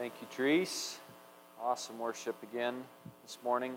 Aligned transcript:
Thank 0.00 0.14
you, 0.22 0.28
Therese. 0.30 0.98
Awesome 1.62 1.98
worship 1.98 2.34
again 2.42 2.84
this 3.22 3.36
morning. 3.44 3.76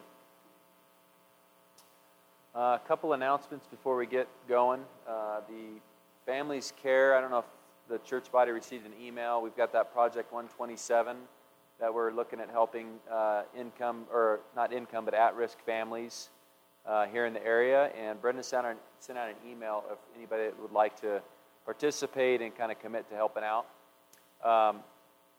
Uh, 2.55 2.79
a 2.81 2.87
couple 2.87 3.11
announcements 3.11 3.67
before 3.67 3.97
we 3.97 4.05
get 4.05 4.29
going. 4.47 4.79
Uh, 5.05 5.41
the 5.49 5.81
Families 6.25 6.71
Care, 6.81 7.17
I 7.17 7.19
don't 7.19 7.29
know 7.29 7.39
if 7.39 7.45
the 7.89 7.97
church 8.07 8.31
body 8.31 8.51
received 8.51 8.85
an 8.85 8.93
email. 9.05 9.41
We've 9.41 9.57
got 9.57 9.73
that 9.73 9.91
Project 9.91 10.31
127 10.31 11.17
that 11.81 11.93
we're 11.93 12.13
looking 12.13 12.39
at 12.39 12.49
helping 12.49 12.87
uh, 13.11 13.41
income, 13.53 14.05
or 14.09 14.39
not 14.55 14.71
income, 14.71 15.03
but 15.03 15.13
at 15.13 15.35
risk 15.35 15.57
families 15.65 16.29
uh, 16.85 17.05
here 17.07 17.25
in 17.25 17.33
the 17.33 17.45
area. 17.45 17.91
And 18.01 18.21
Brenda 18.21 18.43
sent 18.43 18.65
out, 18.65 18.77
sent 19.01 19.19
out 19.19 19.27
an 19.27 19.35
email 19.45 19.83
if 19.91 19.97
anybody 20.15 20.43
would 20.61 20.71
like 20.71 20.97
to 21.01 21.21
participate 21.65 22.41
and 22.41 22.57
kind 22.57 22.71
of 22.71 22.79
commit 22.79 23.09
to 23.09 23.15
helping 23.15 23.43
out. 23.43 23.65
Um, 24.41 24.83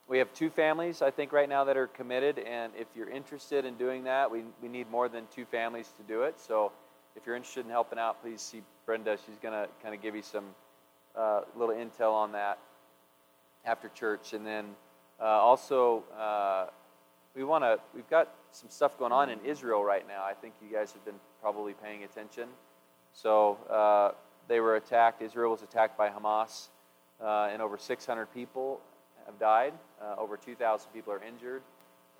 we 0.09 0.19
have 0.19 0.33
two 0.35 0.51
families, 0.51 1.01
I 1.01 1.11
think, 1.11 1.33
right 1.33 1.49
now 1.49 1.65
that 1.65 1.77
are 1.77 1.87
committed, 1.87 2.39
and 2.39 2.73
if 2.79 2.89
you're 2.95 3.09
interested 3.09 3.65
in 3.65 3.75
doing 3.77 4.05
that, 4.05 4.31
we, 4.31 4.43
we 4.63 4.69
need 4.69 4.91
more 4.91 5.09
than 5.09 5.25
two 5.35 5.47
families 5.47 5.93
to 5.97 6.03
do 6.03 6.23
it. 6.23 6.39
So 6.39 6.73
if 7.17 7.25
you're 7.25 7.37
interested 7.37 7.65
in 7.65 7.71
helping 7.71 7.99
out, 7.99 8.21
please 8.21 8.43
see 8.43 8.63
Brenda. 8.85 9.17
She's 9.25 9.39
going 9.41 9.55
to 9.55 9.69
kind 9.83 9.95
of 9.95 10.03
give 10.03 10.15
you 10.15 10.23
some 10.23 10.45
uh, 11.17 11.43
little 11.57 11.75
intel 11.75 12.13
on 12.13 12.33
that 12.33 12.59
after 13.65 13.89
church. 13.89 14.35
And 14.35 14.47
then 14.47 14.67
uh, 15.19 15.25
also, 15.25 16.05
uh, 16.19 16.67
we 17.35 17.43
want 17.43 17.65
to, 17.65 17.79
we've 17.95 18.09
got 18.11 18.29
some 18.51 18.69
stuff 18.69 18.99
going 18.99 19.13
on 19.13 19.31
in 19.31 19.39
Israel 19.43 19.83
right 19.83 20.07
now. 20.07 20.23
I 20.23 20.35
think 20.35 20.53
you 20.63 20.77
guys 20.77 20.93
have 20.93 21.05
been 21.07 21.19
probably 21.41 21.73
paying 21.73 22.05
attention. 22.05 22.49
So 23.15 23.59
uh, 23.71 24.11
they 24.49 24.61
were 24.61 24.77
attacked, 24.77 25.23
Israel 25.23 25.53
was 25.53 25.63
attacked 25.63 25.97
by 25.97 26.11
Hamas, 26.11 26.69
uh, 27.23 27.49
and 27.51 27.63
over 27.63 27.79
600 27.79 28.27
people 28.35 28.81
have 29.27 29.39
died. 29.39 29.73
Uh, 30.01 30.15
over 30.19 30.37
2,000 30.37 30.91
people 30.93 31.13
are 31.13 31.23
injured, 31.23 31.63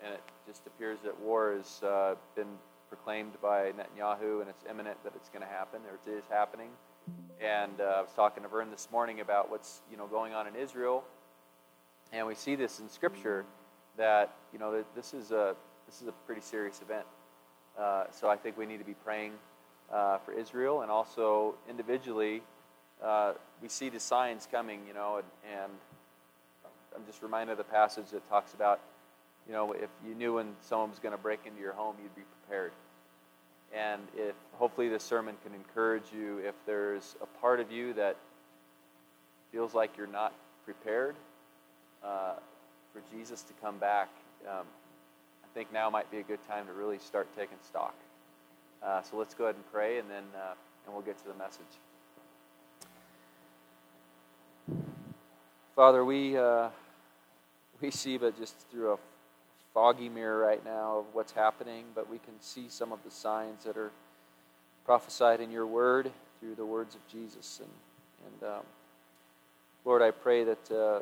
and 0.03 0.13
it 0.13 0.21
just 0.47 0.65
appears 0.67 0.99
that 1.03 1.19
war 1.19 1.55
has 1.55 1.83
uh, 1.83 2.15
been 2.35 2.47
proclaimed 2.89 3.33
by 3.41 3.71
Netanyahu, 3.71 4.41
and 4.41 4.49
it's 4.49 4.63
imminent 4.69 5.01
that 5.03 5.13
it's 5.15 5.29
going 5.29 5.41
to 5.41 5.47
happen, 5.47 5.81
or 5.89 5.99
it 6.11 6.17
is 6.17 6.23
happening. 6.29 6.69
And 7.41 7.81
uh, 7.81 7.83
I 7.83 8.01
was 8.01 8.11
talking 8.15 8.43
to 8.43 8.49
Vern 8.49 8.71
this 8.71 8.87
morning 8.91 9.19
about 9.19 9.51
what's 9.51 9.81
you 9.91 9.97
know 9.97 10.07
going 10.07 10.33
on 10.33 10.47
in 10.47 10.55
Israel, 10.55 11.03
and 12.11 12.25
we 12.25 12.33
see 12.33 12.55
this 12.55 12.79
in 12.79 12.89
Scripture 12.89 13.45
that 13.97 14.33
you 14.51 14.59
know 14.59 14.71
that 14.71 14.85
this 14.95 15.13
is 15.13 15.31
a 15.31 15.55
this 15.85 16.01
is 16.01 16.07
a 16.07 16.13
pretty 16.25 16.41
serious 16.41 16.81
event. 16.81 17.05
Uh, 17.77 18.05
so 18.11 18.29
I 18.29 18.37
think 18.37 18.57
we 18.57 18.65
need 18.65 18.79
to 18.79 18.85
be 18.85 18.95
praying 19.03 19.33
uh, 19.91 20.17
for 20.19 20.31
Israel, 20.31 20.81
and 20.81 20.89
also 20.89 21.55
individually, 21.69 22.41
uh, 23.03 23.33
we 23.61 23.67
see 23.67 23.89
the 23.89 23.99
signs 23.99 24.47
coming, 24.49 24.79
you 24.87 24.93
know, 24.93 25.17
and, 25.17 25.61
and 25.61 25.71
I'm 26.95 27.05
just 27.05 27.21
reminded 27.21 27.53
of 27.53 27.57
the 27.57 27.65
passage 27.65 28.09
that 28.11 28.27
talks 28.29 28.53
about, 28.53 28.79
you 29.47 29.53
know, 29.53 29.73
if 29.73 29.89
you 30.07 30.15
knew 30.15 30.35
when 30.35 30.47
someone 30.61 30.89
was 30.89 30.99
going 30.99 31.11
to 31.11 31.21
break 31.21 31.39
into 31.45 31.59
your 31.59 31.73
home, 31.73 31.95
you'd 32.01 32.15
be 32.15 32.23
prepared. 32.41 32.71
And 33.75 34.01
if 34.15 34.35
hopefully 34.53 34.87
this 34.87 35.03
sermon 35.03 35.35
can 35.43 35.53
encourage 35.53 36.05
you, 36.15 36.37
if 36.39 36.55
there's 36.65 37.15
a 37.21 37.25
part 37.41 37.59
of 37.59 37.71
you 37.71 37.93
that 37.93 38.15
feels 39.51 39.73
like 39.73 39.97
you're 39.97 40.07
not 40.07 40.33
prepared 40.63 41.15
uh, 42.03 42.35
for 42.93 43.01
Jesus 43.13 43.41
to 43.43 43.53
come 43.61 43.77
back, 43.77 44.09
um, 44.47 44.65
I 45.43 45.47
think 45.53 45.73
now 45.73 45.89
might 45.89 46.09
be 46.09 46.19
a 46.19 46.23
good 46.23 46.45
time 46.47 46.67
to 46.67 46.73
really 46.73 46.99
start 46.99 47.27
taking 47.35 47.57
stock. 47.67 47.95
Uh, 48.81 49.01
so 49.01 49.17
let's 49.17 49.33
go 49.33 49.45
ahead 49.45 49.55
and 49.55 49.71
pray, 49.73 49.97
and 49.97 50.09
then 50.09 50.23
uh, 50.35 50.53
and 50.85 50.93
we'll 50.93 51.03
get 51.03 51.17
to 51.17 51.27
the 51.27 51.33
message. 51.33 51.65
Father, 55.75 56.05
we. 56.05 56.37
We 57.81 57.91
see 57.91 58.17
but 58.17 58.37
just 58.37 58.55
through 58.71 58.93
a 58.93 58.97
foggy 59.73 60.07
mirror 60.07 60.39
right 60.39 60.63
now 60.63 60.99
of 60.99 61.05
what's 61.13 61.33
happening, 61.33 61.85
but 61.93 62.09
we 62.09 62.17
can 62.19 62.33
see 62.39 62.67
some 62.69 62.91
of 62.91 62.99
the 63.03 63.11
signs 63.11 63.65
that 63.65 63.75
are 63.75 63.91
prophesied 64.85 65.41
in 65.41 65.51
your 65.51 65.67
word 65.67 66.11
through 66.39 66.55
the 66.55 66.65
words 66.65 66.95
of 66.95 67.05
Jesus. 67.07 67.59
And, 67.61 67.69
and 68.25 68.51
um, 68.53 68.63
Lord, 69.83 70.01
I 70.01 70.11
pray 70.11 70.45
that 70.45 70.71
uh, 70.71 70.99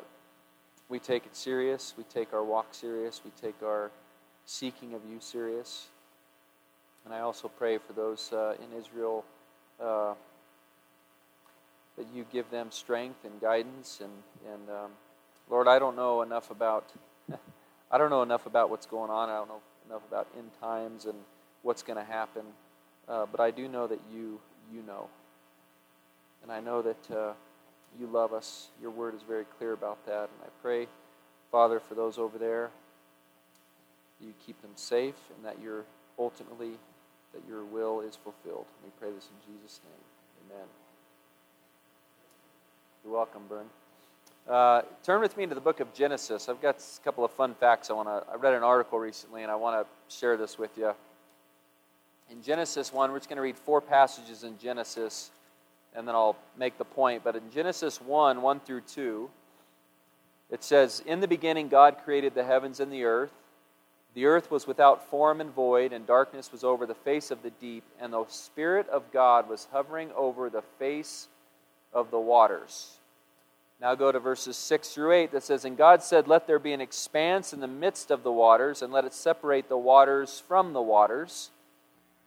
we 0.88 0.98
take 0.98 1.24
it 1.26 1.36
serious, 1.36 1.94
we 1.96 2.04
take 2.04 2.32
our 2.32 2.42
walk 2.42 2.68
serious, 2.72 3.20
we 3.24 3.30
take 3.40 3.62
our 3.62 3.90
seeking 4.44 4.94
of 4.94 5.02
you 5.08 5.18
serious. 5.20 5.88
And 7.04 7.14
I 7.14 7.20
also 7.20 7.48
pray 7.48 7.78
for 7.78 7.92
those 7.92 8.32
uh, 8.32 8.54
in 8.58 8.76
Israel 8.78 9.24
uh, 9.80 10.14
that 11.96 12.06
you 12.14 12.26
give 12.32 12.50
them 12.50 12.70
strength 12.70 13.24
and 13.24 13.40
guidance 13.40 14.00
and, 14.02 14.52
and 14.52 14.68
um, 14.68 14.90
Lord, 15.50 15.68
I 15.68 15.78
don't 15.78 15.96
know 15.96 16.22
enough 16.22 16.50
about 16.50 16.92
I 17.90 17.98
don't 17.98 18.10
know 18.10 18.22
enough 18.22 18.46
about 18.46 18.70
what's 18.70 18.86
going 18.86 19.10
on. 19.10 19.28
I 19.28 19.36
don't 19.36 19.48
know 19.48 19.60
enough 19.88 20.02
about 20.08 20.26
end 20.36 20.50
times 20.60 21.04
and 21.04 21.14
what's 21.62 21.82
going 21.82 21.98
to 21.98 22.04
happen. 22.04 22.42
Uh, 23.08 23.26
but 23.30 23.40
I 23.40 23.50
do 23.50 23.68
know 23.68 23.86
that 23.86 24.00
you 24.12 24.40
you 24.72 24.82
know, 24.82 25.08
and 26.42 26.50
I 26.50 26.60
know 26.60 26.82
that 26.82 27.10
uh, 27.10 27.32
you 27.98 28.06
love 28.06 28.32
us. 28.32 28.68
Your 28.80 28.90
word 28.90 29.14
is 29.14 29.22
very 29.22 29.44
clear 29.58 29.72
about 29.72 30.04
that, 30.06 30.22
and 30.22 30.42
I 30.42 30.48
pray, 30.62 30.86
Father, 31.52 31.78
for 31.80 31.94
those 31.94 32.18
over 32.18 32.38
there, 32.38 32.70
you 34.20 34.32
keep 34.44 34.60
them 34.62 34.72
safe, 34.74 35.14
and 35.36 35.44
that 35.44 35.60
your 35.62 35.84
ultimately 36.18 36.72
that 37.34 37.42
your 37.48 37.64
will 37.64 38.00
is 38.00 38.16
fulfilled. 38.16 38.66
We 38.82 38.90
pray 38.98 39.10
this 39.10 39.28
in 39.28 39.52
Jesus' 39.52 39.80
name. 39.84 40.50
Amen. 40.50 40.66
You're 43.04 43.12
welcome, 43.12 43.42
Bern. 43.48 43.66
Uh, 44.48 44.82
turn 45.02 45.22
with 45.22 45.38
me 45.38 45.46
to 45.46 45.54
the 45.54 45.60
book 45.60 45.80
of 45.80 45.94
Genesis. 45.94 46.50
I've 46.50 46.60
got 46.60 46.76
a 46.76 47.02
couple 47.02 47.24
of 47.24 47.30
fun 47.30 47.54
facts. 47.54 47.88
I 47.88 47.94
want 47.94 48.08
to. 48.08 48.30
I 48.30 48.36
read 48.36 48.52
an 48.52 48.62
article 48.62 48.98
recently, 48.98 49.42
and 49.42 49.50
I 49.50 49.54
want 49.54 49.86
to 49.86 50.14
share 50.14 50.36
this 50.36 50.58
with 50.58 50.76
you. 50.76 50.92
In 52.30 52.42
Genesis 52.42 52.92
one, 52.92 53.10
we're 53.10 53.18
just 53.18 53.30
going 53.30 53.38
to 53.38 53.42
read 53.42 53.56
four 53.56 53.80
passages 53.80 54.44
in 54.44 54.58
Genesis, 54.58 55.30
and 55.94 56.06
then 56.06 56.14
I'll 56.14 56.36
make 56.58 56.76
the 56.76 56.84
point. 56.84 57.24
But 57.24 57.36
in 57.36 57.50
Genesis 57.50 58.02
one, 58.02 58.42
one 58.42 58.60
through 58.60 58.82
two, 58.82 59.30
it 60.50 60.62
says, 60.62 61.02
"In 61.06 61.20
the 61.20 61.28
beginning, 61.28 61.68
God 61.68 61.96
created 62.04 62.34
the 62.34 62.44
heavens 62.44 62.80
and 62.80 62.92
the 62.92 63.04
earth. 63.04 63.32
The 64.12 64.26
earth 64.26 64.50
was 64.50 64.66
without 64.66 65.08
form 65.08 65.40
and 65.40 65.54
void, 65.54 65.90
and 65.94 66.06
darkness 66.06 66.52
was 66.52 66.64
over 66.64 66.84
the 66.84 66.94
face 66.94 67.30
of 67.30 67.42
the 67.42 67.50
deep, 67.50 67.84
and 67.98 68.12
the 68.12 68.26
Spirit 68.28 68.90
of 68.90 69.10
God 69.10 69.48
was 69.48 69.68
hovering 69.72 70.12
over 70.12 70.50
the 70.50 70.62
face 70.78 71.28
of 71.94 72.10
the 72.10 72.20
waters." 72.20 72.98
Now 73.80 73.94
go 73.94 74.12
to 74.12 74.20
verses 74.20 74.56
6 74.56 74.88
through 74.90 75.12
8 75.12 75.32
that 75.32 75.42
says, 75.42 75.64
And 75.64 75.76
God 75.76 76.02
said, 76.02 76.28
Let 76.28 76.46
there 76.46 76.58
be 76.58 76.72
an 76.72 76.80
expanse 76.80 77.52
in 77.52 77.60
the 77.60 77.66
midst 77.66 78.10
of 78.10 78.22
the 78.22 78.32
waters, 78.32 78.82
and 78.82 78.92
let 78.92 79.04
it 79.04 79.12
separate 79.12 79.68
the 79.68 79.76
waters 79.76 80.42
from 80.46 80.72
the 80.72 80.82
waters. 80.82 81.50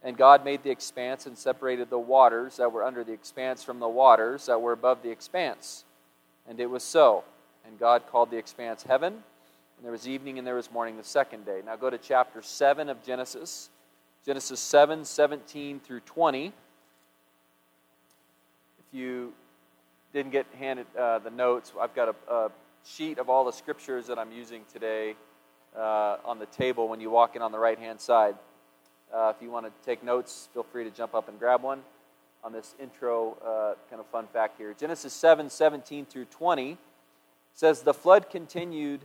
And 0.04 0.16
God 0.16 0.46
made 0.46 0.64
the 0.64 0.70
expanse 0.70 1.26
and 1.26 1.38
separated 1.38 1.90
the 1.90 1.98
waters 1.98 2.58
that 2.58 2.72
were 2.72 2.84
under 2.84 3.04
the 3.04 3.14
expanse 3.14 3.64
from 3.64 3.80
the 3.80 3.88
waters 3.88 4.46
that 4.46 4.62
were 4.62 4.74
above 4.74 5.02
the 5.02 5.10
expanse. 5.10 5.84
And 6.48 6.60
it 6.60 6.70
was 6.70 6.84
so. 6.84 7.24
And 7.66 7.80
God 7.80 8.04
called 8.10 8.30
the 8.30 8.38
expanse 8.38 8.84
heaven. 8.84 9.14
And 9.14 9.86
there 9.86 9.92
was 9.92 10.08
evening 10.08 10.38
and 10.38 10.46
there 10.46 10.56
was 10.56 10.72
morning 10.72 10.98
the 10.98 11.04
second 11.04 11.46
day. 11.46 11.62
Now 11.66 11.76
go 11.76 11.90
to 11.90 11.98
chapter 11.98 12.42
7 12.42 12.90
of 12.90 13.04
Genesis. 13.04 13.70
Genesis 14.26 14.60
7, 14.60 15.06
17 15.06 15.80
through 15.80 16.02
20. 16.02 16.48
If 16.48 16.54
you 18.92 19.34
didn't 20.18 20.32
get 20.32 20.48
handed 20.58 20.88
uh, 20.98 21.20
the 21.20 21.30
notes, 21.30 21.72
I've 21.80 21.94
got 21.94 22.10
a, 22.10 22.34
a, 22.34 22.52
sheet 22.84 23.20
of 23.20 23.30
all 23.30 23.46
the 23.46 23.52
scriptures 23.52 24.08
that 24.08 24.18
I'm 24.18 24.32
using 24.32 24.64
today 24.74 25.16
uh, 25.78 26.18
on 26.26 26.40
the 26.40 26.48
table 26.48 26.88
when 26.88 27.00
you 27.00 27.12
walk 27.12 27.36
in 27.36 27.44
on 27.44 27.52
the 27.52 27.60
right 27.60 27.78
hand 27.78 28.02
side. 28.02 28.34
Uh, 29.14 29.32
if 29.36 29.44
you 29.44 29.52
want 29.52 29.68
to 29.68 29.72
take 29.86 30.04
notes, 30.04 30.50
feel 30.54 30.64
free 30.64 30.84
to 30.86 30.90
jump 30.90 31.14
up 31.14 31.30
and 31.30 31.38
grab 31.38 31.62
one 31.62 31.82
on 32.44 32.52
this 32.52 32.74
intro 32.82 33.38
uh, 33.46 33.76
kind 33.92 34.00
of 34.00 34.08
fun 34.08 34.26
fact 34.34 34.58
here. 34.58 34.74
Genesis 34.74 35.14
7 35.14 35.52
17 35.52 36.08
through 36.08 36.26
20 36.26 36.80
says, 37.54 37.84
The 37.84 37.94
flood 37.94 38.28
continued 38.28 39.02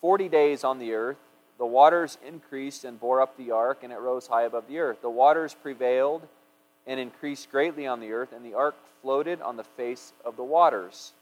40 0.00 0.30
days 0.30 0.64
on 0.64 0.78
the 0.78 0.94
earth. 0.94 1.18
The 1.58 1.66
waters 1.66 2.16
increased 2.26 2.84
and 2.84 2.98
bore 2.98 3.20
up 3.20 3.36
the 3.36 3.50
ark, 3.50 3.80
and 3.82 3.92
it 3.92 3.98
rose 3.98 4.28
high 4.28 4.44
above 4.44 4.66
the 4.66 4.78
earth. 4.78 5.02
The 5.02 5.10
waters 5.10 5.54
prevailed 5.60 6.26
and 6.88 6.98
increased 6.98 7.50
greatly 7.50 7.86
on 7.86 8.00
the 8.00 8.10
earth, 8.12 8.32
and 8.32 8.44
the 8.44 8.54
ark 8.54 8.74
floated 9.02 9.40
on 9.42 9.56
the 9.56 9.62
face 9.62 10.14
of 10.24 10.36
the 10.36 10.42
waters. 10.42 11.12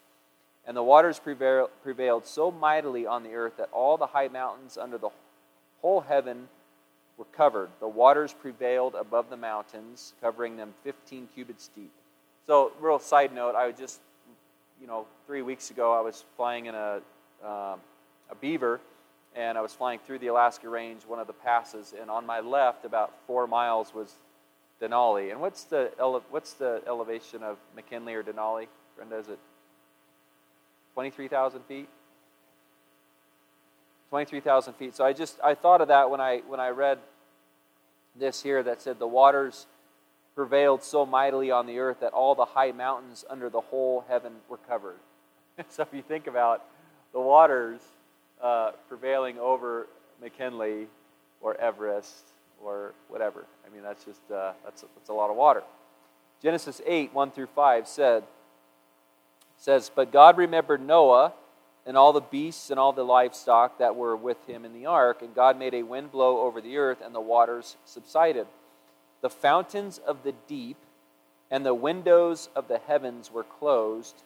And 0.64 0.76
the 0.76 0.82
waters 0.82 1.20
prevailed 1.20 2.26
so 2.26 2.50
mightily 2.50 3.06
on 3.06 3.24
the 3.24 3.34
earth 3.34 3.56
that 3.58 3.68
all 3.72 3.96
the 3.96 4.06
high 4.06 4.28
mountains 4.28 4.78
under 4.78 4.96
the 4.96 5.10
whole 5.82 6.00
heaven 6.00 6.48
were 7.18 7.26
covered. 7.36 7.68
The 7.80 7.88
waters 7.88 8.32
prevailed 8.32 8.94
above 8.94 9.28
the 9.28 9.36
mountains, 9.36 10.14
covering 10.20 10.56
them 10.56 10.72
15 10.84 11.28
cubits 11.34 11.68
deep. 11.74 11.92
So, 12.46 12.72
real 12.80 13.00
side 13.00 13.34
note, 13.34 13.56
I 13.56 13.66
was 13.66 13.76
just, 13.76 14.00
you 14.80 14.86
know, 14.86 15.06
three 15.26 15.42
weeks 15.42 15.70
ago, 15.70 15.92
I 15.92 16.00
was 16.00 16.24
flying 16.36 16.66
in 16.66 16.74
a, 16.76 17.00
um, 17.44 17.80
a 18.30 18.34
beaver, 18.40 18.80
and 19.34 19.58
I 19.58 19.60
was 19.60 19.72
flying 19.72 19.98
through 20.06 20.20
the 20.20 20.28
Alaska 20.28 20.68
Range, 20.68 21.02
one 21.06 21.18
of 21.18 21.26
the 21.26 21.32
passes, 21.32 21.92
and 22.00 22.08
on 22.08 22.24
my 22.24 22.40
left, 22.40 22.84
about 22.84 23.12
four 23.26 23.46
miles, 23.46 23.92
was 23.92 24.16
Denali. 24.81 25.31
And 25.31 25.40
what's 25.40 25.64
the 25.64 25.90
ele- 25.99 26.25
what's 26.31 26.55
the 26.55 26.82
elevation 26.87 27.43
of 27.43 27.58
McKinley 27.75 28.14
or 28.14 28.23
Denali? 28.23 28.67
Brenda, 28.96 29.19
is 29.19 29.28
it 29.28 29.38
23,000 30.94 31.62
feet? 31.64 31.88
23,000 34.11 34.75
feet. 34.75 34.94
So 34.94 35.05
I 35.05 35.12
just 35.12 35.38
I 35.43 35.55
thought 35.55 35.81
of 35.81 35.88
that 35.88 36.11
when 36.11 36.20
I 36.20 36.38
when 36.46 36.61
I 36.61 36.69
read 36.69 36.99
this 38.19 38.43
here 38.43 38.62
that 38.62 38.81
said 38.81 38.99
the 38.99 39.06
waters 39.06 39.67
prevailed 40.34 40.82
so 40.82 41.05
mightily 41.05 41.50
on 41.50 41.67
the 41.67 41.78
earth 41.78 42.00
that 42.00 42.12
all 42.12 42.34
the 42.34 42.44
high 42.44 42.73
mountains 42.73 43.25
under 43.28 43.49
the 43.49 43.61
whole 43.61 44.05
heaven 44.08 44.32
were 44.49 44.58
covered. 44.69 44.99
so 45.69 45.82
if 45.82 45.88
you 45.93 46.02
think 46.02 46.26
about 46.26 46.62
the 47.12 47.20
waters 47.20 47.81
uh, 48.43 48.73
prevailing 48.88 49.38
over 49.38 49.88
McKinley 50.20 50.87
or 51.40 51.58
Everest 51.58 52.23
or 52.66 52.94
whatever, 53.08 53.46
I 53.66 53.72
mean 53.72 53.82
that's 53.82 54.04
just 54.04 54.20
uh, 54.30 54.52
that's 54.64 54.82
that's 54.94 55.08
a 55.08 55.14
lot 55.14 55.30
of 55.30 55.36
water. 55.36 55.62
Genesis 56.42 56.80
8 56.84 57.14
1 57.14 57.30
through 57.30 57.46
5 57.46 57.88
said 57.88 58.24
says, 59.58 59.90
but 59.94 60.12
God 60.12 60.36
remembered 60.36 60.86
Noah 60.86 61.32
and 61.86 61.96
all 61.96 62.12
the 62.12 62.20
beasts 62.20 62.70
and 62.70 62.80
all 62.80 62.92
the 62.92 63.04
livestock 63.04 63.78
that 63.78 63.94
were 63.94 64.16
with 64.16 64.44
him 64.46 64.64
in 64.64 64.72
the 64.72 64.86
ark. 64.86 65.22
And 65.22 65.34
God 65.34 65.58
made 65.58 65.72
a 65.72 65.84
wind 65.84 66.10
blow 66.10 66.40
over 66.40 66.60
the 66.60 66.76
earth, 66.76 66.98
and 67.02 67.14
the 67.14 67.20
waters 67.20 67.76
subsided. 67.84 68.46
The 69.22 69.30
fountains 69.30 69.98
of 69.98 70.24
the 70.24 70.34
deep 70.48 70.76
and 71.50 71.64
the 71.64 71.74
windows 71.74 72.48
of 72.56 72.66
the 72.66 72.78
heavens 72.78 73.30
were 73.30 73.44
closed. 73.44 74.16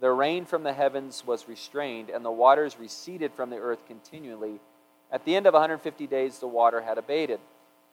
The 0.00 0.10
rain 0.10 0.44
from 0.44 0.64
the 0.64 0.72
heavens 0.72 1.24
was 1.24 1.48
restrained, 1.48 2.10
and 2.10 2.24
the 2.24 2.32
waters 2.32 2.78
receded 2.80 3.32
from 3.32 3.50
the 3.50 3.58
earth 3.58 3.86
continually. 3.86 4.58
At 5.12 5.24
the 5.24 5.36
end 5.36 5.46
of 5.46 5.54
150 5.54 6.06
days, 6.08 6.40
the 6.40 6.48
water 6.48 6.80
had 6.80 6.98
abated. 6.98 7.38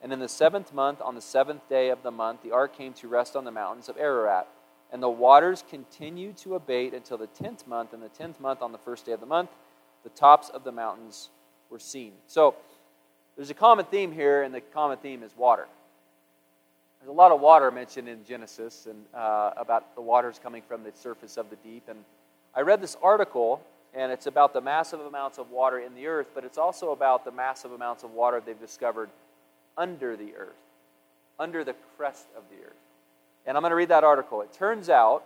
And 0.01 0.11
in 0.11 0.19
the 0.19 0.27
seventh 0.27 0.73
month, 0.73 0.99
on 1.01 1.15
the 1.15 1.21
seventh 1.21 1.67
day 1.69 1.89
of 1.89 2.01
the 2.01 2.11
month, 2.11 2.41
the 2.41 2.51
ark 2.51 2.75
came 2.75 2.93
to 2.93 3.07
rest 3.07 3.35
on 3.35 3.45
the 3.45 3.51
mountains 3.51 3.87
of 3.87 3.97
Ararat. 3.97 4.47
And 4.91 5.01
the 5.01 5.09
waters 5.09 5.63
continued 5.69 6.37
to 6.37 6.55
abate 6.55 6.93
until 6.93 7.17
the 7.17 7.27
tenth 7.27 7.67
month. 7.67 7.93
And 7.93 8.01
the 8.01 8.09
tenth 8.09 8.39
month, 8.39 8.61
on 8.61 8.71
the 8.71 8.77
first 8.79 9.05
day 9.05 9.11
of 9.11 9.19
the 9.19 9.25
month, 9.25 9.51
the 10.03 10.09
tops 10.09 10.49
of 10.49 10.63
the 10.63 10.71
mountains 10.71 11.29
were 11.69 11.79
seen. 11.79 12.13
So 12.27 12.55
there's 13.35 13.51
a 13.51 13.55
common 13.55 13.85
theme 13.85 14.11
here, 14.11 14.41
and 14.43 14.53
the 14.53 14.61
common 14.61 14.97
theme 14.97 15.23
is 15.23 15.35
water. 15.37 15.67
There's 16.99 17.09
a 17.09 17.13
lot 17.13 17.31
of 17.31 17.39
water 17.39 17.71
mentioned 17.71 18.09
in 18.09 18.23
Genesis 18.25 18.87
and 18.87 19.05
uh, 19.13 19.51
about 19.57 19.95
the 19.95 20.01
waters 20.01 20.39
coming 20.41 20.61
from 20.67 20.83
the 20.83 20.91
surface 20.93 21.37
of 21.37 21.49
the 21.49 21.55
deep. 21.57 21.83
And 21.87 21.99
I 22.53 22.61
read 22.61 22.81
this 22.81 22.97
article, 23.01 23.61
and 23.93 24.11
it's 24.11 24.27
about 24.27 24.53
the 24.53 24.61
massive 24.61 24.99
amounts 24.99 25.37
of 25.37 25.49
water 25.49 25.79
in 25.79 25.95
the 25.95 26.07
earth, 26.07 26.27
but 26.35 26.43
it's 26.43 26.57
also 26.57 26.91
about 26.91 27.23
the 27.23 27.31
massive 27.31 27.71
amounts 27.71 28.03
of 28.03 28.11
water 28.11 28.41
they've 28.45 28.59
discovered 28.59 29.09
under 29.77 30.15
the 30.15 30.35
earth, 30.35 30.55
under 31.39 31.63
the 31.63 31.75
crust 31.97 32.27
of 32.37 32.43
the 32.49 32.65
earth. 32.65 32.73
And 33.45 33.57
I'm 33.57 33.61
going 33.61 33.71
to 33.71 33.75
read 33.75 33.89
that 33.89 34.03
article. 34.03 34.41
It 34.41 34.53
turns 34.53 34.89
out 34.89 35.23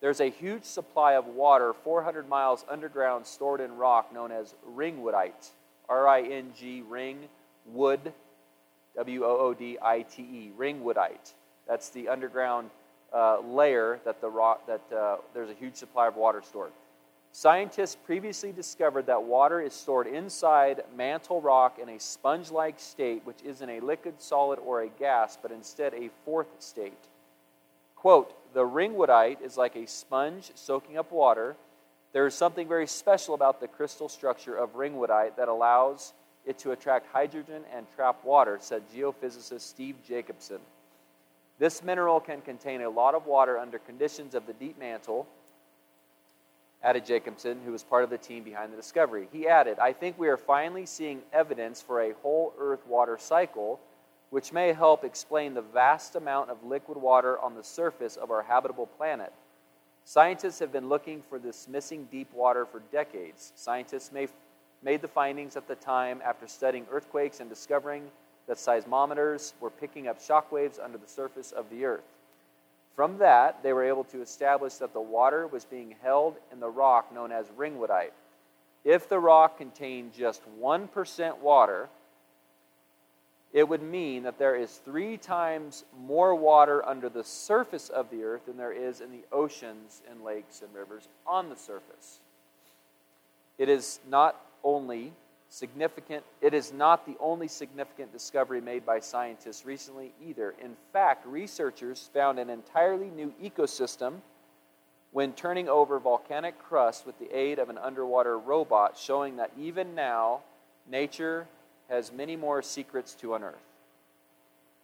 there's 0.00 0.20
a 0.20 0.28
huge 0.28 0.64
supply 0.64 1.14
of 1.14 1.26
water 1.26 1.72
400 1.72 2.28
miles 2.28 2.64
underground 2.68 3.26
stored 3.26 3.60
in 3.60 3.76
rock 3.76 4.12
known 4.12 4.32
as 4.32 4.54
ringwoodite. 4.76 5.50
R 5.88 6.08
I 6.08 6.22
N 6.22 6.52
G, 6.58 6.82
ring, 6.88 7.28
wood, 7.66 8.12
W 8.96 9.24
O 9.24 9.38
O 9.38 9.54
D 9.54 9.78
I 9.80 10.02
T 10.02 10.22
E, 10.22 10.50
ringwoodite. 10.58 11.32
That's 11.68 11.90
the 11.90 12.08
underground 12.08 12.70
uh, 13.12 13.40
layer 13.40 14.00
that, 14.04 14.20
the 14.20 14.28
rock, 14.28 14.66
that 14.66 14.82
uh, 14.96 15.16
there's 15.32 15.50
a 15.50 15.54
huge 15.54 15.76
supply 15.76 16.08
of 16.08 16.16
water 16.16 16.42
stored. 16.44 16.72
Scientists 17.38 17.98
previously 18.06 18.50
discovered 18.50 19.04
that 19.04 19.22
water 19.22 19.60
is 19.60 19.74
stored 19.74 20.06
inside 20.06 20.82
mantle 20.96 21.38
rock 21.42 21.78
in 21.78 21.90
a 21.90 22.00
sponge 22.00 22.50
like 22.50 22.80
state, 22.80 23.20
which 23.26 23.42
isn't 23.44 23.68
a 23.68 23.80
liquid, 23.80 24.14
solid, 24.16 24.58
or 24.60 24.80
a 24.80 24.88
gas, 24.88 25.36
but 25.42 25.52
instead 25.52 25.92
a 25.92 26.08
fourth 26.24 26.46
state. 26.60 26.96
Quote, 27.94 28.32
the 28.54 28.62
ringwoodite 28.64 29.42
is 29.42 29.58
like 29.58 29.76
a 29.76 29.86
sponge 29.86 30.50
soaking 30.54 30.96
up 30.96 31.12
water. 31.12 31.56
There 32.14 32.26
is 32.26 32.34
something 32.34 32.66
very 32.66 32.86
special 32.86 33.34
about 33.34 33.60
the 33.60 33.68
crystal 33.68 34.08
structure 34.08 34.56
of 34.56 34.74
ringwoodite 34.74 35.36
that 35.36 35.48
allows 35.48 36.14
it 36.46 36.56
to 36.60 36.72
attract 36.72 37.12
hydrogen 37.12 37.64
and 37.76 37.84
trap 37.94 38.24
water, 38.24 38.56
said 38.62 38.82
geophysicist 38.94 39.60
Steve 39.60 39.96
Jacobsen. 40.08 40.60
This 41.58 41.82
mineral 41.82 42.18
can 42.18 42.40
contain 42.40 42.80
a 42.80 42.88
lot 42.88 43.14
of 43.14 43.26
water 43.26 43.58
under 43.58 43.78
conditions 43.78 44.34
of 44.34 44.46
the 44.46 44.54
deep 44.54 44.78
mantle, 44.78 45.26
added 46.82 47.04
Jacobsen, 47.04 47.58
who 47.64 47.72
was 47.72 47.82
part 47.82 48.04
of 48.04 48.10
the 48.10 48.18
team 48.18 48.42
behind 48.42 48.72
the 48.72 48.76
discovery. 48.76 49.28
He 49.32 49.48
added, 49.48 49.78
I 49.78 49.92
think 49.92 50.18
we 50.18 50.28
are 50.28 50.36
finally 50.36 50.86
seeing 50.86 51.22
evidence 51.32 51.82
for 51.82 52.00
a 52.00 52.14
whole 52.22 52.54
Earth 52.58 52.86
water 52.86 53.18
cycle 53.18 53.80
which 54.30 54.52
may 54.52 54.72
help 54.72 55.04
explain 55.04 55.54
the 55.54 55.62
vast 55.62 56.16
amount 56.16 56.50
of 56.50 56.64
liquid 56.64 56.98
water 56.98 57.38
on 57.38 57.54
the 57.54 57.62
surface 57.62 58.16
of 58.16 58.30
our 58.30 58.42
habitable 58.42 58.86
planet. 58.86 59.32
Scientists 60.04 60.58
have 60.58 60.72
been 60.72 60.88
looking 60.88 61.22
for 61.28 61.38
this 61.38 61.68
missing 61.68 62.08
deep 62.10 62.32
water 62.32 62.66
for 62.66 62.82
decades. 62.92 63.52
Scientists 63.56 64.12
may, 64.12 64.28
made 64.82 65.00
the 65.00 65.08
findings 65.08 65.56
at 65.56 65.66
the 65.68 65.74
time 65.76 66.20
after 66.24 66.46
studying 66.46 66.86
earthquakes 66.90 67.40
and 67.40 67.48
discovering 67.48 68.04
that 68.46 68.56
seismometers 68.56 69.52
were 69.60 69.70
picking 69.70 70.06
up 70.06 70.20
shock 70.20 70.52
waves 70.52 70.78
under 70.78 70.98
the 70.98 71.08
surface 71.08 71.52
of 71.52 71.68
the 71.70 71.84
earth. 71.84 72.04
From 72.96 73.18
that, 73.18 73.62
they 73.62 73.74
were 73.74 73.84
able 73.84 74.04
to 74.04 74.22
establish 74.22 74.74
that 74.76 74.94
the 74.94 75.00
water 75.00 75.46
was 75.46 75.66
being 75.66 75.94
held 76.02 76.36
in 76.50 76.60
the 76.60 76.70
rock 76.70 77.12
known 77.14 77.30
as 77.30 77.46
ringwoodite. 77.50 78.12
If 78.84 79.08
the 79.08 79.18
rock 79.18 79.58
contained 79.58 80.14
just 80.14 80.42
1% 80.60 81.38
water, 81.38 81.90
it 83.52 83.68
would 83.68 83.82
mean 83.82 84.22
that 84.22 84.38
there 84.38 84.56
is 84.56 84.80
three 84.84 85.18
times 85.18 85.84
more 85.98 86.34
water 86.34 86.86
under 86.88 87.10
the 87.10 87.24
surface 87.24 87.90
of 87.90 88.10
the 88.10 88.22
earth 88.22 88.46
than 88.46 88.56
there 88.56 88.72
is 88.72 89.02
in 89.02 89.10
the 89.10 89.24
oceans 89.30 90.00
and 90.10 90.24
lakes 90.24 90.62
and 90.62 90.74
rivers 90.74 91.08
on 91.26 91.50
the 91.50 91.56
surface. 91.56 92.20
It 93.58 93.68
is 93.68 94.00
not 94.08 94.40
only 94.64 95.12
significant, 95.56 96.22
it 96.42 96.52
is 96.52 96.70
not 96.70 97.06
the 97.06 97.16
only 97.18 97.48
significant 97.48 98.12
discovery 98.12 98.60
made 98.60 98.84
by 98.84 99.00
scientists 99.00 99.64
recently 99.64 100.12
either. 100.22 100.54
In 100.62 100.76
fact, 100.92 101.26
researchers 101.26 102.10
found 102.12 102.38
an 102.38 102.50
entirely 102.50 103.08
new 103.08 103.32
ecosystem 103.42 104.16
when 105.12 105.32
turning 105.32 105.66
over 105.66 105.98
volcanic 105.98 106.58
crust 106.58 107.06
with 107.06 107.18
the 107.18 107.34
aid 107.34 107.58
of 107.58 107.70
an 107.70 107.78
underwater 107.78 108.38
robot, 108.38 108.98
showing 108.98 109.36
that 109.36 109.50
even 109.58 109.94
now, 109.94 110.40
nature 110.90 111.46
has 111.88 112.12
many 112.12 112.36
more 112.36 112.60
secrets 112.60 113.14
to 113.14 113.34
unearth. 113.34 113.54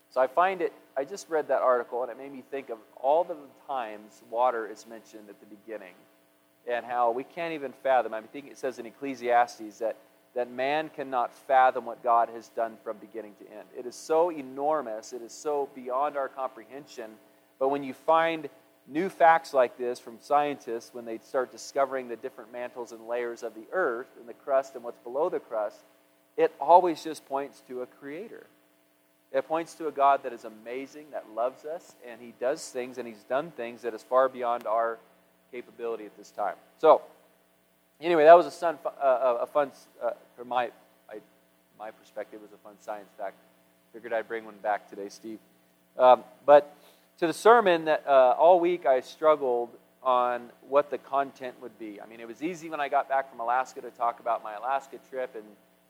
So 0.08 0.22
I 0.22 0.26
find 0.26 0.62
it, 0.62 0.72
I 0.96 1.04
just 1.04 1.28
read 1.28 1.48
that 1.48 1.60
article 1.60 2.02
and 2.02 2.10
it 2.10 2.16
made 2.16 2.32
me 2.32 2.44
think 2.50 2.70
of 2.70 2.78
all 2.96 3.24
the 3.24 3.36
times 3.66 4.22
water 4.30 4.66
is 4.66 4.86
mentioned 4.86 5.28
at 5.28 5.38
the 5.40 5.46
beginning 5.46 5.94
and 6.66 6.86
how 6.86 7.10
we 7.10 7.24
can't 7.24 7.52
even 7.52 7.74
fathom. 7.82 8.14
I 8.14 8.22
think 8.22 8.46
it 8.46 8.56
says 8.56 8.78
in 8.78 8.86
Ecclesiastes 8.86 9.78
that, 9.80 9.96
that 10.34 10.50
man 10.50 10.90
cannot 10.94 11.32
fathom 11.32 11.84
what 11.84 12.02
God 12.02 12.28
has 12.30 12.48
done 12.48 12.76
from 12.82 12.96
beginning 12.98 13.34
to 13.40 13.52
end. 13.52 13.66
It 13.76 13.86
is 13.86 13.94
so 13.94 14.30
enormous, 14.30 15.12
it 15.12 15.22
is 15.22 15.32
so 15.32 15.68
beyond 15.74 16.16
our 16.16 16.28
comprehension. 16.28 17.10
But 17.58 17.68
when 17.68 17.82
you 17.82 17.92
find 17.92 18.48
new 18.88 19.08
facts 19.08 19.52
like 19.52 19.76
this 19.76 19.98
from 19.98 20.18
scientists, 20.20 20.94
when 20.94 21.04
they 21.04 21.18
start 21.18 21.52
discovering 21.52 22.08
the 22.08 22.16
different 22.16 22.52
mantles 22.52 22.92
and 22.92 23.06
layers 23.06 23.42
of 23.42 23.54
the 23.54 23.66
earth 23.72 24.08
and 24.18 24.28
the 24.28 24.34
crust 24.34 24.74
and 24.74 24.82
what's 24.82 24.98
below 25.00 25.28
the 25.28 25.38
crust, 25.38 25.80
it 26.36 26.52
always 26.60 27.04
just 27.04 27.26
points 27.26 27.62
to 27.68 27.82
a 27.82 27.86
creator. 27.86 28.46
It 29.32 29.46
points 29.46 29.74
to 29.74 29.88
a 29.88 29.92
God 29.92 30.22
that 30.24 30.32
is 30.32 30.44
amazing, 30.44 31.06
that 31.12 31.24
loves 31.34 31.64
us, 31.64 31.94
and 32.06 32.20
He 32.20 32.34
does 32.40 32.66
things 32.68 32.98
and 32.98 33.06
He's 33.06 33.22
done 33.24 33.50
things 33.50 33.82
that 33.82 33.94
is 33.94 34.02
far 34.02 34.28
beyond 34.28 34.66
our 34.66 34.98
capability 35.50 36.04
at 36.06 36.16
this 36.16 36.30
time. 36.30 36.54
So, 36.78 37.02
anyway, 38.02 38.24
that 38.24 38.36
was 38.36 38.46
a, 38.46 38.50
fun, 38.50 38.78
uh, 38.86 39.38
a 39.40 39.46
fun 39.46 39.70
uh, 40.02 40.10
from 40.36 40.48
my, 40.48 40.70
I, 41.10 41.18
my 41.78 41.90
perspective, 41.90 42.40
was 42.40 42.52
a 42.52 42.58
fun 42.58 42.74
science 42.80 43.10
fact. 43.18 43.36
Figured 43.92 44.12
I'd 44.12 44.28
bring 44.28 44.44
one 44.44 44.56
back 44.62 44.88
today, 44.88 45.08
Steve. 45.08 45.38
Um, 45.98 46.24
but 46.46 46.74
to 47.18 47.26
the 47.26 47.32
sermon, 47.32 47.84
that 47.84 48.04
uh, 48.06 48.34
all 48.38 48.58
week 48.58 48.86
I 48.86 49.00
struggled 49.00 49.70
on 50.02 50.50
what 50.68 50.90
the 50.90 50.98
content 50.98 51.54
would 51.60 51.78
be. 51.78 52.00
I 52.00 52.06
mean, 52.06 52.20
it 52.20 52.26
was 52.26 52.42
easy 52.42 52.70
when 52.70 52.80
I 52.80 52.88
got 52.88 53.08
back 53.08 53.30
from 53.30 53.40
Alaska 53.40 53.80
to 53.82 53.90
talk 53.90 54.20
about 54.20 54.42
my 54.42 54.54
Alaska 54.54 54.98
trip 55.10 55.34
and 55.34 55.44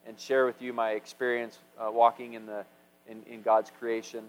and 0.07 0.19
share 0.19 0.47
with 0.47 0.61
you 0.61 0.73
my 0.73 0.91
experience 0.91 1.59
uh, 1.79 1.91
walking 1.91 2.35
in, 2.35 2.47
the, 2.47 2.65
in, 3.09 3.23
in 3.31 3.43
God's 3.43 3.71
creation. 3.79 4.25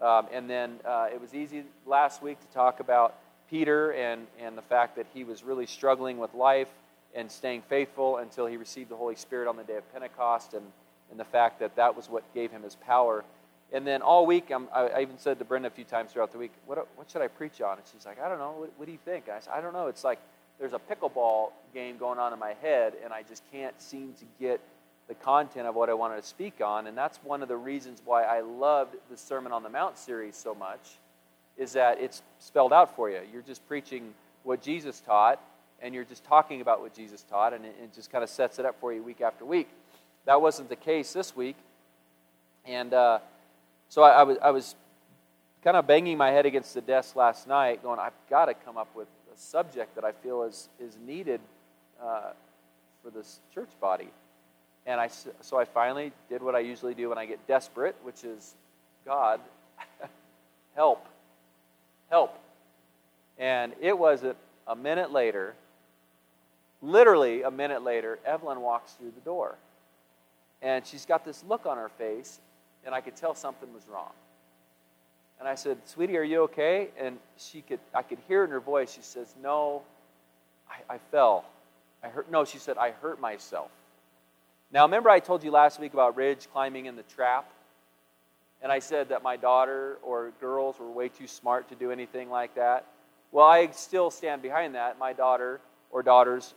Um, 0.00 0.26
and 0.32 0.48
then 0.48 0.78
uh, 0.84 1.08
it 1.12 1.20
was 1.20 1.34
easy 1.34 1.64
last 1.86 2.22
week 2.22 2.38
to 2.40 2.46
talk 2.54 2.80
about 2.80 3.14
Peter 3.48 3.92
and, 3.92 4.26
and 4.40 4.58
the 4.58 4.62
fact 4.62 4.96
that 4.96 5.06
he 5.14 5.24
was 5.24 5.42
really 5.42 5.66
struggling 5.66 6.18
with 6.18 6.34
life 6.34 6.68
and 7.16 7.30
staying 7.30 7.62
faithful 7.62 8.18
until 8.18 8.46
he 8.46 8.56
received 8.56 8.90
the 8.90 8.96
Holy 8.96 9.16
Spirit 9.16 9.48
on 9.48 9.56
the 9.56 9.64
day 9.64 9.76
of 9.76 9.92
Pentecost, 9.92 10.54
and, 10.54 10.64
and 11.10 11.18
the 11.18 11.24
fact 11.24 11.58
that 11.60 11.74
that 11.76 11.96
was 11.96 12.08
what 12.08 12.22
gave 12.34 12.52
him 12.52 12.62
his 12.62 12.76
power. 12.76 13.24
And 13.72 13.86
then 13.86 14.02
all 14.02 14.26
week, 14.26 14.50
I'm, 14.50 14.68
i 14.72 15.00
even 15.00 15.18
said 15.18 15.38
to 15.40 15.44
Brenda 15.44 15.68
a 15.68 15.70
few 15.70 15.84
times 15.84 16.12
throughout 16.12 16.30
the 16.30 16.38
week, 16.38 16.52
what, 16.66 16.86
what 16.94 17.10
should 17.10 17.22
I 17.22 17.28
preach 17.28 17.60
on? 17.60 17.78
And 17.78 17.86
she's 17.92 18.06
like, 18.06 18.20
I 18.20 18.28
don't 18.28 18.38
know. 18.38 18.54
What, 18.58 18.72
what 18.76 18.86
do 18.86 18.92
you 18.92 18.98
think? 19.04 19.28
I 19.28 19.40
said, 19.40 19.52
I 19.54 19.60
don't 19.60 19.72
know. 19.72 19.88
It's 19.88 20.04
like 20.04 20.20
there's 20.60 20.74
a 20.74 20.78
pickleball 20.78 21.50
game 21.74 21.96
going 21.96 22.18
on 22.18 22.32
in 22.32 22.38
my 22.38 22.54
head, 22.62 22.94
and 23.02 23.12
I 23.12 23.22
just 23.22 23.42
can't 23.50 23.80
seem 23.80 24.14
to 24.14 24.24
get 24.38 24.60
the 25.08 25.14
content 25.14 25.66
of 25.66 25.74
what 25.74 25.88
I 25.88 25.94
wanted 25.94 26.20
to 26.20 26.26
speak 26.26 26.60
on. 26.60 26.86
And 26.86 26.96
that's 26.96 27.18
one 27.22 27.42
of 27.42 27.48
the 27.48 27.56
reasons 27.56 28.02
why 28.04 28.24
I 28.24 28.40
loved 28.40 28.96
the 29.10 29.16
Sermon 29.16 29.52
on 29.52 29.62
the 29.62 29.68
Mount 29.68 29.96
series 29.96 30.36
so 30.36 30.54
much, 30.54 30.98
is 31.56 31.72
that 31.72 32.00
it's 32.00 32.22
spelled 32.38 32.72
out 32.72 32.94
for 32.94 33.10
you. 33.10 33.20
You're 33.32 33.42
just 33.42 33.66
preaching 33.66 34.14
what 34.42 34.62
Jesus 34.62 35.00
taught, 35.00 35.40
and 35.82 35.94
you're 35.94 36.04
just 36.04 36.24
talking 36.24 36.60
about 36.60 36.80
what 36.80 36.94
Jesus 36.94 37.22
taught, 37.22 37.52
and 37.52 37.64
it, 37.64 37.74
it 37.82 37.94
just 37.94 38.10
kind 38.10 38.24
of 38.24 38.30
sets 38.30 38.58
it 38.58 38.64
up 38.64 38.76
for 38.80 38.92
you 38.92 39.02
week 39.02 39.20
after 39.20 39.44
week. 39.44 39.68
that 40.24 40.40
wasn't 40.40 40.68
the 40.68 40.76
case 40.76 41.12
this 41.12 41.36
week. 41.36 41.56
And 42.64 42.92
uh, 42.92 43.20
so 43.88 44.02
I, 44.02 44.10
I, 44.10 44.22
was, 44.24 44.38
I 44.42 44.50
was 44.50 44.74
kind 45.62 45.76
of 45.76 45.86
banging 45.86 46.18
my 46.18 46.30
head 46.30 46.46
against 46.46 46.74
the 46.74 46.80
desk 46.80 47.16
last 47.16 47.46
night, 47.46 47.82
going, 47.82 47.98
I've 47.98 48.12
got 48.28 48.46
to 48.46 48.54
come 48.54 48.76
up 48.76 48.94
with 48.94 49.08
a 49.34 49.38
subject 49.38 49.94
that 49.94 50.04
I 50.04 50.12
feel 50.12 50.42
is, 50.42 50.68
is 50.80 50.96
needed 51.06 51.40
uh, 52.02 52.30
for 53.02 53.10
this 53.10 53.40
church 53.54 53.70
body. 53.80 54.08
And 54.86 55.00
I, 55.00 55.08
so 55.40 55.58
I 55.58 55.64
finally 55.64 56.12
did 56.28 56.42
what 56.42 56.54
I 56.54 56.60
usually 56.60 56.94
do 56.94 57.08
when 57.08 57.18
I 57.18 57.26
get 57.26 57.44
desperate, 57.46 57.96
which 58.02 58.22
is, 58.22 58.54
God, 59.04 59.40
help, 60.74 61.04
help. 62.10 62.38
And 63.38 63.72
it 63.80 63.98
was 63.98 64.22
a, 64.22 64.36
a 64.66 64.76
minute 64.76 65.12
later, 65.12 65.54
literally 66.82 67.42
a 67.42 67.50
minute 67.50 67.82
later, 67.82 68.18
Evelyn 68.24 68.60
walks 68.60 68.92
through 68.92 69.12
the 69.12 69.20
door. 69.20 69.56
And 70.62 70.86
she's 70.86 71.04
got 71.04 71.24
this 71.24 71.44
look 71.46 71.66
on 71.66 71.76
her 71.76 71.90
face, 71.90 72.40
and 72.84 72.94
I 72.94 73.00
could 73.00 73.16
tell 73.16 73.34
something 73.34 73.72
was 73.74 73.86
wrong. 73.88 74.12
And 75.38 75.48
I 75.48 75.54
said, 75.54 75.78
Sweetie, 75.84 76.16
are 76.16 76.22
you 76.22 76.42
okay? 76.44 76.88
And 76.98 77.18
she 77.36 77.60
could, 77.60 77.80
I 77.94 78.02
could 78.02 78.18
hear 78.26 78.44
in 78.44 78.50
her 78.50 78.60
voice, 78.60 78.92
she 78.92 79.02
says, 79.02 79.34
No, 79.42 79.82
I, 80.68 80.94
I 80.94 80.98
fell. 81.10 81.44
I 82.02 82.08
hurt, 82.08 82.30
no, 82.30 82.44
she 82.44 82.58
said, 82.58 82.78
I 82.78 82.92
hurt 82.92 83.20
myself. 83.20 83.70
Now, 84.72 84.84
remember 84.84 85.10
I 85.10 85.20
told 85.20 85.44
you 85.44 85.50
last 85.50 85.78
week 85.78 85.92
about 85.92 86.16
Ridge 86.16 86.48
climbing 86.52 86.86
in 86.86 86.96
the 86.96 87.02
trap? 87.02 87.50
And 88.62 88.72
I 88.72 88.78
said 88.78 89.10
that 89.10 89.22
my 89.22 89.36
daughter 89.36 89.98
or 90.02 90.32
girls 90.40 90.78
were 90.78 90.90
way 90.90 91.08
too 91.08 91.26
smart 91.26 91.68
to 91.68 91.74
do 91.74 91.90
anything 91.90 92.30
like 92.30 92.54
that. 92.54 92.86
Well, 93.30 93.46
I 93.46 93.68
still 93.68 94.10
stand 94.10 94.40
behind 94.40 94.74
that. 94.74 94.98
My 94.98 95.12
daughter 95.12 95.60
or 95.90 96.02
daughters 96.02 96.54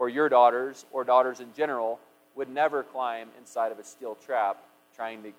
or 0.00 0.08
your 0.08 0.28
daughters 0.28 0.86
or 0.90 1.04
daughters 1.04 1.38
in 1.38 1.52
general 1.54 2.00
would 2.34 2.48
never 2.48 2.82
climb 2.82 3.28
inside 3.38 3.70
of 3.70 3.78
a 3.78 3.84
steel 3.84 4.16
trap 4.16 4.56
trying 4.96 5.22
to 5.22 5.30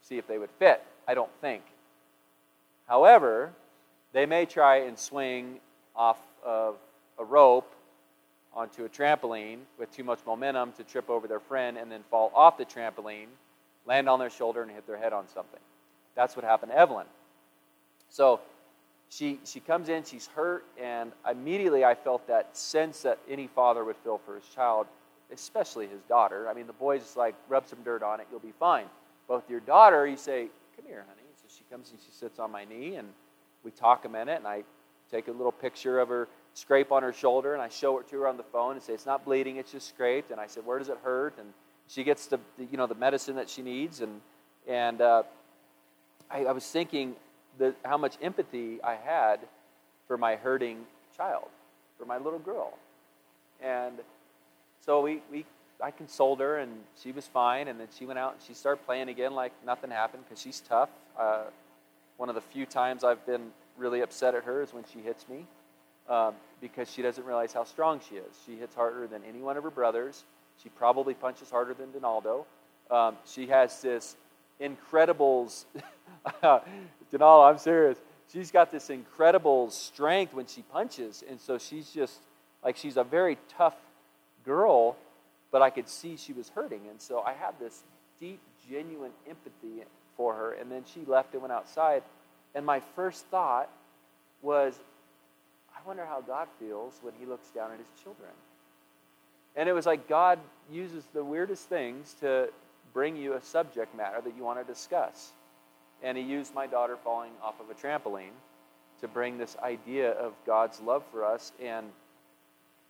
see 0.00 0.16
if 0.16 0.26
they 0.26 0.38
would 0.38 0.50
fit. 0.58 0.82
I 1.08 1.14
don't 1.14 1.30
think. 1.40 1.62
However, 2.86 3.52
they 4.12 4.24
may 4.24 4.46
try 4.46 4.76
and 4.78 4.96
swing 4.96 5.58
off 5.94 6.18
of 6.44 6.76
a 7.18 7.24
rope 7.24 7.74
onto 8.54 8.84
a 8.84 8.88
trampoline 8.88 9.58
with 9.78 9.92
too 9.92 10.04
much 10.04 10.20
momentum 10.24 10.72
to 10.72 10.84
trip 10.84 11.10
over 11.10 11.26
their 11.26 11.40
friend 11.40 11.76
and 11.76 11.90
then 11.90 12.02
fall 12.08 12.30
off 12.34 12.56
the 12.56 12.64
trampoline, 12.64 13.26
land 13.86 14.08
on 14.08 14.20
their 14.20 14.30
shoulder, 14.30 14.62
and 14.62 14.70
hit 14.70 14.86
their 14.86 14.96
head 14.96 15.12
on 15.12 15.26
something. 15.28 15.60
That's 16.14 16.36
what 16.36 16.44
happened 16.44 16.70
to 16.70 16.78
Evelyn. 16.78 17.06
So 18.08 18.40
she, 19.16 19.40
she 19.44 19.60
comes 19.60 19.88
in, 19.88 20.04
she's 20.04 20.26
hurt, 20.26 20.64
and 20.80 21.12
immediately 21.30 21.84
I 21.84 21.94
felt 21.94 22.26
that 22.26 22.56
sense 22.56 23.02
that 23.02 23.18
any 23.28 23.46
father 23.46 23.84
would 23.84 23.96
feel 23.96 24.18
for 24.18 24.34
his 24.34 24.44
child, 24.54 24.86
especially 25.32 25.86
his 25.86 26.02
daughter. 26.02 26.48
I 26.48 26.54
mean, 26.54 26.66
the 26.66 26.74
boy's 26.74 27.00
just 27.00 27.16
like, 27.16 27.34
rub 27.48 27.66
some 27.66 27.78
dirt 27.82 28.02
on 28.02 28.20
it, 28.20 28.26
you'll 28.30 28.40
be 28.40 28.52
fine. 28.58 28.86
But 29.26 29.36
with 29.36 29.50
your 29.50 29.60
daughter, 29.60 30.06
you 30.06 30.16
say, 30.16 30.48
come 30.76 30.84
here, 30.86 31.04
honey 31.08 31.22
So 31.36 31.46
she 31.48 31.64
comes 31.70 31.90
and 31.90 32.00
she 32.00 32.10
sits 32.10 32.38
on 32.38 32.50
my 32.50 32.64
knee, 32.64 32.96
and 32.96 33.08
we 33.64 33.70
talk 33.70 34.04
a 34.04 34.08
minute, 34.08 34.36
and 34.38 34.46
I 34.46 34.64
take 35.10 35.28
a 35.28 35.32
little 35.32 35.52
picture 35.52 35.98
of 35.98 36.08
her 36.08 36.28
scrape 36.52 36.92
on 36.92 37.02
her 37.02 37.12
shoulder, 37.12 37.54
and 37.54 37.62
I 37.62 37.68
show 37.68 37.98
it 37.98 38.08
to 38.10 38.20
her 38.20 38.28
on 38.28 38.36
the 38.36 38.42
phone 38.42 38.72
and 38.72 38.82
say, 38.82 38.92
It's 38.92 39.06
not 39.06 39.24
bleeding, 39.24 39.56
it's 39.56 39.72
just 39.72 39.88
scraped. 39.88 40.30
And 40.30 40.40
I 40.40 40.46
said, 40.46 40.66
Where 40.66 40.78
does 40.78 40.88
it 40.88 40.98
hurt? 41.02 41.38
And 41.38 41.48
she 41.88 42.04
gets 42.04 42.26
the, 42.26 42.38
you 42.58 42.76
know, 42.76 42.86
the 42.86 42.94
medicine 42.94 43.36
that 43.36 43.48
she 43.48 43.62
needs. 43.62 44.00
And, 44.00 44.20
and 44.68 45.00
uh, 45.00 45.22
I, 46.30 46.44
I, 46.46 46.52
was 46.52 46.66
thinking 46.66 47.14
that 47.58 47.74
how 47.84 47.96
much 47.96 48.16
empathy 48.22 48.82
I 48.82 48.94
had 48.94 49.40
for 50.06 50.16
my 50.16 50.36
hurting 50.36 50.84
child, 51.16 51.48
for 51.98 52.04
my 52.04 52.18
little 52.18 52.38
girl. 52.38 52.74
And 53.62 53.94
so 54.84 55.00
we, 55.00 55.22
we 55.30 55.44
I 55.82 55.90
consoled 55.90 56.40
her, 56.40 56.58
and 56.58 56.72
she 57.02 57.12
was 57.12 57.26
fine. 57.26 57.68
And 57.68 57.78
then 57.78 57.88
she 57.96 58.06
went 58.06 58.18
out 58.18 58.32
and 58.32 58.42
she 58.42 58.54
started 58.54 58.84
playing 58.86 59.08
again 59.08 59.34
like 59.34 59.52
nothing 59.64 59.90
happened 59.90 60.24
because 60.28 60.40
she's 60.40 60.60
tough. 60.60 60.90
Uh, 61.18 61.44
one 62.16 62.28
of 62.28 62.34
the 62.34 62.40
few 62.40 62.66
times 62.66 63.04
I've 63.04 63.24
been 63.26 63.50
really 63.76 64.00
upset 64.00 64.34
at 64.34 64.44
her 64.44 64.62
is 64.62 64.72
when 64.72 64.84
she 64.92 65.00
hits 65.00 65.28
me 65.28 65.44
um, 66.08 66.34
because 66.60 66.90
she 66.90 67.02
doesn't 67.02 67.24
realize 67.24 67.52
how 67.52 67.64
strong 67.64 68.00
she 68.08 68.16
is. 68.16 68.38
She 68.46 68.56
hits 68.56 68.74
harder 68.74 69.06
than 69.06 69.22
any 69.28 69.40
one 69.40 69.56
of 69.56 69.64
her 69.64 69.70
brothers. 69.70 70.24
She 70.62 70.70
probably 70.70 71.14
punches 71.14 71.50
harder 71.50 71.74
than 71.74 71.92
Donaldo. 71.92 72.46
Um, 72.90 73.16
she 73.26 73.46
has 73.48 73.82
this 73.82 74.16
incredibles. 74.60 75.64
Donaldo, 77.10 77.44
I'm 77.44 77.58
serious. 77.58 77.98
She's 78.32 78.50
got 78.50 78.70
this 78.70 78.90
incredible 78.90 79.70
strength 79.70 80.34
when 80.34 80.46
she 80.46 80.62
punches, 80.62 81.22
and 81.28 81.40
so 81.40 81.58
she's 81.58 81.90
just 81.90 82.18
like 82.64 82.76
she's 82.76 82.96
a 82.96 83.04
very 83.04 83.38
tough 83.56 83.76
girl 84.44 84.96
but 85.56 85.62
I 85.62 85.70
could 85.70 85.88
see 85.88 86.16
she 86.16 86.32
was 86.32 86.48
hurting. 86.50 86.82
And 86.90 87.00
so 87.00 87.20
I 87.20 87.32
had 87.32 87.58
this 87.58 87.82
deep, 88.20 88.40
genuine 88.70 89.12
empathy 89.28 89.84
for 90.16 90.34
her. 90.34 90.52
And 90.52 90.70
then 90.70 90.82
she 90.92 91.00
left 91.06 91.32
and 91.32 91.42
went 91.42 91.52
outside. 91.52 92.02
And 92.54 92.66
my 92.66 92.80
first 92.94 93.24
thought 93.26 93.70
was, 94.42 94.78
I 95.74 95.86
wonder 95.86 96.04
how 96.04 96.20
God 96.20 96.48
feels 96.58 96.98
when 97.02 97.14
he 97.18 97.26
looks 97.26 97.48
down 97.50 97.70
at 97.72 97.78
his 97.78 98.02
children. 98.02 98.30
And 99.54 99.68
it 99.68 99.72
was 99.72 99.86
like 99.86 100.08
God 100.08 100.38
uses 100.70 101.04
the 101.14 101.24
weirdest 101.24 101.68
things 101.68 102.14
to 102.20 102.50
bring 102.92 103.16
you 103.16 103.34
a 103.34 103.42
subject 103.42 103.96
matter 103.96 104.20
that 104.20 104.36
you 104.36 104.42
want 104.42 104.58
to 104.58 104.64
discuss. 104.70 105.32
And 106.02 106.16
he 106.16 106.24
used 106.24 106.54
my 106.54 106.66
daughter 106.66 106.96
falling 107.02 107.32
off 107.42 107.54
of 107.60 107.70
a 107.70 107.74
trampoline 107.74 108.34
to 109.00 109.08
bring 109.08 109.38
this 109.38 109.56
idea 109.62 110.12
of 110.12 110.32
God's 110.46 110.80
love 110.80 111.02
for 111.10 111.24
us 111.24 111.52
and 111.62 111.86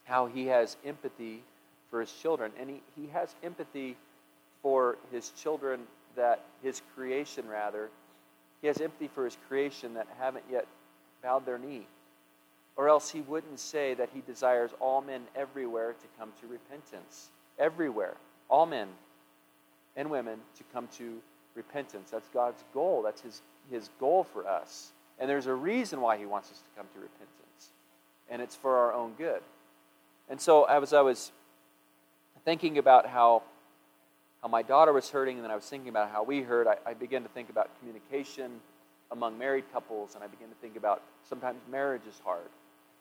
how 0.04 0.26
he 0.26 0.46
has 0.46 0.76
empathy 0.84 1.42
for 1.90 2.00
his 2.00 2.12
children. 2.12 2.52
And 2.60 2.70
he, 2.70 2.82
he 2.94 3.08
has 3.08 3.34
empathy 3.42 3.96
for 4.62 4.96
his 5.12 5.30
children 5.30 5.80
that, 6.16 6.44
his 6.62 6.82
creation 6.94 7.48
rather, 7.48 7.90
he 8.60 8.68
has 8.68 8.80
empathy 8.80 9.08
for 9.08 9.24
his 9.24 9.36
creation 9.48 9.94
that 9.94 10.06
haven't 10.18 10.44
yet 10.50 10.66
bowed 11.22 11.44
their 11.46 11.58
knee. 11.58 11.86
Or 12.76 12.88
else 12.88 13.10
he 13.10 13.20
wouldn't 13.22 13.58
say 13.58 13.94
that 13.94 14.10
he 14.12 14.20
desires 14.20 14.70
all 14.80 15.00
men 15.00 15.22
everywhere 15.34 15.92
to 15.92 16.06
come 16.18 16.30
to 16.40 16.46
repentance. 16.46 17.30
Everywhere. 17.58 18.16
All 18.48 18.66
men 18.66 18.88
and 19.96 20.10
women 20.10 20.38
to 20.58 20.64
come 20.72 20.88
to 20.98 21.20
repentance. 21.56 22.10
That's 22.10 22.28
God's 22.28 22.62
goal. 22.74 23.02
That's 23.02 23.20
his, 23.22 23.42
his 23.70 23.90
goal 23.98 24.24
for 24.24 24.46
us. 24.46 24.92
And 25.18 25.28
there's 25.30 25.46
a 25.46 25.54
reason 25.54 26.00
why 26.00 26.18
he 26.18 26.26
wants 26.26 26.50
us 26.50 26.58
to 26.58 26.68
come 26.76 26.86
to 26.94 27.00
repentance. 27.00 27.70
And 28.30 28.42
it's 28.42 28.54
for 28.54 28.76
our 28.76 28.92
own 28.92 29.12
good. 29.16 29.40
And 30.28 30.40
so 30.40 30.64
as 30.64 30.92
I 30.92 31.00
was 31.00 31.32
thinking 32.44 32.78
about 32.78 33.06
how, 33.06 33.42
how 34.42 34.48
my 34.48 34.62
daughter 34.62 34.92
was 34.92 35.10
hurting, 35.10 35.36
and 35.36 35.44
then 35.44 35.50
I 35.50 35.54
was 35.54 35.64
thinking 35.64 35.88
about 35.88 36.10
how 36.10 36.22
we 36.22 36.42
hurt, 36.42 36.66
I, 36.66 36.90
I 36.90 36.94
began 36.94 37.22
to 37.22 37.28
think 37.28 37.50
about 37.50 37.70
communication 37.78 38.60
among 39.10 39.38
married 39.38 39.64
couples, 39.72 40.14
and 40.14 40.24
I 40.24 40.26
began 40.26 40.48
to 40.48 40.54
think 40.56 40.76
about 40.76 41.02
sometimes 41.28 41.58
marriage 41.70 42.02
is 42.08 42.20
hard, 42.24 42.48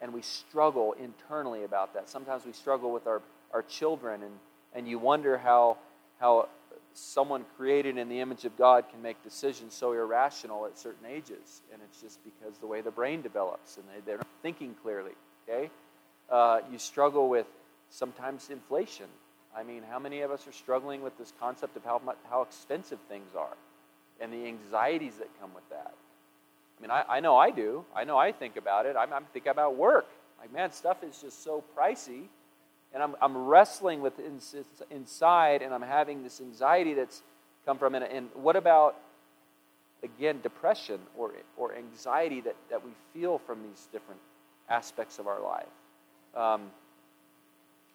and 0.02 0.14
we 0.14 0.22
struggle 0.22 0.94
internally 0.94 1.64
about 1.64 1.94
that. 1.96 2.10
Sometimes 2.10 2.46
we 2.46 2.54
struggle 2.54 2.92
with 2.92 3.08
our, 3.08 3.22
our 3.54 3.64
children, 3.64 4.22
and, 4.24 4.34
and 4.74 4.88
you 4.88 5.00
wonder 5.00 5.38
how, 5.38 5.78
how 6.20 6.48
someone 6.96 7.46
created 7.58 7.98
in 7.98 8.10
the 8.10 8.20
image 8.22 8.46
of 8.46 8.58
God 8.58 8.86
can 8.90 9.02
make 9.02 9.22
decisions 9.24 9.74
so 9.74 9.92
irrational 9.92 10.66
at 10.66 10.78
certain 10.78 11.06
ages. 11.08 11.62
And 11.72 11.82
it's 11.84 12.02
just 12.02 12.20
because 12.24 12.58
the 12.58 12.68
way 12.68 12.82
the 12.82 12.92
brain 12.92 13.22
develops 13.22 13.78
and 13.78 13.86
they, 13.88 14.02
they're 14.06 14.18
not 14.18 14.28
thinking 14.42 14.75
clearly. 14.82 15.12
Okay? 15.48 15.70
Uh, 16.30 16.62
you 16.72 16.80
struggle 16.80 17.30
with 17.30 17.48
sometimes 17.90 18.50
inflation. 18.50 19.08
I 19.56 19.64
mean, 19.64 19.84
how 19.90 20.00
many 20.00 20.22
of 20.22 20.32
us 20.32 20.48
are 20.48 20.52
struggling 20.52 21.02
with 21.02 21.18
this 21.18 21.34
concept 21.40 21.78
of 21.78 21.84
how, 21.84 22.02
much, 22.04 22.18
how 22.30 22.42
expensive 22.42 23.00
things 23.10 23.36
are 23.38 23.56
and 24.20 24.32
the 24.32 24.48
anxieties 24.48 25.16
that 25.18 25.30
come 25.40 25.54
with 25.54 25.68
that? 25.70 25.94
I 26.78 26.82
mean, 26.82 26.92
I, 26.92 27.04
I 27.08 27.20
know 27.20 27.38
I 27.38 27.52
do. 27.52 27.86
I 27.96 28.04
know 28.04 28.18
I 28.18 28.32
think 28.32 28.58
about 28.58 28.86
it. 28.86 28.96
I'm, 28.98 29.14
I'm 29.14 29.25
thinking 29.34 29.52
about 29.52 29.75
work. 29.75 30.08
Like, 30.40 30.54
man, 30.54 30.72
stuff 30.72 31.04
is 31.04 31.22
just 31.22 31.44
so 31.44 31.64
pricey. 31.78 32.24
And 32.96 33.04
I'm, 33.04 33.16
I'm 33.22 33.38
wrestling 33.38 34.00
with 34.00 34.14
inside, 34.90 35.62
and 35.62 35.74
I'm 35.74 35.82
having 35.82 36.24
this 36.24 36.40
anxiety 36.40 36.94
that's 36.94 37.22
come 37.66 37.78
from 37.78 37.94
it. 37.94 38.10
And 38.10 38.30
what 38.34 38.56
about, 38.56 38.96
again, 40.02 40.40
depression 40.42 41.02
or, 41.18 41.34
or 41.58 41.75
anxiety 41.75 42.40
that, 42.40 42.56
that 42.70 42.86
we 42.86 42.92
feel 43.14 43.38
from 43.38 43.64
these 43.64 43.90
different 43.92 44.22
aspects 44.70 45.20
of 45.20 45.28
our 45.28 45.42
life? 45.42 45.68
Um, 46.38 46.72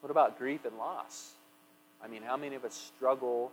what 0.03 0.11
about 0.11 0.39
grief 0.39 0.67
and 0.67 0.77
loss? 0.77 1.33
I 2.05 2.09
mean, 2.09 2.21
how 2.23 2.37
many 2.37 2.55
of 2.55 2.67
us 2.67 2.75
struggle 2.75 3.51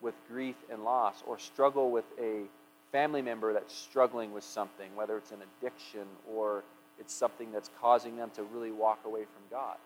with 0.00 0.14
grief 0.26 0.56
and 0.72 0.84
loss 0.84 1.22
or 1.26 1.38
struggle 1.38 1.90
with 1.90 2.06
a 2.18 2.44
family 2.92 3.20
member 3.20 3.52
that's 3.52 3.74
struggling 3.74 4.32
with 4.32 4.44
something, 4.44 4.88
whether 4.96 5.18
it's 5.18 5.32
an 5.32 5.40
addiction 5.60 6.06
or 6.34 6.64
it's 6.98 7.12
something 7.12 7.52
that's 7.52 7.70
causing 7.78 8.16
them 8.16 8.30
to 8.36 8.42
really 8.42 8.72
walk 8.72 9.00
away 9.04 9.24
from 9.24 9.42
God? 9.50 9.76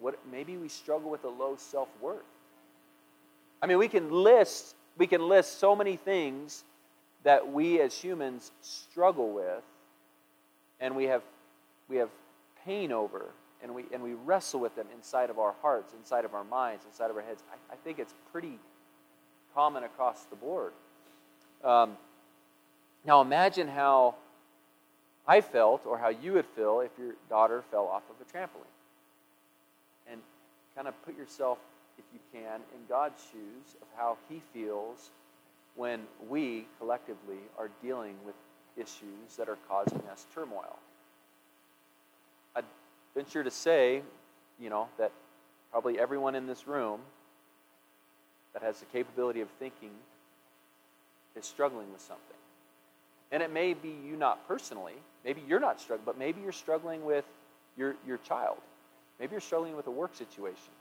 What, 0.00 0.18
maybe 0.30 0.56
we 0.56 0.68
struggle 0.68 1.10
with 1.10 1.24
a 1.24 1.28
low 1.28 1.56
self 1.56 1.88
worth. 2.00 2.22
I 3.60 3.66
mean, 3.66 3.78
we 3.78 3.88
can 3.88 4.10
list 4.10 4.74
we 4.96 5.06
can 5.06 5.28
list 5.28 5.60
so 5.60 5.76
many 5.76 5.96
things 5.96 6.64
that 7.22 7.52
we 7.52 7.80
as 7.80 7.96
humans 7.96 8.50
struggle 8.62 9.32
with, 9.32 9.62
and 10.80 10.96
we 10.96 11.04
have 11.04 11.22
we 11.88 11.96
have 11.96 12.10
pain 12.64 12.92
over 12.92 13.26
and 13.62 13.74
we, 13.74 13.84
and 13.92 14.02
we 14.02 14.14
wrestle 14.14 14.60
with 14.60 14.74
them 14.76 14.86
inside 14.94 15.30
of 15.30 15.38
our 15.38 15.54
hearts, 15.62 15.92
inside 15.94 16.24
of 16.24 16.34
our 16.34 16.44
minds, 16.44 16.84
inside 16.84 17.10
of 17.10 17.16
our 17.16 17.22
heads. 17.22 17.42
I, 17.50 17.74
I 17.74 17.76
think 17.76 17.98
it's 17.98 18.14
pretty 18.30 18.58
common 19.54 19.84
across 19.84 20.22
the 20.24 20.36
board. 20.36 20.72
Um, 21.64 21.96
now 23.04 23.20
imagine 23.20 23.66
how 23.68 24.14
I 25.26 25.40
felt 25.40 25.86
or 25.86 25.98
how 25.98 26.08
you 26.08 26.34
would 26.34 26.46
feel 26.46 26.80
if 26.80 26.90
your 26.98 27.14
daughter 27.28 27.64
fell 27.70 27.86
off 27.86 28.02
of 28.08 28.16
a 28.20 28.36
trampoline. 28.36 28.77
And 30.10 30.20
kind 30.74 30.88
of 30.88 30.94
put 31.04 31.16
yourself, 31.16 31.58
if 31.98 32.04
you 32.12 32.20
can, 32.32 32.60
in 32.74 32.80
God's 32.88 33.20
shoes 33.32 33.76
of 33.80 33.88
how 33.96 34.16
He 34.28 34.40
feels 34.52 35.10
when 35.76 36.00
we 36.28 36.66
collectively 36.78 37.38
are 37.58 37.70
dealing 37.82 38.14
with 38.24 38.34
issues 38.76 39.36
that 39.36 39.48
are 39.48 39.58
causing 39.68 40.02
us 40.10 40.26
turmoil. 40.34 40.78
I'd 42.56 42.64
venture 43.14 43.44
to 43.44 43.50
say, 43.50 44.02
you 44.60 44.70
know, 44.70 44.88
that 44.98 45.12
probably 45.70 45.98
everyone 45.98 46.34
in 46.34 46.46
this 46.46 46.66
room 46.66 47.00
that 48.52 48.62
has 48.62 48.80
the 48.80 48.86
capability 48.86 49.40
of 49.40 49.48
thinking 49.58 49.90
is 51.36 51.44
struggling 51.44 51.92
with 51.92 52.00
something. 52.00 52.36
And 53.30 53.42
it 53.42 53.52
may 53.52 53.74
be 53.74 53.94
you 54.04 54.16
not 54.16 54.46
personally, 54.48 54.94
maybe 55.24 55.42
you're 55.46 55.60
not 55.60 55.80
struggling, 55.80 56.06
but 56.06 56.18
maybe 56.18 56.40
you're 56.40 56.52
struggling 56.52 57.04
with 57.04 57.24
your, 57.76 57.94
your 58.06 58.18
child. 58.18 58.58
Maybe 59.18 59.32
you're 59.32 59.40
struggling 59.40 59.76
with 59.76 59.86
a 59.86 59.90
work 59.90 60.14
situation. 60.14 60.72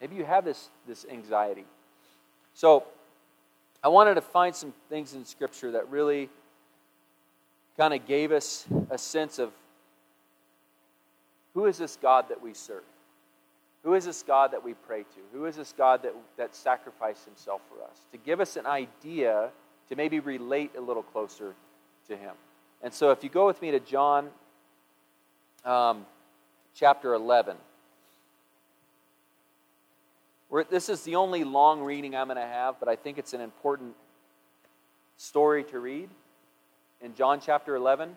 Maybe 0.00 0.16
you 0.16 0.24
have 0.24 0.44
this, 0.44 0.68
this 0.86 1.06
anxiety. 1.10 1.64
So 2.54 2.84
I 3.82 3.88
wanted 3.88 4.14
to 4.14 4.20
find 4.20 4.54
some 4.54 4.72
things 4.88 5.14
in 5.14 5.24
Scripture 5.24 5.72
that 5.72 5.88
really 5.90 6.28
kind 7.76 7.92
of 7.92 8.06
gave 8.06 8.32
us 8.32 8.66
a 8.90 8.98
sense 8.98 9.38
of 9.38 9.50
who 11.54 11.66
is 11.66 11.78
this 11.78 11.96
God 12.00 12.28
that 12.28 12.42
we 12.42 12.54
serve? 12.54 12.82
Who 13.82 13.94
is 13.94 14.04
this 14.04 14.22
God 14.22 14.52
that 14.52 14.64
we 14.64 14.74
pray 14.74 15.02
to? 15.02 15.38
Who 15.38 15.44
is 15.46 15.56
this 15.56 15.74
God 15.76 16.02
that, 16.02 16.14
that 16.36 16.54
sacrificed 16.56 17.24
himself 17.26 17.60
for 17.68 17.82
us? 17.84 17.98
To 18.12 18.18
give 18.18 18.40
us 18.40 18.56
an 18.56 18.66
idea 18.66 19.50
to 19.88 19.96
maybe 19.96 20.20
relate 20.20 20.72
a 20.76 20.80
little 20.80 21.02
closer 21.02 21.54
to 22.08 22.16
him. 22.16 22.32
And 22.82 22.92
so 22.92 23.10
if 23.10 23.22
you 23.22 23.30
go 23.30 23.46
with 23.46 23.60
me 23.60 23.70
to 23.70 23.80
John 23.80 24.30
um, 25.64 26.06
chapter 26.74 27.14
11, 27.14 27.56
this 30.70 30.88
is 30.88 31.02
the 31.02 31.16
only 31.16 31.44
long 31.44 31.82
reading 31.82 32.14
I'm 32.14 32.28
going 32.28 32.36
to 32.36 32.42
have, 32.42 32.78
but 32.78 32.88
I 32.88 32.96
think 32.96 33.18
it's 33.18 33.32
an 33.32 33.40
important 33.40 33.94
story 35.16 35.64
to 35.64 35.78
read 35.78 36.08
in 37.00 37.14
John 37.14 37.40
chapter 37.40 37.76
11. 37.76 38.16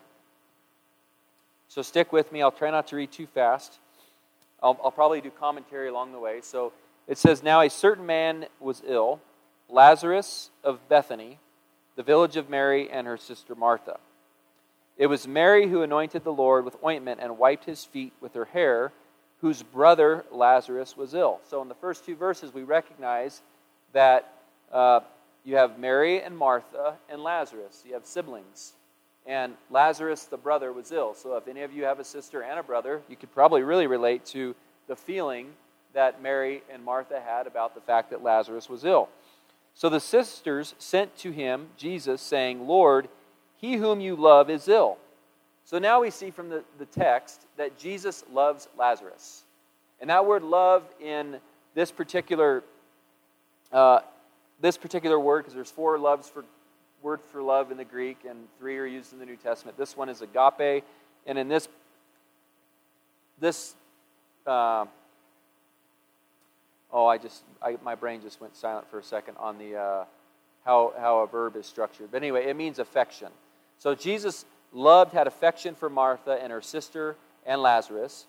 So 1.67 1.81
stick 1.81 2.11
with 2.13 2.31
me. 2.31 2.41
I'll 2.41 2.51
try 2.51 2.71
not 2.71 2.87
to 2.87 2.95
read 2.95 3.11
too 3.11 3.27
fast. 3.27 3.79
I'll, 4.61 4.79
I'll 4.83 4.91
probably 4.91 5.21
do 5.21 5.29
commentary 5.29 5.89
along 5.89 6.11
the 6.11 6.19
way. 6.19 6.39
So 6.41 6.73
it 7.07 7.17
says, 7.17 7.43
Now 7.43 7.61
a 7.61 7.69
certain 7.69 8.05
man 8.05 8.45
was 8.59 8.81
ill, 8.85 9.19
Lazarus 9.69 10.49
of 10.63 10.87
Bethany, 10.89 11.39
the 11.95 12.03
village 12.03 12.37
of 12.37 12.49
Mary 12.49 12.89
and 12.89 13.05
her 13.07 13.17
sister 13.17 13.55
Martha. 13.55 13.99
It 14.98 15.08
was 15.08 15.27
Mary 15.27 15.68
who 15.68 15.82
anointed 15.82 16.24
the 16.24 16.34
Lord 16.34 16.66
with 16.66 16.75
ointment 16.84 17.20
and 17.22 17.38
wiped 17.38 17.66
his 17.66 17.86
feet 17.86 18.13
with 18.20 18.34
her 18.34 18.46
hair, 18.46 18.92
whose 19.42 19.62
brother 19.62 20.25
Lazarus 20.32 20.98
was 20.98 21.13
ill. 21.13 21.39
So 21.48 21.62
in 21.62 21.68
the 21.68 21.75
first 21.75 22.06
two 22.06 22.16
verses, 22.16 22.54
we 22.54 22.63
recognize 22.63 23.42
that 23.94 24.34
uh, 24.72 25.01
you 25.44 25.56
have 25.56 25.77
Mary 25.77 26.22
and 26.22 26.36
Martha 26.36 26.96
and 27.10 27.22
Lazarus. 27.22 27.84
You 27.86 27.94
have 27.94 28.06
siblings 28.06 28.74
and 29.27 29.56
Lazarus, 29.70 30.24
the 30.24 30.38
brother, 30.38 30.72
was 30.72 30.92
ill. 30.92 31.13
So 31.13 31.36
if 31.36 31.48
any 31.48 31.62
of 31.62 31.74
you 31.74 31.84
have 31.84 32.00
a 32.00 32.04
sister 32.04 32.42
and 32.42 32.58
a 32.58 32.63
brother, 32.63 33.01
you 33.10 33.18
could 33.18 33.32
probably 33.34 33.62
really 33.62 33.86
relate 33.86 34.25
to 34.27 34.56
the 34.88 34.96
feeling 34.96 35.50
that 35.94 36.22
Mary 36.22 36.63
and 36.72 36.84
Martha 36.84 37.20
had 37.20 37.46
about 37.46 37.75
the 37.75 37.82
fact 37.82 38.10
that 38.12 38.24
Lazarus 38.24 38.70
was 38.70 38.86
ill. 38.86 39.10
So 39.74 39.89
the 39.89 40.00
sisters 40.00 40.75
sent 40.80 41.16
to 41.18 41.32
him, 41.32 41.68
Jesus, 41.75 42.22
saying, 42.22 42.68
Lord, 42.68 43.10
he 43.57 43.75
whom 43.75 44.00
you 44.00 44.15
love 44.15 44.50
is 44.50 44.67
ill. 44.67 44.98
So 45.65 45.79
now 45.79 46.01
we 46.01 46.11
see 46.11 46.31
from 46.31 46.50
the, 46.50 46.63
the 46.79 46.85
text 46.85 47.46
that 47.57 47.77
Jesus 47.77 48.24
loves 48.31 48.70
Lazarus. 48.77 49.43
And 50.00 50.09
that 50.09 50.25
word 50.25 50.43
love 50.43 50.83
in 51.01 51.37
this 51.74 51.91
particular 51.91 52.63
uh, 53.72 54.00
this 54.61 54.77
particular 54.77 55.20
word, 55.20 55.39
because 55.39 55.53
there's 55.53 55.70
four 55.70 56.00
loves 56.00 56.29
for 56.29 56.46
word 57.01 57.22
for 57.22 57.41
love 57.41 57.70
in 57.70 57.77
the 57.77 57.85
Greek, 57.85 58.20
and 58.27 58.48
three 58.57 58.77
are 58.77 58.85
used 58.85 59.13
in 59.13 59.20
the 59.20 59.25
New 59.25 59.35
Testament. 59.35 59.77
This 59.77 59.96
one 59.96 60.09
is 60.09 60.22
agape, 60.22 60.83
and 61.25 61.37
in 61.37 61.48
this 61.48 61.67
this 63.39 63.75
uh, 64.46 64.85
oh, 66.91 67.05
I 67.05 67.17
just 67.17 67.43
I, 67.61 67.77
my 67.83 67.96
brain 67.96 68.22
just 68.22 68.39
went 68.41 68.55
silent 68.55 68.89
for 68.89 69.00
a 69.00 69.03
second 69.03 69.35
on 69.37 69.57
the 69.57 69.75
uh, 69.75 70.05
how 70.65 70.93
how 70.98 71.20
a 71.20 71.27
verb 71.27 71.55
is 71.55 71.65
structured. 71.65 72.09
But 72.11 72.24
anyway, 72.24 72.46
it 72.46 72.55
means 72.55 72.79
affection. 72.79 73.29
So 73.79 73.96
Jesus 73.96 74.46
loved, 74.74 75.13
had 75.13 75.27
affection 75.27 75.75
for 75.75 75.90
Martha 75.90 76.37
and 76.42 76.51
her 76.51 76.61
sister 76.61 77.16
and 77.46 77.61
Lazarus. 77.61 78.25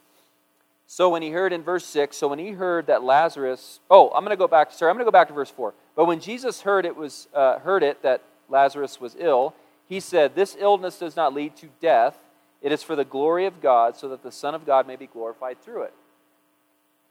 So 0.86 1.10
when 1.10 1.20
he 1.20 1.30
heard 1.30 1.52
in 1.52 1.62
verse 1.62 1.84
6, 1.84 2.16
so 2.16 2.28
when 2.28 2.38
he 2.38 2.52
heard 2.52 2.86
that 2.86 3.02
Lazarus, 3.02 3.80
oh, 3.90 4.08
I'm 4.10 4.24
going 4.24 4.30
to 4.30 4.36
go 4.36 4.48
back, 4.48 4.72
sorry, 4.72 4.90
I'm 4.90 4.96
going 4.96 5.04
to 5.04 5.10
go 5.10 5.12
back 5.12 5.28
to 5.28 5.34
verse 5.34 5.50
4. 5.50 5.74
But 5.94 6.06
when 6.06 6.20
Jesus 6.20 6.62
heard 6.62 6.86
it 6.86 6.96
was 6.96 7.28
uh, 7.34 7.58
heard 7.58 7.82
it 7.82 8.02
that 8.02 8.22
Lazarus 8.48 9.00
was 9.00 9.14
ill, 9.18 9.54
he 9.86 10.00
said, 10.00 10.34
This 10.34 10.56
illness 10.58 10.98
does 10.98 11.16
not 11.16 11.34
lead 11.34 11.56
to 11.56 11.68
death. 11.80 12.16
It 12.62 12.72
is 12.72 12.82
for 12.82 12.96
the 12.96 13.04
glory 13.04 13.46
of 13.46 13.60
God, 13.60 13.96
so 13.96 14.08
that 14.08 14.22
the 14.22 14.32
Son 14.32 14.54
of 14.54 14.66
God 14.66 14.86
may 14.86 14.96
be 14.96 15.06
glorified 15.06 15.62
through 15.62 15.82
it. 15.82 15.94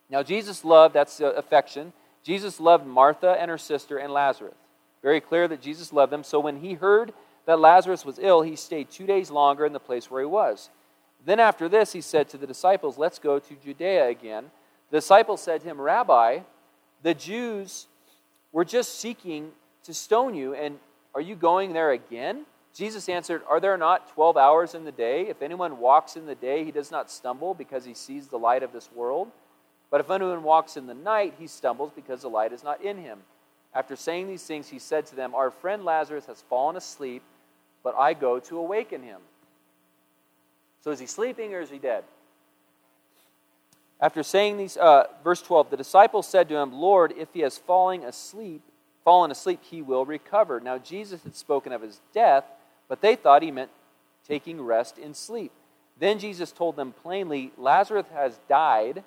Now, 0.10 0.23
Jesus 0.23 0.65
loved, 0.65 0.93
that's 0.93 1.19
affection. 1.19 1.93
Jesus 2.23 2.60
loved 2.60 2.86
Martha 2.86 3.38
and 3.39 3.50
her 3.50 3.58
sister 3.58 3.97
and 3.97 4.12
Lazarus. 4.12 4.56
Very 5.02 5.21
clear 5.21 5.47
that 5.47 5.62
Jesus 5.62 5.93
loved 5.93 6.12
them. 6.12 6.23
So 6.23 6.39
when 6.39 6.60
he 6.60 6.73
heard 6.73 7.13
that 7.47 7.60
Lazarus 7.60 8.05
was 8.05 8.19
ill, 8.19 8.41
he 8.41 8.55
stayed 8.55 8.91
two 8.91 9.07
days 9.07 9.31
longer 9.31 9.65
in 9.65 9.73
the 9.73 9.79
place 9.79 10.12
where 10.12 10.21
he 10.21 10.27
was. 10.27 10.69
Then 11.25 11.39
after 11.39 11.67
this, 11.67 11.93
he 11.93 12.01
said 12.01 12.29
to 12.29 12.38
the 12.38 12.45
disciples, 12.45 12.97
Let's 12.97 13.17
go 13.17 13.39
to 13.39 13.55
Judea 13.55 14.07
again. 14.07 14.51
The 14.91 14.97
disciples 14.97 15.41
said 15.41 15.62
to 15.62 15.67
him, 15.67 15.81
Rabbi, 15.81 16.41
the 17.01 17.13
Jews 17.13 17.88
were 18.51 18.65
just 18.65 18.99
seeking 18.99 19.51
to 19.83 19.93
stone 19.93 20.36
you, 20.36 20.53
and 20.53 20.77
are 21.15 21.21
you 21.21 21.36
going 21.36 21.73
there 21.73 21.91
again? 21.91 22.45
Jesus 22.75 23.07
answered, 23.10 23.41
Are 23.49 23.62
there 23.62 23.77
not 23.77 24.10
12 24.13 24.36
hours 24.36 24.75
in 24.75 24.83
the 24.83 24.91
day? 24.91 25.27
If 25.27 25.41
anyone 25.41 25.79
walks 25.79 26.17
in 26.17 26.25
the 26.25 26.36
day, 26.36 26.65
he 26.65 26.71
does 26.71 26.91
not 26.91 27.10
stumble 27.10 27.53
because 27.53 27.86
he 27.86 27.93
sees 27.93 28.27
the 28.27 28.38
light 28.38 28.62
of 28.62 28.73
this 28.73 28.89
world. 28.93 29.31
But 29.89 30.01
if 30.01 30.12
anyone 30.12 30.43
walks 30.43 30.75
in 30.75 30.86
the 30.86 30.93
night, 30.93 31.36
he 31.39 31.47
stumbles 31.47 31.91
because 31.95 32.21
the 32.21 32.29
light 32.29 32.51
is 32.51 32.63
not 32.63 32.81
in 32.81 32.97
him. 32.97 33.19
After 33.73 33.95
saying 33.95 34.27
these 34.27 34.43
things, 34.43 34.67
he 34.67 34.79
said 34.79 35.05
to 35.07 35.15
them, 35.15 35.33
Our 35.33 35.49
friend 35.49 35.86
Lazarus 35.86 36.25
has 36.25 36.43
fallen 36.49 36.75
asleep, 36.75 37.23
but 37.84 37.96
I 37.98 38.13
go 38.13 38.40
to 38.40 38.58
awaken 38.58 39.04
him. 39.04 39.20
So 40.84 40.92
is 40.92 41.00
he 41.00 41.06
sleeping 41.06 41.54
or 41.54 41.62
is 41.62 41.70
he 41.70 41.80
dead? 41.80 42.04
After 44.00 44.22
saying 44.22 44.58
these, 44.58 44.78
uh, 44.78 45.06
verse 45.24 45.42
12, 45.42 45.72
the 45.72 45.78
disciples 45.78 46.28
said 46.28 46.48
to 46.50 46.56
him, 46.56 46.72
Lord, 46.72 47.13
if 47.18 47.30
he 47.34 47.40
has 47.42 47.58
fallen 47.58 48.04
asleep, 48.04 48.62
fallen 49.04 49.32
asleep, 49.32 49.60
he 49.63 49.82
will 49.82 50.06
recover. 50.06 50.60
Now, 50.60 50.78
Jesus 50.78 51.24
had 51.24 51.36
spoken 51.36 51.72
of 51.72 51.82
his 51.82 52.00
death, 52.13 52.44
but 52.88 53.02
they 53.02 53.16
thought 53.16 53.42
he 53.42 53.52
meant 53.52 53.72
taking 54.28 54.62
rest 54.62 54.98
in 54.98 55.13
sleep. 55.13 55.52
Then 56.00 56.20
Jesus 56.20 56.52
told 56.52 56.76
them 56.76 56.92
plainly, 56.92 57.52
Lazarus 57.58 58.06
has 58.13 58.40
died, 58.48 59.04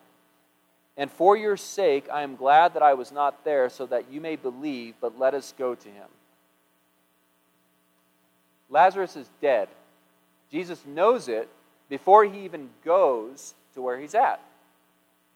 and 0.96 1.10
for 1.10 1.36
your 1.36 1.56
sake 1.56 2.08
I 2.12 2.22
am 2.22 2.34
glad 2.34 2.74
that 2.74 2.82
I 2.82 2.94
was 2.94 3.12
not 3.12 3.44
there, 3.44 3.68
so 3.68 3.86
that 3.86 4.10
you 4.10 4.20
may 4.20 4.34
believe, 4.34 4.94
but 5.00 5.18
let 5.18 5.34
us 5.34 5.54
go 5.56 5.76
to 5.76 5.88
him. 5.88 6.08
Lazarus 8.70 9.16
is 9.16 9.28
dead. 9.40 9.68
Jesus 10.50 10.84
knows 10.86 11.28
it 11.28 11.48
before 11.88 12.24
he 12.24 12.44
even 12.44 12.70
goes 12.84 13.54
to 13.74 13.82
where 13.82 13.98
he's 13.98 14.14
at. 14.14 14.40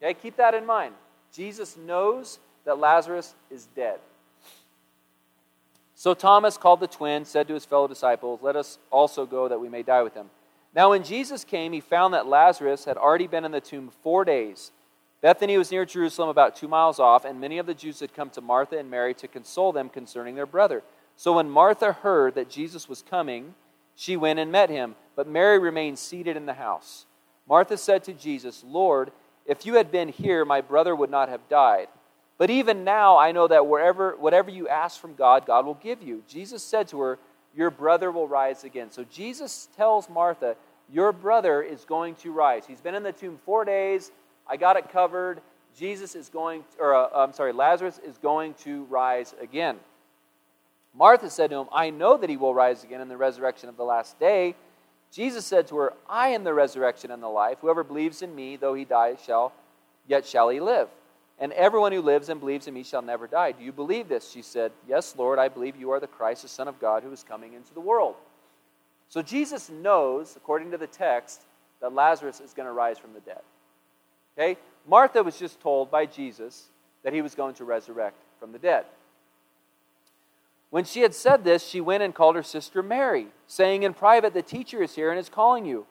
Okay, 0.01 0.13
keep 0.13 0.37
that 0.37 0.53
in 0.53 0.65
mind. 0.65 0.93
Jesus 1.33 1.77
knows 1.77 2.39
that 2.65 2.79
Lazarus 2.79 3.35
is 3.51 3.67
dead. 3.75 3.99
So 5.95 6.13
Thomas 6.13 6.57
called 6.57 6.81
the 6.81 6.87
twin, 6.87 7.23
said 7.23 7.47
to 7.47 7.53
his 7.53 7.65
fellow 7.65 7.87
disciples, 7.87 8.41
Let 8.41 8.55
us 8.55 8.77
also 8.91 9.25
go 9.25 9.47
that 9.47 9.59
we 9.59 9.69
may 9.69 9.83
die 9.83 10.03
with 10.03 10.13
him. 10.13 10.29
Now, 10.75 10.89
when 10.89 11.03
Jesus 11.03 11.45
came, 11.45 11.71
he 11.71 11.79
found 11.79 12.13
that 12.13 12.27
Lazarus 12.27 12.83
had 12.83 12.97
already 12.97 13.27
been 13.27 13.45
in 13.45 13.51
the 13.51 13.61
tomb 13.61 13.91
four 14.03 14.25
days. 14.25 14.71
Bethany 15.21 15.57
was 15.57 15.71
near 15.71 15.85
Jerusalem, 15.85 16.27
about 16.27 16.57
two 16.57 16.67
miles 16.67 16.99
off, 16.99 17.23
and 17.23 17.39
many 17.39 17.57
of 17.57 17.65
the 17.65 17.73
Jews 17.73 18.01
had 18.01 18.13
come 18.13 18.29
to 18.31 18.41
Martha 18.41 18.77
and 18.77 18.91
Mary 18.91 19.13
to 19.15 19.27
console 19.27 19.71
them 19.71 19.87
concerning 19.87 20.35
their 20.35 20.45
brother. 20.45 20.83
So 21.15 21.33
when 21.33 21.49
Martha 21.49 21.93
heard 21.93 22.35
that 22.35 22.49
Jesus 22.49 22.89
was 22.89 23.01
coming, 23.01 23.55
she 23.95 24.17
went 24.17 24.39
and 24.39 24.51
met 24.51 24.69
him, 24.69 24.95
but 25.15 25.27
Mary 25.27 25.57
remained 25.59 25.97
seated 25.97 26.35
in 26.35 26.45
the 26.45 26.53
house. 26.53 27.05
Martha 27.47 27.77
said 27.77 28.03
to 28.03 28.13
Jesus, 28.13 28.63
Lord, 28.65 29.11
if 29.45 29.65
you 29.65 29.75
had 29.75 29.91
been 29.91 30.09
here, 30.09 30.43
my 30.43 30.61
brother 30.61 30.95
would 30.95 31.11
not 31.11 31.29
have 31.29 31.47
died. 31.47 31.87
But 32.37 32.49
even 32.49 32.83
now, 32.83 33.17
I 33.17 33.31
know 33.31 33.47
that 33.47 33.67
wherever, 33.67 34.15
whatever 34.17 34.49
you 34.49 34.67
ask 34.67 34.99
from 34.99 35.15
God, 35.15 35.45
God 35.45 35.65
will 35.65 35.75
give 35.75 36.01
you. 36.01 36.23
Jesus 36.27 36.63
said 36.63 36.87
to 36.89 36.99
her, 36.99 37.19
Your 37.55 37.71
brother 37.71 38.11
will 38.11 38.27
rise 38.27 38.63
again. 38.63 38.91
So 38.91 39.05
Jesus 39.05 39.69
tells 39.77 40.09
Martha 40.09 40.55
Your 40.91 41.13
brother 41.13 41.63
is 41.63 41.85
going 41.85 42.15
to 42.15 42.31
rise. 42.31 42.65
He's 42.65 42.81
been 42.81 42.95
in 42.95 43.03
the 43.03 43.13
tomb 43.13 43.39
four 43.45 43.63
days. 43.63 44.11
I 44.47 44.57
got 44.57 44.75
it 44.75 44.91
covered. 44.91 45.41
Jesus 45.77 46.15
is 46.15 46.29
going, 46.29 46.63
or 46.79 46.93
uh, 46.93 47.07
I'm 47.13 47.33
sorry, 47.33 47.53
Lazarus 47.53 47.99
is 48.05 48.17
going 48.17 48.53
to 48.63 48.83
rise 48.85 49.33
again. 49.41 49.77
Martha 50.97 51.29
said 51.29 51.49
to 51.49 51.57
him, 51.57 51.67
I 51.73 51.89
know 51.89 52.17
that 52.17 52.29
he 52.29 52.37
will 52.37 52.53
rise 52.53 52.83
again 52.83 53.01
in 53.01 53.09
the 53.09 53.17
resurrection 53.17 53.69
of 53.69 53.77
the 53.77 53.83
last 53.83 54.19
day. 54.19 54.55
Jesus 55.11 55.45
said 55.45 55.67
to 55.67 55.77
her, 55.77 55.93
I 56.09 56.29
am 56.29 56.43
the 56.43 56.53
resurrection 56.53 57.11
and 57.11 57.21
the 57.21 57.27
life. 57.27 57.57
Whoever 57.61 57.83
believes 57.83 58.21
in 58.21 58.33
me, 58.33 58.55
though 58.55 58.73
he 58.73 58.85
die, 58.85 59.15
shall 59.25 59.53
yet 60.07 60.25
shall 60.25 60.49
he 60.49 60.59
live. 60.59 60.87
And 61.37 61.51
everyone 61.51 61.91
who 61.91 62.01
lives 62.01 62.29
and 62.29 62.39
believes 62.39 62.67
in 62.67 62.73
me 62.73 62.83
shall 62.83 63.01
never 63.01 63.27
die. 63.27 63.51
Do 63.51 63.63
you 63.63 63.73
believe 63.73 64.07
this? 64.07 64.29
She 64.29 64.41
said, 64.41 64.71
Yes, 64.87 65.15
Lord, 65.17 65.37
I 65.37 65.49
believe 65.49 65.75
you 65.75 65.91
are 65.91 65.99
the 65.99 66.07
Christ, 66.07 66.43
the 66.43 66.47
Son 66.47 66.67
of 66.67 66.79
God, 66.79 67.03
who 67.03 67.11
is 67.11 67.23
coming 67.23 67.53
into 67.53 67.73
the 67.73 67.81
world. 67.81 68.15
So 69.09 69.21
Jesus 69.21 69.69
knows, 69.69 70.35
according 70.37 70.71
to 70.71 70.77
the 70.77 70.87
text, 70.87 71.41
that 71.81 71.93
Lazarus 71.93 72.39
is 72.39 72.53
going 72.53 72.67
to 72.67 72.71
rise 72.71 72.97
from 72.97 73.13
the 73.13 73.19
dead. 73.19 73.41
Okay? 74.37 74.57
Martha 74.87 75.23
was 75.23 75.37
just 75.37 75.59
told 75.59 75.91
by 75.91 76.05
Jesus 76.05 76.69
that 77.03 77.13
he 77.13 77.21
was 77.21 77.35
going 77.35 77.53
to 77.55 77.65
resurrect 77.65 78.17
from 78.39 78.51
the 78.51 78.59
dead. 78.59 78.85
When 80.75 80.83
she 80.83 81.03
had 81.03 81.15
said 81.15 81.45
this, 81.45 81.65
she 81.65 81.79
went 81.79 82.03
and 82.03 82.13
called 82.13 82.35
her 82.35 82.43
sister 82.43 82.83
Mary, 82.83 83.27
saying 83.47 83.83
in 83.83 83.93
private, 83.93 84.33
The 84.33 84.41
teacher 84.41 84.83
is 84.83 84.93
here 84.93 85.09
and 85.09 85.17
is 85.17 85.29
calling 85.29 85.65
you. 85.65 85.85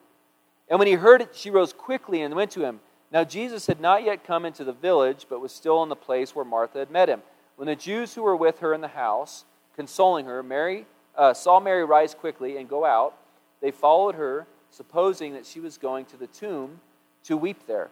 And 0.69 0.77
when 0.77 0.87
he 0.87 0.93
heard 0.93 1.23
it, 1.23 1.35
she 1.35 1.49
rose 1.49 1.73
quickly 1.73 2.21
and 2.21 2.35
went 2.35 2.51
to 2.51 2.63
him. 2.63 2.81
Now 3.11 3.23
Jesus 3.23 3.65
had 3.65 3.79
not 3.79 4.03
yet 4.03 4.23
come 4.23 4.45
into 4.45 4.63
the 4.63 4.73
village, 4.73 5.25
but 5.27 5.41
was 5.41 5.51
still 5.51 5.81
in 5.81 5.89
the 5.89 5.95
place 5.95 6.35
where 6.35 6.45
Martha 6.45 6.77
had 6.77 6.91
met 6.91 7.09
him. 7.09 7.23
When 7.55 7.65
the 7.65 7.75
Jews 7.75 8.13
who 8.13 8.21
were 8.21 8.35
with 8.35 8.59
her 8.59 8.75
in 8.75 8.81
the 8.81 8.89
house, 8.89 9.45
consoling 9.75 10.27
her, 10.27 10.43
Mary 10.43 10.85
uh, 11.17 11.33
saw 11.33 11.59
Mary 11.59 11.83
rise 11.83 12.13
quickly 12.13 12.57
and 12.57 12.69
go 12.69 12.85
out, 12.85 13.17
they 13.63 13.71
followed 13.71 14.13
her, 14.13 14.45
supposing 14.69 15.33
that 15.33 15.47
she 15.47 15.59
was 15.59 15.79
going 15.79 16.05
to 16.05 16.17
the 16.17 16.27
tomb 16.27 16.79
to 17.23 17.35
weep 17.37 17.65
there. 17.65 17.89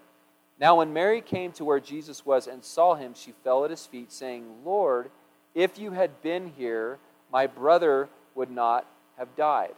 Now, 0.59 0.75
when 0.75 0.93
Mary 0.93 1.21
came 1.21 1.53
to 1.53 1.65
where 1.65 1.79
Jesus 1.79 2.23
was 2.23 2.45
and 2.45 2.63
saw 2.63 2.93
him, 2.93 3.15
she 3.15 3.33
fell 3.43 3.65
at 3.65 3.71
his 3.71 3.87
feet, 3.87 4.11
saying, 4.11 4.45
Lord, 4.63 5.09
if 5.55 5.77
you 5.77 5.91
had 5.91 6.21
been 6.21 6.51
here, 6.57 6.97
my 7.31 7.47
brother 7.47 8.09
would 8.35 8.51
not 8.51 8.85
have 9.17 9.35
died. 9.35 9.75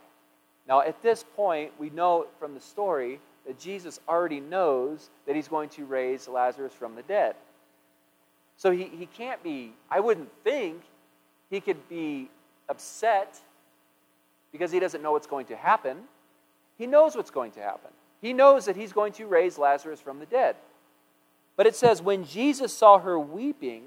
Now, 0.67 0.81
at 0.81 1.01
this 1.01 1.23
point, 1.35 1.71
we 1.79 1.89
know 1.89 2.27
from 2.39 2.53
the 2.53 2.61
story 2.61 3.19
that 3.45 3.59
Jesus 3.59 3.99
already 4.07 4.39
knows 4.39 5.09
that 5.27 5.35
he's 5.35 5.47
going 5.47 5.69
to 5.69 5.85
raise 5.85 6.27
Lazarus 6.27 6.73
from 6.73 6.95
the 6.95 7.03
dead. 7.03 7.35
So 8.57 8.71
he, 8.71 8.85
he 8.85 9.05
can't 9.05 9.41
be, 9.43 9.73
I 9.89 9.99
wouldn't 9.99 10.31
think 10.43 10.81
he 11.49 11.59
could 11.59 11.87
be 11.89 12.29
upset 12.69 13.37
because 14.51 14.71
he 14.71 14.79
doesn't 14.79 15.03
know 15.03 15.11
what's 15.11 15.27
going 15.27 15.45
to 15.47 15.55
happen. 15.55 15.97
He 16.77 16.87
knows 16.87 17.15
what's 17.15 17.31
going 17.31 17.51
to 17.51 17.59
happen. 17.59 17.91
He 18.21 18.33
knows 18.33 18.65
that 18.65 18.75
he's 18.75 18.93
going 18.93 19.13
to 19.13 19.27
raise 19.27 19.57
Lazarus 19.57 19.99
from 19.99 20.19
the 20.19 20.25
dead. 20.25 20.55
But 21.57 21.67
it 21.67 21.75
says, 21.75 22.01
when 22.01 22.25
Jesus 22.25 22.73
saw 22.73 22.97
her 22.97 23.19
weeping, 23.19 23.83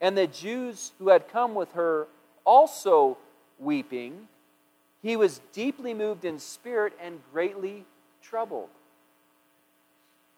and 0.00 0.16
the 0.16 0.26
Jews 0.26 0.92
who 0.98 1.08
had 1.08 1.28
come 1.28 1.54
with 1.54 1.72
her 1.72 2.06
also 2.44 3.18
weeping, 3.58 4.28
he 5.02 5.16
was 5.16 5.40
deeply 5.52 5.94
moved 5.94 6.24
in 6.24 6.38
spirit 6.38 6.94
and 7.00 7.20
greatly 7.32 7.84
troubled. 8.22 8.68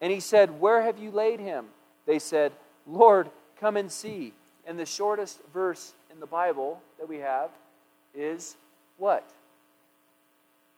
And 0.01 0.13
he 0.13 0.21
said, 0.21 0.61
Where 0.61 0.83
have 0.83 0.99
you 0.99 1.11
laid 1.11 1.41
him? 1.41 1.67
They 2.07 2.19
said, 2.19 2.53
Lord, 2.87 3.31
come 3.61 3.77
and 3.77 3.91
see. 3.91 4.33
And 4.67 4.79
the 4.79 4.87
shortest 4.87 5.41
verse 5.53 5.95
in 6.13 6.21
the 6.21 6.27
Bible 6.27 6.81
that 6.99 7.09
we 7.09 7.19
have 7.19 7.51
is 8.15 8.57
what? 8.99 9.29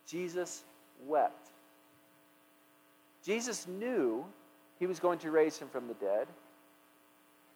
Jesus 0.07 0.63
wept. 1.07 1.49
Jesus 3.25 3.67
knew 3.67 4.25
he 4.79 4.87
was 4.87 5.01
going 5.01 5.19
to 5.21 5.31
raise 5.31 5.59
him 5.59 5.69
from 5.69 5.89
the 5.89 5.95
dead. 5.95 6.27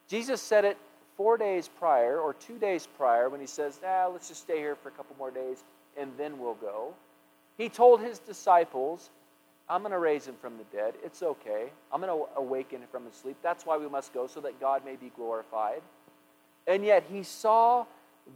Jesus 0.08 0.40
said 0.40 0.64
it 0.64 0.78
four 1.18 1.36
days 1.36 1.68
prior 1.78 2.20
or 2.20 2.32
two 2.32 2.58
days 2.58 2.88
prior 2.96 3.28
when 3.28 3.40
he 3.40 3.46
says, 3.46 3.80
ah, 3.84 4.08
let's 4.10 4.28
just 4.28 4.40
stay 4.40 4.56
here 4.56 4.76
for 4.76 4.88
a 4.88 4.92
couple 4.92 5.14
more 5.18 5.32
days 5.32 5.64
and 5.98 6.12
then 6.16 6.38
we'll 6.38 6.54
go. 6.54 6.94
He 7.58 7.68
told 7.68 8.00
his 8.00 8.20
disciples, 8.20 9.10
I'm 9.68 9.82
going 9.82 9.92
to 9.92 9.98
raise 9.98 10.26
him 10.26 10.36
from 10.40 10.56
the 10.56 10.64
dead. 10.74 10.94
It's 11.04 11.22
okay. 11.22 11.66
I'm 11.92 12.00
going 12.00 12.16
to 12.16 12.40
awaken 12.40 12.80
him 12.80 12.88
from 12.90 13.04
his 13.04 13.14
sleep. 13.14 13.36
That's 13.42 13.66
why 13.66 13.76
we 13.76 13.88
must 13.88 14.14
go, 14.14 14.28
so 14.28 14.40
that 14.40 14.60
God 14.60 14.84
may 14.84 14.94
be 14.94 15.10
glorified. 15.16 15.82
And 16.68 16.84
yet 16.84 17.04
he 17.10 17.24
saw 17.24 17.84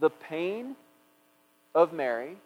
the 0.00 0.10
pain 0.10 0.74
of 1.74 1.92
Mary. 1.92 2.36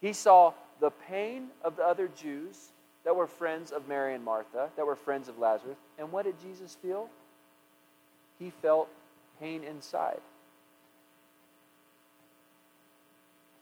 He 0.00 0.12
saw 0.12 0.52
the 0.80 0.90
pain 0.90 1.48
of 1.62 1.76
the 1.76 1.84
other 1.84 2.10
Jews 2.20 2.70
that 3.04 3.14
were 3.14 3.28
friends 3.28 3.70
of 3.70 3.88
Mary 3.88 4.14
and 4.14 4.24
Martha, 4.24 4.68
that 4.76 4.84
were 4.84 4.96
friends 4.96 5.28
of 5.28 5.38
Lazarus. 5.38 5.78
And 5.98 6.10
what 6.10 6.24
did 6.24 6.34
Jesus 6.42 6.76
feel? 6.82 7.08
He 8.38 8.50
felt 8.50 8.88
pain 9.40 9.64
inside. 9.64 10.20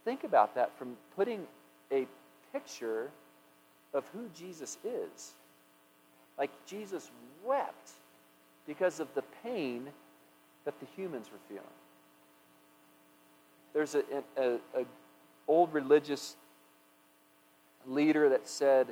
Think 0.05 0.25
about 0.25 0.55
that 0.55 0.77
from 0.79 0.97
putting 1.17 1.47
a 1.91 2.07
picture 2.53 3.11
of 3.93 4.05
who 4.13 4.29
Jesus 4.35 4.79
is. 4.85 5.35
Like 6.39 6.51
Jesus 6.67 7.11
wept 7.45 7.91
because 8.67 9.01
of 9.01 9.13
the 9.15 9.23
pain 9.43 9.89
that 10.65 10.79
the 10.81 10.87
humans 10.95 11.29
were 11.33 11.39
feeling. 11.49 11.65
There's 13.73 13.95
an 13.95 14.05
a, 14.37 14.59
a 14.75 14.85
old 15.49 15.73
religious 15.73 16.37
leader 17.87 18.29
that 18.29 18.47
said, 18.47 18.89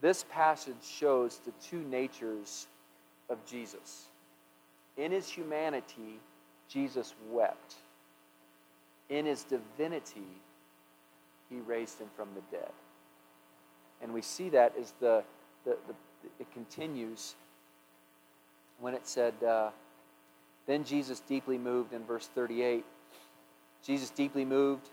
This 0.00 0.24
passage 0.30 0.84
shows 0.84 1.40
the 1.44 1.52
two 1.62 1.80
natures 1.88 2.66
of 3.28 3.44
Jesus. 3.46 4.07
In 4.98 5.12
his 5.12 5.30
humanity, 5.30 6.20
Jesus 6.68 7.14
wept. 7.30 7.76
In 9.08 9.24
his 9.24 9.44
divinity, 9.44 10.26
he 11.48 11.60
raised 11.60 11.98
him 11.98 12.08
from 12.14 12.28
the 12.34 12.42
dead. 12.54 12.72
And 14.02 14.12
we 14.12 14.20
see 14.20 14.50
that 14.50 14.74
as 14.78 14.92
the, 15.00 15.24
the, 15.64 15.78
the 15.86 15.94
it 16.40 16.52
continues 16.52 17.36
when 18.80 18.92
it 18.92 19.06
said, 19.06 19.34
uh, 19.42 19.70
Then 20.66 20.84
Jesus 20.84 21.20
deeply 21.20 21.56
moved 21.56 21.94
in 21.94 22.04
verse 22.04 22.28
38. 22.34 22.84
Jesus 23.82 24.10
deeply 24.10 24.44
moved 24.44 24.90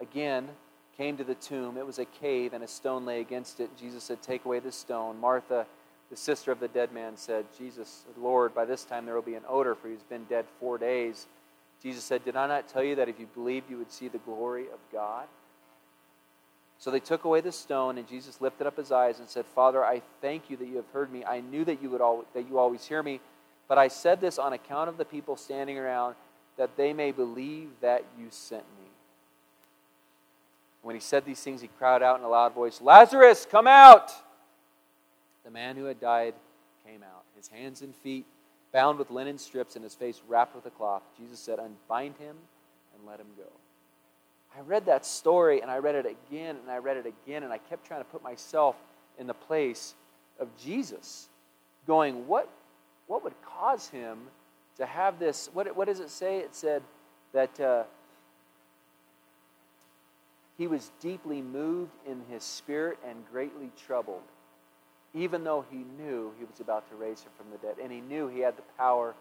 again 0.00 0.48
came 0.96 1.16
to 1.16 1.24
the 1.24 1.34
tomb. 1.34 1.76
It 1.76 1.86
was 1.86 1.98
a 1.98 2.04
cave, 2.04 2.52
and 2.52 2.62
a 2.62 2.68
stone 2.68 3.04
lay 3.04 3.20
against 3.20 3.60
it. 3.60 3.70
Jesus 3.78 4.04
said, 4.04 4.22
Take 4.22 4.44
away 4.44 4.60
the 4.60 4.72
stone. 4.72 5.18
Martha, 5.18 5.66
the 6.12 6.18
sister 6.18 6.52
of 6.52 6.60
the 6.60 6.68
dead 6.68 6.92
man, 6.92 7.16
said, 7.16 7.46
Jesus, 7.56 8.04
Lord, 8.18 8.54
by 8.54 8.66
this 8.66 8.84
time 8.84 9.06
there 9.06 9.14
will 9.14 9.22
be 9.22 9.34
an 9.34 9.44
odor, 9.48 9.74
for 9.74 9.88
he's 9.88 10.02
been 10.02 10.24
dead 10.24 10.44
four 10.60 10.76
days. 10.76 11.26
Jesus 11.82 12.04
said, 12.04 12.22
Did 12.22 12.36
I 12.36 12.46
not 12.46 12.68
tell 12.68 12.84
you 12.84 12.96
that 12.96 13.08
if 13.08 13.18
you 13.18 13.26
believed, 13.32 13.70
you 13.70 13.78
would 13.78 13.90
see 13.90 14.08
the 14.08 14.18
glory 14.18 14.64
of 14.64 14.78
God? 14.92 15.24
So 16.76 16.90
they 16.90 17.00
took 17.00 17.24
away 17.24 17.40
the 17.40 17.50
stone, 17.50 17.96
and 17.96 18.06
Jesus 18.06 18.42
lifted 18.42 18.66
up 18.66 18.76
his 18.76 18.92
eyes 18.92 19.20
and 19.20 19.28
said, 19.28 19.46
Father, 19.54 19.82
I 19.82 20.02
thank 20.20 20.50
you 20.50 20.58
that 20.58 20.68
you 20.68 20.76
have 20.76 20.90
heard 20.92 21.10
me. 21.10 21.24
I 21.24 21.40
knew 21.40 21.64
that 21.64 21.82
you, 21.82 21.88
would 21.88 22.02
al- 22.02 22.26
that 22.34 22.46
you 22.46 22.58
always 22.58 22.84
hear 22.84 23.02
me, 23.02 23.18
but 23.66 23.78
I 23.78 23.88
said 23.88 24.20
this 24.20 24.38
on 24.38 24.52
account 24.52 24.90
of 24.90 24.98
the 24.98 25.06
people 25.06 25.38
standing 25.38 25.78
around, 25.78 26.14
that 26.58 26.76
they 26.76 26.92
may 26.92 27.12
believe 27.12 27.70
that 27.80 28.04
you 28.18 28.26
sent 28.28 28.64
me. 28.78 28.90
When 30.82 30.94
he 30.94 31.00
said 31.00 31.24
these 31.24 31.40
things, 31.40 31.62
he 31.62 31.70
cried 31.78 32.02
out 32.02 32.18
in 32.18 32.24
a 32.26 32.28
loud 32.28 32.52
voice, 32.52 32.82
Lazarus, 32.82 33.46
come 33.50 33.66
out! 33.66 34.12
The 35.44 35.50
man 35.50 35.76
who 35.76 35.84
had 35.84 36.00
died 36.00 36.34
came 36.86 37.02
out, 37.02 37.24
his 37.36 37.48
hands 37.48 37.82
and 37.82 37.94
feet 37.96 38.26
bound 38.72 38.98
with 38.98 39.10
linen 39.10 39.38
strips 39.38 39.76
and 39.76 39.84
his 39.84 39.94
face 39.94 40.20
wrapped 40.26 40.54
with 40.54 40.66
a 40.66 40.70
cloth. 40.70 41.02
Jesus 41.18 41.38
said, 41.38 41.58
Unbind 41.58 42.16
him 42.18 42.36
and 42.94 43.06
let 43.06 43.20
him 43.20 43.26
go. 43.36 43.50
I 44.56 44.60
read 44.60 44.86
that 44.86 45.06
story 45.06 45.60
and 45.60 45.70
I 45.70 45.78
read 45.78 45.94
it 45.94 46.06
again 46.06 46.56
and 46.60 46.70
I 46.70 46.78
read 46.78 46.96
it 46.96 47.06
again 47.06 47.42
and 47.42 47.52
I 47.52 47.58
kept 47.58 47.86
trying 47.86 48.00
to 48.00 48.08
put 48.08 48.22
myself 48.22 48.76
in 49.18 49.26
the 49.26 49.34
place 49.34 49.94
of 50.38 50.48
Jesus, 50.62 51.28
going, 51.86 52.26
What, 52.26 52.48
what 53.06 53.22
would 53.24 53.34
cause 53.42 53.88
him 53.88 54.18
to 54.78 54.86
have 54.86 55.18
this? 55.18 55.50
What, 55.52 55.74
what 55.76 55.86
does 55.86 56.00
it 56.00 56.10
say? 56.10 56.38
It 56.38 56.54
said 56.54 56.82
that. 57.32 57.60
Uh, 57.60 57.84
he 60.58 60.66
was 60.66 60.92
deeply 61.00 61.42
moved 61.42 61.92
in 62.06 62.22
his 62.30 62.42
spirit 62.42 62.98
and 63.04 63.24
greatly 63.32 63.70
troubled, 63.86 64.22
even 65.14 65.44
though 65.44 65.64
he 65.70 65.84
knew 65.98 66.32
he 66.38 66.44
was 66.44 66.60
about 66.60 66.88
to 66.90 66.96
raise 66.96 67.22
her 67.22 67.30
from 67.36 67.46
the 67.50 67.58
dead. 67.58 67.76
And 67.82 67.92
he 67.92 68.00
knew 68.00 68.28
he 68.28 68.40
had 68.40 68.56
the 68.56 68.62
power 68.78 69.14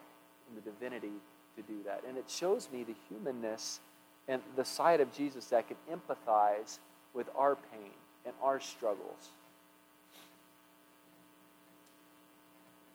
and 0.47 0.57
the 0.57 0.69
divinity 0.69 1.11
to 1.55 1.61
do 1.61 1.83
that. 1.85 2.03
And 2.07 2.17
it 2.17 2.29
shows 2.29 2.69
me 2.71 2.83
the 2.83 2.95
humanness 3.09 3.79
and 4.27 4.41
the 4.55 4.63
side 4.65 5.01
of 5.01 5.11
Jesus 5.13 5.45
that 5.47 5.65
can 5.67 5.77
empathize 5.91 6.79
with 7.13 7.27
our 7.35 7.55
pain 7.55 7.91
and 8.25 8.33
our 8.41 8.59
struggles. 8.59 9.29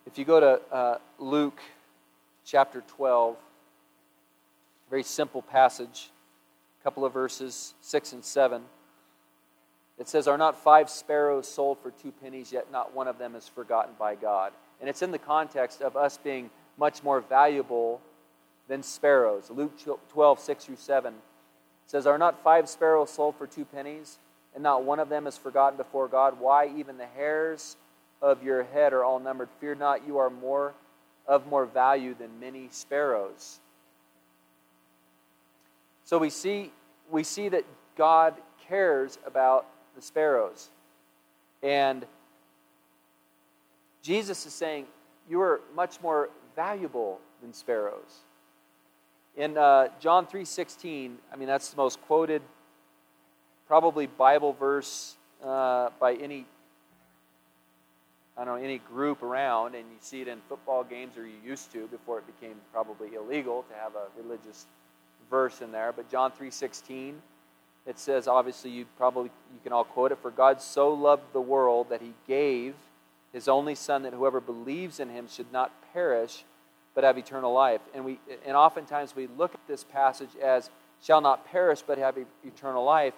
If 0.06 0.16
you 0.16 0.24
go 0.24 0.40
to 0.40 0.60
uh, 0.72 0.98
Luke 1.18 1.60
chapter 2.44 2.82
12, 2.86 3.36
very 4.88 5.02
simple 5.02 5.42
passage 5.42 6.10
a 6.80 6.84
couple 6.84 7.04
of 7.04 7.12
verses, 7.12 7.74
6 7.80 8.12
and 8.12 8.24
7. 8.24 8.62
It 9.98 10.08
says, 10.08 10.28
Are 10.28 10.38
not 10.38 10.62
five 10.62 10.90
sparrows 10.90 11.48
sold 11.48 11.78
for 11.82 11.90
two 11.90 12.12
pennies, 12.12 12.52
yet 12.52 12.70
not 12.70 12.94
one 12.94 13.08
of 13.08 13.18
them 13.18 13.34
is 13.34 13.48
forgotten 13.48 13.94
by 13.98 14.14
God? 14.14 14.52
And 14.80 14.88
it's 14.90 15.02
in 15.02 15.10
the 15.10 15.18
context 15.18 15.80
of 15.80 15.96
us 15.96 16.18
being 16.18 16.50
much 16.78 17.02
more 17.02 17.20
valuable 17.20 18.00
than 18.68 18.82
sparrows. 18.82 19.50
Luke 19.50 19.72
12, 20.10 20.40
6 20.40 20.64
through 20.64 20.76
7 20.76 21.14
says, 21.86 22.06
Are 22.06 22.18
not 22.18 22.42
five 22.42 22.68
sparrows 22.68 23.10
sold 23.10 23.36
for 23.36 23.46
two 23.46 23.64
pennies, 23.64 24.18
and 24.54 24.62
not 24.62 24.84
one 24.84 25.00
of 25.00 25.08
them 25.08 25.26
is 25.26 25.38
forgotten 25.38 25.76
before 25.76 26.08
God? 26.08 26.38
Why, 26.38 26.68
even 26.76 26.98
the 26.98 27.06
hairs 27.06 27.76
of 28.22 28.42
your 28.42 28.64
head 28.64 28.92
are 28.92 29.04
all 29.04 29.18
numbered. 29.18 29.48
Fear 29.60 29.76
not, 29.76 30.06
you 30.06 30.18
are 30.18 30.30
more 30.30 30.74
of 31.26 31.46
more 31.46 31.66
value 31.66 32.14
than 32.14 32.40
many 32.40 32.68
sparrows. 32.70 33.60
So 36.04 36.18
we 36.18 36.30
see, 36.30 36.72
we 37.10 37.24
see 37.24 37.48
that 37.48 37.64
God 37.96 38.34
cares 38.68 39.18
about 39.26 39.66
the 39.96 40.02
sparrows. 40.02 40.68
And 41.62 42.06
Jesus 44.02 44.46
is 44.46 44.52
saying, 44.52 44.86
You 45.28 45.40
are 45.40 45.60
much 45.74 46.00
more 46.00 46.30
valuable 46.54 47.18
than 47.42 47.52
sparrows. 47.52 48.20
In 49.36 49.58
uh, 49.58 49.88
John 50.00 50.26
3.16, 50.26 51.12
I 51.32 51.36
mean, 51.36 51.48
that's 51.48 51.70
the 51.70 51.76
most 51.76 52.00
quoted, 52.02 52.40
probably 53.66 54.06
Bible 54.06 54.52
verse 54.54 55.16
uh, 55.44 55.90
by 56.00 56.14
any, 56.14 56.46
I 58.38 58.44
don't 58.44 58.58
know, 58.58 58.64
any 58.64 58.78
group 58.78 59.22
around, 59.22 59.74
and 59.74 59.84
you 59.90 59.96
see 60.00 60.22
it 60.22 60.28
in 60.28 60.38
football 60.48 60.84
games, 60.84 61.18
or 61.18 61.26
you 61.26 61.34
used 61.44 61.70
to 61.72 61.86
before 61.88 62.18
it 62.18 62.26
became 62.26 62.54
probably 62.72 63.14
illegal 63.14 63.64
to 63.64 63.74
have 63.74 63.92
a 63.94 64.22
religious 64.22 64.66
verse 65.28 65.60
in 65.60 65.70
there. 65.70 65.92
But 65.92 66.10
John 66.10 66.30
3.16, 66.32 67.14
it 67.86 67.98
says, 67.98 68.26
obviously, 68.26 68.70
you 68.70 68.86
probably, 68.96 69.30
you 69.52 69.60
can 69.62 69.72
all 69.72 69.84
quote 69.84 70.12
it, 70.12 70.18
For 70.20 70.30
God 70.30 70.60
so 70.60 70.92
loved 70.92 71.32
the 71.32 71.40
world 71.40 71.88
that 71.90 72.00
he 72.00 72.14
gave 72.26 72.74
his 73.36 73.48
only 73.48 73.74
son 73.74 74.02
that 74.04 74.14
whoever 74.14 74.40
believes 74.40 74.98
in 74.98 75.10
him 75.10 75.28
should 75.28 75.52
not 75.52 75.70
perish 75.92 76.44
but 76.94 77.04
have 77.04 77.18
eternal 77.18 77.52
life. 77.52 77.82
And 77.94 78.02
we 78.02 78.18
and 78.46 78.56
oftentimes 78.56 79.14
we 79.14 79.26
look 79.36 79.52
at 79.52 79.60
this 79.68 79.84
passage 79.84 80.30
as 80.42 80.70
shall 81.02 81.20
not 81.20 81.46
perish 81.46 81.82
but 81.86 81.98
have 81.98 82.16
eternal 82.44 82.82
life. 82.82 83.12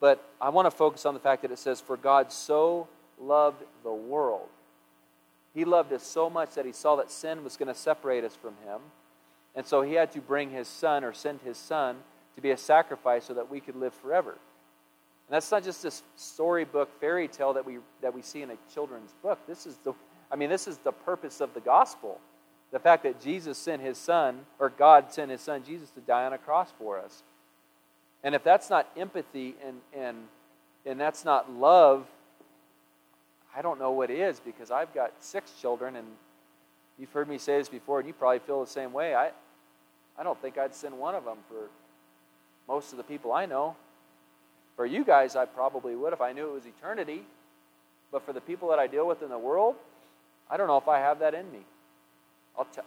But 0.00 0.28
i 0.40 0.48
want 0.48 0.66
to 0.66 0.72
focus 0.72 1.06
on 1.06 1.14
the 1.14 1.20
fact 1.20 1.42
that 1.42 1.52
it 1.52 1.58
says 1.60 1.80
for 1.80 1.96
god 1.96 2.32
so 2.32 2.88
loved 3.20 3.62
the 3.84 3.92
world. 3.92 4.48
He 5.54 5.64
loved 5.64 5.92
us 5.92 6.02
so 6.02 6.28
much 6.28 6.54
that 6.54 6.66
he 6.66 6.72
saw 6.72 6.96
that 6.96 7.08
sin 7.08 7.44
was 7.44 7.56
going 7.56 7.72
to 7.72 7.74
separate 7.78 8.24
us 8.24 8.34
from 8.34 8.54
him. 8.64 8.80
And 9.54 9.64
so 9.64 9.82
he 9.82 9.94
had 9.94 10.10
to 10.12 10.20
bring 10.20 10.50
his 10.50 10.66
son 10.66 11.04
or 11.04 11.12
send 11.12 11.42
his 11.42 11.58
son 11.58 11.98
to 12.40 12.42
be 12.42 12.50
a 12.50 12.56
sacrifice 12.56 13.24
so 13.24 13.34
that 13.34 13.50
we 13.50 13.60
could 13.60 13.76
live 13.76 13.94
forever 13.94 14.36
and 15.30 15.36
that's 15.36 15.52
not 15.52 15.62
just 15.62 15.84
this 15.84 16.02
storybook 16.16 16.90
fairy 17.00 17.28
tale 17.28 17.52
that 17.52 17.64
we, 17.64 17.78
that 18.02 18.12
we 18.12 18.20
see 18.20 18.42
in 18.42 18.50
a 18.50 18.56
children's 18.74 19.14
book. 19.22 19.38
This 19.46 19.64
is 19.64 19.76
the, 19.84 19.92
I 20.28 20.34
mean, 20.34 20.50
this 20.50 20.66
is 20.66 20.78
the 20.78 20.90
purpose 20.90 21.40
of 21.40 21.54
the 21.54 21.60
gospel. 21.60 22.18
The 22.72 22.80
fact 22.80 23.04
that 23.04 23.20
Jesus 23.20 23.56
sent 23.56 23.80
his 23.80 23.96
son, 23.96 24.40
or 24.58 24.70
God 24.70 25.12
sent 25.12 25.30
his 25.30 25.40
son, 25.40 25.62
Jesus, 25.64 25.88
to 25.90 26.00
die 26.00 26.24
on 26.24 26.32
a 26.32 26.38
cross 26.38 26.72
for 26.76 26.98
us. 26.98 27.22
And 28.24 28.34
if 28.34 28.42
that's 28.42 28.70
not 28.70 28.88
empathy 28.96 29.54
and, 29.64 29.76
and, 29.96 30.16
and 30.84 30.98
that's 30.98 31.24
not 31.24 31.48
love, 31.48 32.08
I 33.56 33.62
don't 33.62 33.78
know 33.78 33.92
what 33.92 34.10
is 34.10 34.40
because 34.40 34.72
I've 34.72 34.92
got 34.92 35.12
six 35.20 35.52
children 35.60 35.94
and 35.94 36.08
you've 36.98 37.12
heard 37.12 37.28
me 37.28 37.38
say 37.38 37.56
this 37.56 37.68
before 37.68 38.00
and 38.00 38.08
you 38.08 38.14
probably 38.14 38.40
feel 38.40 38.64
the 38.64 38.68
same 38.68 38.92
way. 38.92 39.14
I, 39.14 39.30
I 40.18 40.24
don't 40.24 40.42
think 40.42 40.58
I'd 40.58 40.74
send 40.74 40.98
one 40.98 41.14
of 41.14 41.24
them 41.24 41.38
for 41.48 41.68
most 42.70 42.92
of 42.92 42.98
the 42.98 43.02
people 43.02 43.32
I 43.32 43.46
know. 43.46 43.74
For 44.76 44.86
you 44.86 45.04
guys, 45.04 45.34
I 45.34 45.44
probably 45.44 45.96
would 45.96 46.12
if 46.12 46.20
I 46.20 46.32
knew 46.32 46.48
it 46.48 46.52
was 46.52 46.66
eternity. 46.66 47.22
But 48.12 48.24
for 48.24 48.32
the 48.32 48.40
people 48.40 48.68
that 48.68 48.78
I 48.78 48.86
deal 48.86 49.06
with 49.08 49.22
in 49.22 49.28
the 49.28 49.38
world, 49.38 49.74
I 50.48 50.56
don't 50.56 50.68
know 50.68 50.76
if 50.76 50.86
I 50.86 51.00
have 51.00 51.18
that 51.18 51.34
in 51.34 51.50
me. 51.50 51.58
I'll 52.56 52.66
t- 52.66 52.80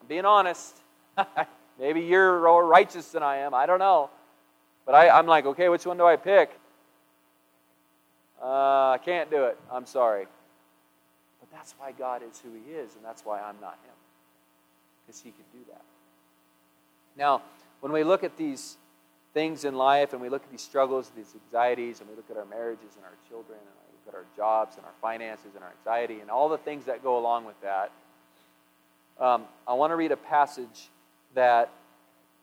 I'm 0.00 0.06
being 0.06 0.26
honest. 0.26 0.76
Maybe 1.80 2.02
you're 2.02 2.42
more 2.42 2.66
righteous 2.66 3.08
than 3.08 3.22
I 3.22 3.38
am. 3.38 3.54
I 3.54 3.64
don't 3.64 3.78
know. 3.78 4.10
But 4.84 4.94
I, 4.94 5.18
am 5.18 5.26
like, 5.26 5.46
okay, 5.46 5.70
which 5.70 5.86
one 5.86 5.96
do 5.96 6.04
I 6.04 6.16
pick? 6.16 6.50
Uh, 8.42 8.90
I 8.90 8.98
can't 9.02 9.30
do 9.30 9.44
it. 9.44 9.58
I'm 9.72 9.86
sorry. 9.86 10.26
But 11.40 11.50
that's 11.50 11.74
why 11.78 11.92
God 11.92 12.22
is 12.22 12.38
who 12.40 12.50
He 12.52 12.72
is, 12.72 12.94
and 12.96 13.04
that's 13.04 13.24
why 13.24 13.40
I'm 13.40 13.56
not 13.62 13.78
Him. 13.84 13.94
Because 15.06 15.22
He 15.22 15.30
can 15.30 15.44
do 15.52 15.64
that. 15.70 15.82
Now, 17.16 17.40
when 17.80 17.92
we 17.92 18.04
look 18.04 18.24
at 18.24 18.36
these 18.36 18.76
things 19.34 19.64
in 19.64 19.74
life 19.74 20.12
and 20.12 20.20
we 20.20 20.28
look 20.28 20.42
at 20.42 20.50
these 20.50 20.62
struggles, 20.62 21.10
these 21.16 21.34
anxieties, 21.34 22.00
and 22.00 22.08
we 22.08 22.16
look 22.16 22.30
at 22.30 22.36
our 22.36 22.44
marriages 22.44 22.96
and 22.96 23.04
our 23.04 23.16
children, 23.28 23.58
and 23.58 23.74
we 23.88 23.98
look 23.98 24.14
at 24.14 24.18
our 24.18 24.26
jobs 24.36 24.76
and 24.76 24.84
our 24.84 24.92
finances 25.00 25.54
and 25.54 25.64
our 25.64 25.72
anxiety 25.78 26.20
and 26.20 26.30
all 26.30 26.48
the 26.48 26.58
things 26.58 26.84
that 26.84 27.02
go 27.02 27.18
along 27.18 27.44
with 27.44 27.60
that, 27.62 27.90
um, 29.20 29.44
I 29.68 29.74
want 29.74 29.90
to 29.90 29.96
read 29.96 30.12
a 30.12 30.16
passage 30.16 30.88
that 31.34 31.70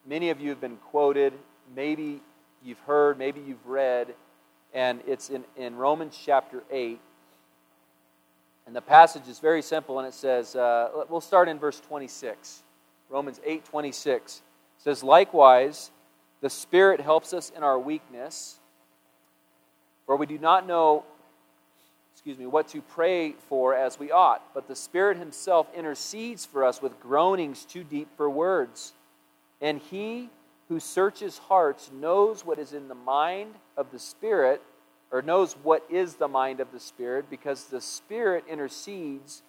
many 0.06 0.30
of 0.30 0.40
you 0.40 0.50
have 0.50 0.62
been 0.62 0.78
quoted, 0.78 1.34
maybe 1.76 2.22
you've 2.64 2.80
heard, 2.80 3.18
maybe 3.18 3.42
you've 3.46 3.66
read, 3.66 4.14
and 4.74 5.02
it's 5.08 5.30
in, 5.30 5.44
in 5.58 5.76
Romans 5.76 6.18
chapter 6.24 6.64
8. 6.72 7.00
And 8.68 8.76
the 8.76 8.82
passage 8.82 9.28
is 9.28 9.40
very 9.40 9.62
simple, 9.62 10.00
and 10.00 10.08
it 10.08 10.14
says, 10.14 10.56
uh, 10.56 10.90
we'll 11.10 11.22
start 11.22 11.50
in 11.50 11.58
verse 11.58 11.80
26. 11.80 12.62
Romans 13.10 13.42
8 13.44 13.66
26 13.66 14.42
says, 14.78 15.04
Likewise, 15.04 15.90
the 16.42 16.50
Spirit 16.50 17.02
helps 17.02 17.34
us 17.34 17.52
in 17.56 17.64
our 17.64 17.78
weakness, 17.78 18.60
for 20.06 20.16
we 20.16 20.26
do 20.26 20.38
not 20.38 20.66
know, 20.68 21.04
excuse 22.14 22.38
me, 22.38 22.46
what 22.46 22.68
to 22.70 22.82
pray 22.82 23.34
for 23.48 23.76
as 23.76 24.00
we 24.00 24.12
ought, 24.12 24.42
but 24.54 24.68
the 24.68 24.76
Spirit 24.76 25.18
Himself 25.18 25.68
intercedes 25.76 26.46
for 26.46 26.64
us 26.64 26.82
with 26.82 27.00
groanings 27.00 27.66
too 27.66 27.84
deep 27.84 28.08
for 28.16 28.30
words. 28.30 28.94
And 29.62 29.80
He 29.80 30.30
who 30.70 30.80
searches 30.80 31.38
hearts 31.38 31.92
knows 31.92 32.46
what 32.46 32.60
is 32.60 32.74
in 32.74 32.88
the 32.88 32.96
mind 32.96 33.56
of 33.76 33.92
the 33.92 34.00
Spirit, 34.00 34.62
or 35.12 35.22
knows 35.22 35.54
what 35.64 35.84
is 35.90 36.16
the 36.16 36.28
mind 36.28 36.60
of 36.60 36.72
the 36.72 36.80
Spirit, 36.80 37.30
because 37.30 37.66
the 37.66 37.82
Spirit 37.82 38.44
intercedes 38.48 39.42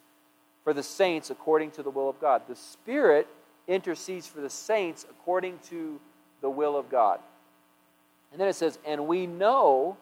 for 0.64 0.72
the 0.72 0.82
saints 0.82 1.30
according 1.30 1.70
to 1.72 1.82
the 1.82 1.90
will 1.90 2.08
of 2.08 2.20
God. 2.20 2.42
The 2.48 2.56
Spirit 2.56 3.28
intercedes 3.68 4.26
for 4.26 4.40
the 4.40 4.50
saints 4.50 5.06
according 5.08 5.58
to 5.68 6.00
the 6.40 6.50
will 6.50 6.76
of 6.76 6.90
God. 6.90 7.20
And 8.32 8.40
then 8.40 8.48
it 8.48 8.54
says, 8.54 8.78
And 8.86 9.06
we 9.06 9.26
know 9.26 9.96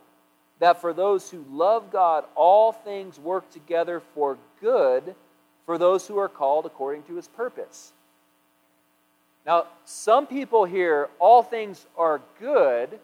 that 0.58 0.80
for 0.80 0.92
those 0.92 1.30
who 1.30 1.44
love 1.50 1.90
God, 1.90 2.24
all 2.34 2.72
things 2.72 3.18
work 3.18 3.50
together 3.50 4.00
for 4.14 4.38
good 4.60 5.14
for 5.66 5.78
those 5.78 6.06
who 6.06 6.18
are 6.18 6.28
called 6.28 6.66
according 6.66 7.02
to 7.04 7.14
his 7.14 7.28
purpose. 7.28 7.92
Now, 9.46 9.66
some 9.84 10.26
people 10.26 10.64
hear 10.64 11.08
all 11.18 11.42
things 11.42 11.86
are 11.96 12.20
good. 12.40 12.98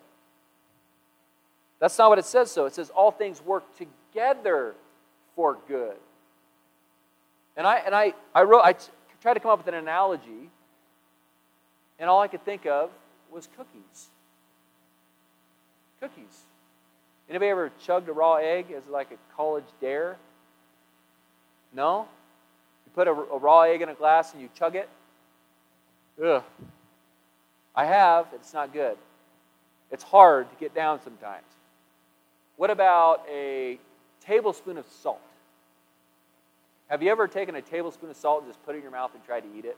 That's 1.79 1.97
not 1.99 2.09
what 2.09 2.19
it 2.19 2.25
says 2.25 2.51
so. 2.51 2.67
It 2.67 2.75
says 2.75 2.91
all 2.91 3.11
things 3.11 3.43
work 3.43 3.65
together 3.77 4.75
for 5.37 5.59
good. 5.69 5.97
And 7.57 7.67
I 7.67 7.77
and 7.79 7.95
I 7.95 8.15
I 8.35 8.43
wrote 8.43 8.63
I 8.65 8.73
t- 8.73 8.91
tried 9.23 9.35
to 9.35 9.41
come 9.41 9.51
up 9.51 9.59
with 9.59 9.69
an 9.69 9.75
analogy, 9.75 10.51
and 11.99 12.11
all 12.11 12.21
I 12.21 12.29
could 12.29 12.45
think 12.45 12.67
of 12.67 12.91
was 13.35 13.49
cookies. 13.57 14.09
Cookies. 16.01 16.45
Anybody 17.29 17.51
ever 17.51 17.73
chugged 17.85 18.09
a 18.09 18.13
raw 18.13 18.35
egg 18.37 18.67
as 18.77 18.87
like 18.87 19.11
a 19.11 19.37
college 19.37 19.65
dare? 19.81 20.17
No? 21.75 22.07
You 22.87 22.93
put 22.95 23.09
a, 23.09 23.11
a 23.11 23.39
raw 23.39 23.63
egg 23.63 23.83
in 23.83 23.89
a 23.89 23.95
glass 23.95 24.33
and 24.33 24.41
you 24.41 24.49
chug 24.55 24.77
it? 24.77 24.89
Ugh. 26.23 26.45
I 27.75 27.87
have. 27.87 28.27
It's 28.35 28.55
not 28.55 28.73
good. 28.73 28.97
It's 29.91 30.05
hard 30.05 30.49
to 30.51 30.57
get 30.57 30.75
down 30.75 31.01
sometimes. 31.03 31.45
What 32.57 32.71
about 32.71 33.27
a 33.29 33.79
tablespoon 34.21 34.79
of 34.79 34.87
salt? 35.03 35.21
Have 36.89 37.03
you 37.03 37.11
ever 37.11 37.27
taken 37.27 37.57
a 37.57 37.63
tablespoon 37.63 38.11
of 38.11 38.17
salt 38.17 38.43
and 38.43 38.51
just 38.51 38.65
put 38.65 38.75
it 38.75 38.79
in 38.79 38.83
your 38.83 38.93
mouth 38.93 39.11
and 39.15 39.25
tried 39.25 39.41
to 39.41 39.59
eat 39.59 39.65
it? 39.65 39.77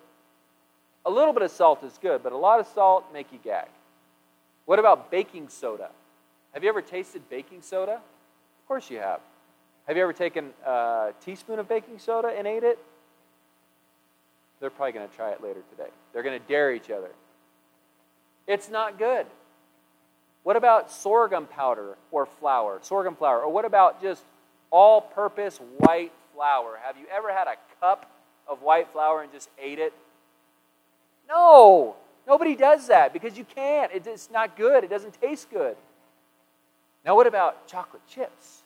A 1.07 1.11
little 1.11 1.33
bit 1.33 1.43
of 1.43 1.53
salt 1.53 1.85
is 1.85 1.99
good, 2.03 2.23
but 2.25 2.33
a 2.33 2.37
lot 2.37 2.59
of 2.59 2.67
salt 2.67 3.05
make 3.13 3.33
you 3.33 3.39
gag. 3.43 3.69
What 4.65 4.81
about 4.81 5.11
baking 5.11 5.49
soda? 5.49 5.89
Have 6.53 6.65
you 6.65 6.69
ever 6.69 6.83
tasted 6.83 7.29
baking 7.31 7.63
soda? 7.63 7.93
Of 7.93 8.69
course 8.69 8.91
you 8.91 8.99
have. 8.99 9.21
Have 9.87 9.97
you 9.97 10.03
ever 10.03 10.13
taken 10.13 10.51
a 10.67 11.13
teaspoon 11.25 11.61
of 11.61 11.69
baking 11.69 12.01
soda 12.01 12.35
and 12.37 12.45
ate 12.45 12.65
it? 12.65 12.79
They're 14.59 14.71
probably 14.71 14.93
going 14.93 15.09
to 15.09 15.15
try 15.15 15.31
it 15.31 15.41
later 15.41 15.63
today. 15.71 15.91
They're 16.13 16.25
going 16.25 16.41
to 16.41 16.49
dare 16.49 16.75
each 16.75 16.91
other. 16.91 17.11
It's 18.49 18.69
not 18.69 18.99
good. 18.99 19.27
What 20.43 20.57
about 20.57 20.91
sorghum 20.91 21.47
powder 21.47 21.97
or 22.11 22.27
flour? 22.27 22.81
Sorghum 22.83 23.15
flour. 23.15 23.43
Or 23.43 23.53
what 23.53 23.65
about 23.65 24.03
just 24.03 24.25
all 24.71 25.03
purpose 25.03 25.61
white 25.79 26.13
flour? 26.35 26.81
Have 26.83 26.97
you 26.97 27.07
ever 27.15 27.33
had 27.33 27.47
a 27.47 27.55
cup 27.81 28.11
of 28.49 28.63
white 28.63 28.89
flour 28.93 29.23
and 29.23 29.31
just 29.31 29.51
ate 29.61 29.79
it? 29.79 29.93
No, 31.29 31.97
nobody 32.27 32.55
does 32.55 32.87
that 32.89 33.13
because 33.13 33.37
you 33.37 33.45
can't. 33.45 33.91
It's 33.93 34.31
not 34.31 34.57
good. 34.57 34.85
It 34.85 34.91
doesn't 34.91 35.21
taste 35.21 35.51
good. 35.51 35.77
Now, 37.05 37.15
what 37.15 37.27
about 37.27 37.67
chocolate 37.69 38.03
chips? 38.09 38.63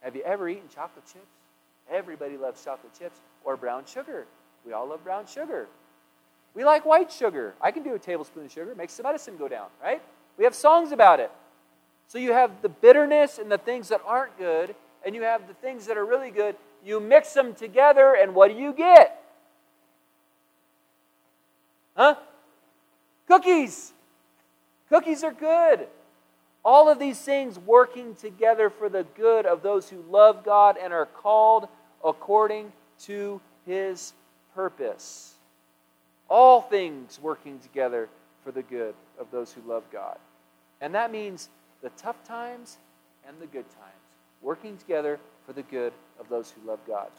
Have 0.00 0.16
you 0.16 0.22
ever 0.22 0.48
eaten 0.48 0.68
chocolate 0.74 1.04
chips? 1.06 1.26
Everybody 1.90 2.36
loves 2.36 2.64
chocolate 2.64 2.92
chips 2.98 3.18
or 3.44 3.56
brown 3.56 3.84
sugar. 3.86 4.26
We 4.66 4.72
all 4.72 4.88
love 4.88 5.02
brown 5.02 5.26
sugar. 5.26 5.66
We 6.54 6.64
like 6.64 6.84
white 6.84 7.10
sugar. 7.10 7.54
I 7.60 7.70
can 7.70 7.82
do 7.82 7.94
a 7.94 7.98
tablespoon 7.98 8.44
of 8.44 8.52
sugar, 8.52 8.74
makes 8.74 8.96
the 8.96 9.02
medicine 9.02 9.36
go 9.36 9.48
down, 9.48 9.68
right? 9.82 10.02
We 10.36 10.44
have 10.44 10.54
songs 10.54 10.92
about 10.92 11.20
it. 11.20 11.30
So 12.08 12.18
you 12.18 12.32
have 12.32 12.62
the 12.62 12.68
bitterness 12.68 13.38
and 13.38 13.50
the 13.50 13.58
things 13.58 13.88
that 13.88 14.00
aren't 14.04 14.36
good, 14.36 14.74
and 15.04 15.14
you 15.14 15.22
have 15.22 15.46
the 15.46 15.54
things 15.54 15.86
that 15.86 15.96
are 15.96 16.04
really 16.04 16.30
good. 16.30 16.56
You 16.84 16.98
mix 16.98 17.32
them 17.32 17.54
together, 17.54 18.16
and 18.20 18.34
what 18.34 18.50
do 18.50 18.56
you 18.56 18.72
get? 18.72 19.19
Huh? 22.00 22.14
Cookies. 23.28 23.92
Cookies 24.88 25.22
are 25.22 25.34
good. 25.34 25.86
All 26.64 26.88
of 26.88 26.98
these 26.98 27.20
things 27.20 27.58
working 27.58 28.14
together 28.14 28.70
for 28.70 28.88
the 28.88 29.04
good 29.14 29.44
of 29.44 29.62
those 29.62 29.90
who 29.90 30.02
love 30.08 30.42
God 30.42 30.78
and 30.82 30.94
are 30.94 31.04
called 31.04 31.68
according 32.02 32.72
to 33.00 33.38
his 33.66 34.14
purpose. 34.54 35.34
All 36.30 36.62
things 36.62 37.20
working 37.20 37.58
together 37.58 38.08
for 38.44 38.50
the 38.50 38.62
good 38.62 38.94
of 39.18 39.30
those 39.30 39.52
who 39.52 39.60
love 39.70 39.84
God. 39.92 40.16
And 40.80 40.94
that 40.94 41.12
means 41.12 41.50
the 41.82 41.90
tough 41.98 42.24
times 42.24 42.78
and 43.28 43.36
the 43.42 43.46
good 43.46 43.68
times 43.72 44.16
working 44.40 44.78
together 44.78 45.20
for 45.44 45.52
the 45.52 45.64
good 45.64 45.92
of 46.18 46.30
those 46.30 46.50
who 46.50 46.66
love 46.66 46.80
God. 46.86 47.10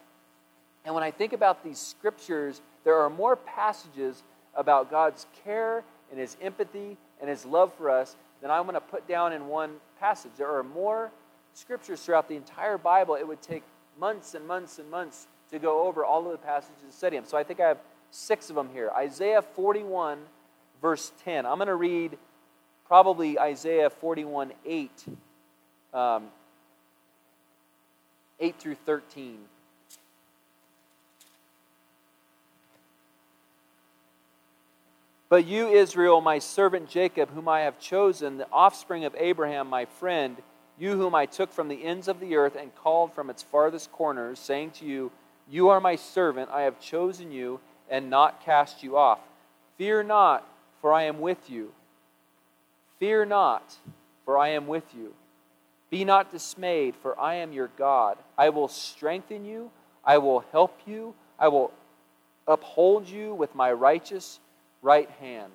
And 0.86 0.96
when 0.96 1.04
I 1.04 1.12
think 1.12 1.34
about 1.34 1.64
these 1.64 1.78
scriptures, 1.78 2.62
there 2.84 2.98
are 2.98 3.12
more 3.12 3.36
passages 3.36 4.24
about 4.56 4.90
God's 4.90 5.26
care 5.44 5.84
and 6.10 6.20
his 6.20 6.38
empathy 6.42 6.98
and 7.20 7.30
his 7.30 7.46
love 7.46 7.74
for 7.76 7.90
us 7.90 8.16
than 8.42 8.52
I'm 8.52 8.64
going 8.64 8.74
to 8.74 8.82
put 8.82 9.08
down 9.08 9.34
in 9.34 9.48
one 9.48 9.76
passage. 10.00 10.32
There 10.38 10.56
are 10.58 10.64
more 10.64 11.12
scriptures 11.54 12.02
throughout 12.02 12.28
the 12.28 12.36
entire 12.36 12.78
Bible. 12.78 13.16
It 13.16 13.28
would 13.28 13.42
take 13.42 13.64
months 14.00 14.34
and 14.34 14.48
months 14.48 14.80
and 14.80 14.90
months 14.90 15.28
to 15.52 15.60
go 15.60 15.88
over 15.88 16.04
all 16.04 16.26
of 16.26 16.32
the 16.32 16.38
passages 16.38 16.82
and 16.84 16.94
study 16.94 17.18
them. 17.18 17.26
So 17.26 17.38
I 17.38 17.44
think 17.44 17.60
I 17.60 17.68
have 17.68 17.80
six 18.10 18.50
of 18.50 18.56
them 18.56 18.70
here. 18.74 18.90
Isaiah 18.98 19.42
41, 19.42 20.20
verse 20.82 21.12
10. 21.24 21.46
I'm 21.46 21.58
going 21.58 21.68
to 21.68 21.76
read 21.76 22.18
probably 22.88 23.40
Isaiah 23.40 23.90
41, 23.90 24.54
8. 24.66 25.06
Um, 25.94 26.24
8 28.40 28.56
through 28.58 28.76
13. 28.76 29.38
But 35.32 35.48
you, 35.48 35.70
Israel, 35.70 36.20
my 36.20 36.40
servant 36.40 36.90
Jacob, 36.90 37.30
whom 37.34 37.48
I 37.48 37.62
have 37.62 37.80
chosen, 37.80 38.38
the 38.38 38.50
offspring 38.52 39.06
of 39.06 39.16
Abraham, 39.18 39.70
my 39.70 39.86
friend, 39.86 40.36
you 40.78 40.98
whom 40.98 41.16
I 41.16 41.26
took 41.26 41.54
from 41.54 41.70
the 41.70 41.86
ends 41.86 42.10
of 42.10 42.20
the 42.20 42.36
earth 42.36 42.58
and 42.60 42.76
called 42.76 43.14
from 43.14 43.30
its 43.30 43.42
farthest 43.42 43.94
corners, 43.94 44.40
saying 44.40 44.72
to 44.72 44.86
you, 44.86 45.10
You 45.50 45.70
are 45.70 45.80
my 45.80 45.96
servant, 45.96 46.50
I 46.52 46.64
have 46.64 46.82
chosen 46.82 47.32
you 47.32 47.62
and 47.90 48.10
not 48.10 48.44
cast 48.44 48.84
you 48.84 48.98
off. 48.98 49.20
Fear 49.78 50.04
not, 50.04 50.46
for 50.82 50.92
I 50.92 51.04
am 51.04 51.22
with 51.22 51.50
you. 51.50 51.72
Fear 53.00 53.24
not, 53.24 53.78
for 54.26 54.38
I 54.38 54.50
am 54.50 54.68
with 54.68 54.94
you. 54.94 55.14
Be 55.90 56.04
not 56.04 56.30
dismayed, 56.30 56.94
for 57.02 57.18
I 57.18 57.36
am 57.36 57.54
your 57.54 57.70
God. 57.78 58.18
I 58.38 58.50
will 58.50 58.68
strengthen 58.68 59.46
you, 59.46 59.72
I 60.04 60.18
will 60.18 60.44
help 60.52 60.78
you, 60.86 61.16
I 61.40 61.48
will 61.48 61.72
uphold 62.50 63.08
you 63.08 63.34
with 63.34 63.56
my 63.56 63.72
righteous 63.72 64.42
right 64.82 65.10
hand. 65.20 65.52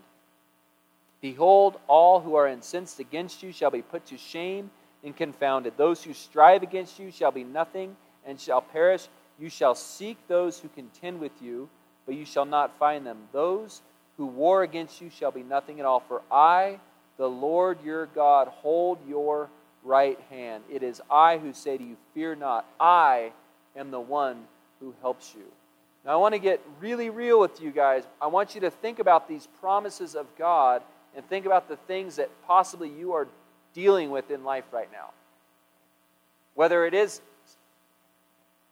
Behold, 1.21 1.79
all 1.89 2.21
who 2.21 2.35
are 2.35 2.47
incensed 2.47 3.01
against 3.01 3.43
you 3.43 3.53
shall 3.53 3.71
be 3.71 3.83
put 3.83 4.07
to 4.07 4.17
shame 4.17 4.71
and 5.03 5.17
confounded. 5.17 5.75
Those 5.77 6.03
who 6.03 6.13
strive 6.13 6.63
against 6.63 6.99
you 6.99 7.11
shall 7.11 7.33
be 7.33 7.45
nothing 7.45 7.97
and 8.27 8.41
shall 8.41 8.61
perish. 8.61 9.09
You 9.39 9.49
shall 9.49 9.75
seek 9.75 10.19
those 10.29 10.59
who 10.59 10.69
contend 10.69 11.21
with 11.21 11.33
you, 11.41 11.69
but 12.05 12.15
you 12.15 12.25
shall 12.25 12.45
not 12.45 12.79
find 12.79 13.07
them. 13.07 13.19
Those 13.33 13.83
who 14.17 14.27
war 14.27 14.63
against 14.63 15.01
you 15.01 15.11
shall 15.11 15.31
be 15.31 15.43
nothing 15.43 15.81
at 15.81 15.87
all. 15.87 16.01
For 16.01 16.23
I, 16.31 16.79
the 17.17 17.29
Lord 17.29 17.79
your 17.85 18.07
God, 18.07 18.49
hold 18.49 18.99
your 19.09 19.49
right 19.85 20.19
hand. 20.31 20.65
It 20.71 20.83
is 20.83 21.01
I 21.11 21.39
who 21.39 21.53
say 21.53 21.77
to 21.79 21.85
you, 21.85 21.97
Fear 22.15 22.37
not. 22.37 22.67
I 22.81 23.33
am 23.75 23.91
the 23.91 24.01
one 24.01 24.45
who 24.81 24.95
helps 25.01 25.35
you. 25.35 25.45
Now, 26.07 26.13
I 26.13 26.17
want 26.17 26.35
to 26.35 26.39
get 26.39 26.61
really 26.81 27.11
real 27.11 27.41
with 27.41 27.61
you 27.61 27.73
guys. 27.73 28.05
I 28.23 28.29
want 28.29 28.55
you 28.55 28.61
to 28.61 28.71
think 28.71 29.01
about 29.01 29.29
these 29.29 29.49
promises 29.61 30.15
of 30.15 30.27
God 30.39 30.83
and 31.17 31.29
think 31.29 31.47
about 31.47 31.69
the 31.69 31.77
things 31.77 32.17
that 32.17 32.31
possibly 32.47 32.89
you 32.89 33.13
are 33.15 33.27
dealing 33.75 34.11
with 34.11 34.31
in 34.31 34.45
life 34.45 34.65
right 34.71 34.89
now. 34.93 35.11
Whether 36.55 36.87
it 36.87 36.95
is, 36.95 37.21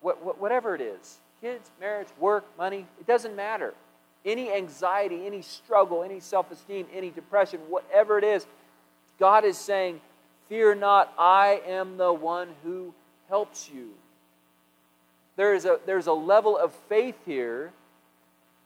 whatever 0.00 0.76
it 0.76 0.80
is 0.80 1.18
kids, 1.40 1.70
marriage, 1.78 2.08
work, 2.18 2.44
money, 2.56 2.86
it 2.98 3.06
doesn't 3.06 3.36
matter. 3.36 3.74
Any 4.24 4.50
anxiety, 4.50 5.26
any 5.26 5.42
struggle, 5.42 6.02
any 6.02 6.20
self 6.20 6.50
esteem, 6.50 6.86
any 6.94 7.10
depression, 7.10 7.60
whatever 7.68 8.16
it 8.16 8.24
is, 8.24 8.46
God 9.18 9.44
is 9.44 9.58
saying, 9.58 10.00
Fear 10.48 10.76
not, 10.76 11.12
I 11.18 11.60
am 11.66 11.96
the 11.96 12.12
one 12.12 12.48
who 12.62 12.94
helps 13.28 13.68
you 13.68 13.90
there 15.36 15.54
is 15.54 15.64
a, 15.64 15.78
there's 15.86 16.06
a 16.06 16.12
level 16.12 16.56
of 16.56 16.72
faith 16.88 17.16
here 17.26 17.72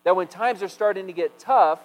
that 0.04 0.14
when 0.16 0.26
times 0.26 0.62
are 0.62 0.68
starting 0.68 1.07
to 1.07 1.12
get 1.12 1.38
tough, 1.38 1.81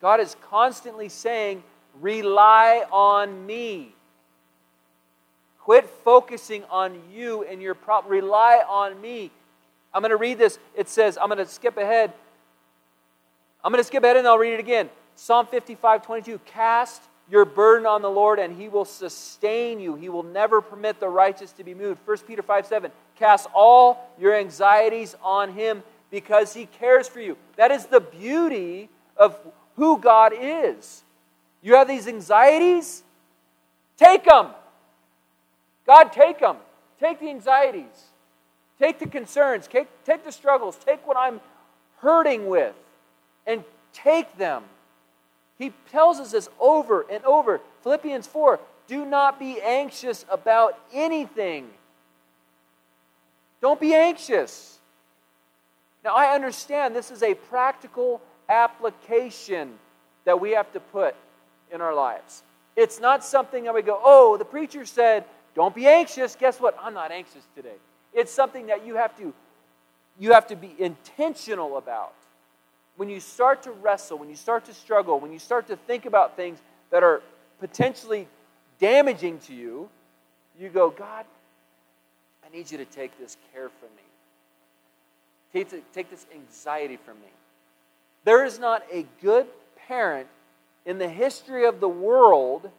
God 0.00 0.20
is 0.20 0.36
constantly 0.50 1.08
saying, 1.08 1.62
Rely 2.00 2.84
on 2.90 3.46
me. 3.46 3.94
Quit 5.58 5.86
focusing 6.04 6.64
on 6.70 6.98
you 7.12 7.44
and 7.44 7.60
your 7.60 7.74
problem. 7.74 8.12
Rely 8.12 8.62
on 8.68 9.00
me. 9.00 9.30
I'm 9.92 10.02
going 10.02 10.10
to 10.10 10.16
read 10.16 10.38
this. 10.38 10.58
It 10.76 10.88
says, 10.88 11.18
I'm 11.20 11.28
going 11.28 11.38
to 11.38 11.46
skip 11.46 11.76
ahead. 11.76 12.12
I'm 13.62 13.72
going 13.72 13.82
to 13.82 13.86
skip 13.86 14.02
ahead 14.04 14.16
and 14.16 14.26
I'll 14.26 14.38
read 14.38 14.54
it 14.54 14.60
again. 14.60 14.88
Psalm 15.16 15.46
55 15.46 16.04
22. 16.04 16.40
Cast 16.46 17.02
your 17.30 17.44
burden 17.44 17.86
on 17.86 18.02
the 18.02 18.10
Lord, 18.10 18.38
and 18.38 18.56
he 18.56 18.68
will 18.68 18.84
sustain 18.84 19.78
you. 19.78 19.94
He 19.94 20.08
will 20.08 20.22
never 20.22 20.60
permit 20.60 20.98
the 20.98 21.08
righteous 21.08 21.52
to 21.52 21.64
be 21.64 21.74
moved. 21.74 22.00
1 22.04 22.18
Peter 22.26 22.42
5 22.42 22.66
7. 22.66 22.90
Cast 23.20 23.48
all 23.54 24.10
your 24.18 24.34
anxieties 24.34 25.14
on 25.22 25.52
him 25.52 25.84
because 26.10 26.52
he 26.52 26.66
cares 26.66 27.06
for 27.06 27.20
you. 27.20 27.36
That 27.56 27.70
is 27.70 27.86
the 27.86 28.00
beauty 28.00 28.88
of 29.16 29.38
who 29.76 29.98
God 29.98 30.32
is. 30.36 31.04
You 31.62 31.74
have 31.74 31.86
these 31.86 32.08
anxieties? 32.08 33.04
Take 33.96 34.24
them. 34.24 34.48
God, 35.86 36.12
take 36.12 36.40
them. 36.40 36.56
Take 36.98 37.20
the 37.20 37.30
anxieties. 37.30 38.08
Take 38.80 38.98
the 38.98 39.06
concerns. 39.06 39.68
Take, 39.68 39.86
take 40.04 40.24
the 40.24 40.32
struggles. 40.32 40.76
Take 40.84 41.06
what 41.06 41.16
I'm 41.16 41.40
hurting 41.98 42.48
with 42.48 42.74
and 43.46 43.62
take 43.92 44.36
them 44.36 44.64
he 45.60 45.74
tells 45.92 46.18
us 46.18 46.32
this 46.32 46.48
over 46.58 47.04
and 47.10 47.22
over. 47.24 47.60
Philippians 47.82 48.26
4 48.26 48.58
do 48.88 49.04
not 49.04 49.38
be 49.38 49.60
anxious 49.60 50.24
about 50.30 50.76
anything. 50.90 51.68
Don't 53.60 53.80
be 53.80 53.94
anxious. 53.94 54.78
Now, 56.04 56.14
I 56.14 56.34
understand 56.34 56.94
this 56.94 57.10
is 57.10 57.22
a 57.22 57.34
practical 57.34 58.20
application 58.48 59.78
that 60.24 60.40
we 60.40 60.52
have 60.52 60.72
to 60.72 60.80
put 60.80 61.14
in 61.72 61.80
our 61.80 61.94
lives. 61.94 62.42
It's 62.76 63.00
not 63.00 63.24
something 63.24 63.64
that 63.64 63.74
we 63.74 63.82
go, 63.82 64.00
oh, 64.02 64.36
the 64.36 64.44
preacher 64.44 64.84
said, 64.86 65.24
don't 65.54 65.74
be 65.74 65.86
anxious. 65.86 66.36
Guess 66.36 66.60
what? 66.60 66.76
I'm 66.80 66.94
not 66.94 67.10
anxious 67.10 67.42
today. 67.54 67.76
It's 68.12 68.32
something 68.32 68.66
that 68.66 68.86
you 68.86 68.96
have 68.96 69.16
to 69.18 69.32
you 70.18 70.32
have 70.32 70.48
to 70.48 70.56
be 70.56 70.74
intentional 70.78 71.78
about 71.78 72.12
when 72.96 73.08
you 73.08 73.20
start 73.20 73.62
to 73.62 73.70
wrestle, 73.70 74.18
when 74.18 74.28
you 74.28 74.36
start 74.36 74.66
to 74.66 74.74
struggle, 74.74 75.18
when 75.18 75.32
you 75.32 75.38
start 75.38 75.66
to 75.68 75.76
think 75.76 76.04
about 76.04 76.36
things 76.36 76.58
that 76.90 77.02
are 77.02 77.22
potentially 77.58 78.28
damaging 78.78 79.38
to 79.38 79.54
you, 79.54 79.88
you 80.58 80.68
go, 80.68 80.90
God, 80.90 81.24
I 82.50 82.56
need 82.56 82.70
you 82.70 82.78
to 82.78 82.84
take 82.84 83.18
this 83.18 83.36
care 83.52 83.68
from 83.68 83.88
me. 83.96 84.02
Take, 85.52 85.92
take 85.92 86.10
this 86.10 86.26
anxiety 86.34 86.96
from 86.96 87.14
me. 87.20 87.28
There 88.24 88.44
is 88.44 88.58
not 88.58 88.82
a 88.92 89.06
good 89.22 89.46
parent 89.88 90.28
in 90.84 90.98
the 90.98 91.08
history 91.08 91.66
of 91.66 91.80
the 91.80 91.88
world 91.88 92.70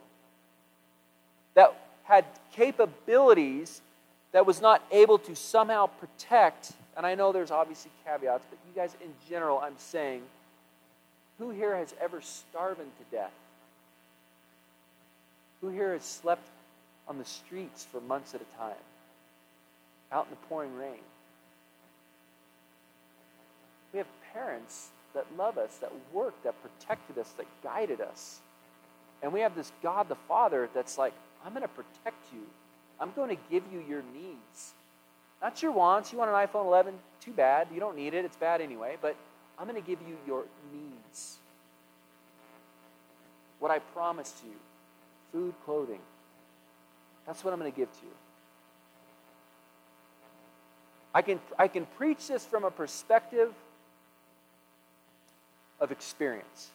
that 1.54 1.74
had 2.04 2.24
capabilities 2.54 3.80
that 4.32 4.46
was 4.46 4.60
not 4.60 4.82
able 4.90 5.18
to 5.18 5.34
somehow 5.36 5.86
protect 5.86 6.72
and 6.96 7.06
I 7.06 7.14
know 7.14 7.32
there's 7.32 7.50
obviously 7.50 7.90
caveats, 8.04 8.44
but 8.50 8.58
you 8.68 8.74
guys 8.74 8.94
in 9.00 9.12
general, 9.28 9.58
I'm 9.58 9.78
saying, 9.78 10.22
who 11.38 11.50
here 11.50 11.76
has 11.76 11.94
ever 12.00 12.20
starved 12.20 12.80
to 12.80 13.16
death? 13.16 13.32
Who 15.60 15.68
here 15.68 15.92
has 15.92 16.04
slept 16.04 16.46
on 17.08 17.18
the 17.18 17.24
streets 17.24 17.86
for 17.90 18.00
months 18.02 18.34
at 18.34 18.42
a 18.42 18.58
time, 18.58 18.74
out 20.12 20.26
in 20.26 20.30
the 20.30 20.46
pouring 20.48 20.74
rain? 20.76 21.00
We 23.92 23.98
have 23.98 24.06
parents 24.32 24.90
that 25.14 25.26
love 25.36 25.58
us, 25.58 25.76
that 25.78 25.92
worked, 26.12 26.44
that 26.44 26.54
protected 26.62 27.18
us, 27.18 27.30
that 27.32 27.46
guided 27.62 28.00
us. 28.00 28.40
And 29.22 29.32
we 29.32 29.40
have 29.40 29.54
this 29.54 29.72
God 29.82 30.08
the 30.08 30.16
Father 30.28 30.68
that's 30.74 30.98
like, 30.98 31.12
I'm 31.44 31.52
going 31.52 31.62
to 31.62 31.68
protect 31.68 32.32
you. 32.32 32.42
I'm 33.00 33.12
going 33.14 33.36
to 33.36 33.42
give 33.50 33.62
you 33.72 33.84
your 33.88 34.02
needs. 34.14 34.74
Not 35.40 35.62
your 35.62 35.72
wants. 35.72 36.12
You 36.12 36.18
want 36.18 36.30
an 36.30 36.36
iPhone 36.36 36.66
11? 36.66 36.94
Too 37.20 37.32
bad. 37.32 37.68
You 37.72 37.80
don't 37.80 37.96
need 37.96 38.14
it. 38.14 38.24
It's 38.24 38.36
bad 38.36 38.60
anyway. 38.60 38.96
But 39.00 39.16
I'm 39.58 39.68
going 39.68 39.80
to 39.80 39.86
give 39.86 39.98
you 40.08 40.16
your 40.26 40.44
needs. 40.72 41.38
What 43.58 43.70
I 43.70 43.78
promised 43.78 44.36
you 44.44 44.54
food, 45.32 45.54
clothing. 45.64 46.00
That's 47.26 47.44
what 47.44 47.52
I'm 47.52 47.60
going 47.60 47.72
to 47.72 47.76
give 47.76 47.90
to 47.90 48.04
you. 48.04 48.12
I 51.14 51.22
can, 51.22 51.40
I 51.58 51.68
can 51.68 51.86
preach 51.98 52.28
this 52.28 52.44
from 52.44 52.64
a 52.64 52.70
perspective 52.70 53.52
of 55.80 55.92
experience. 55.92 56.70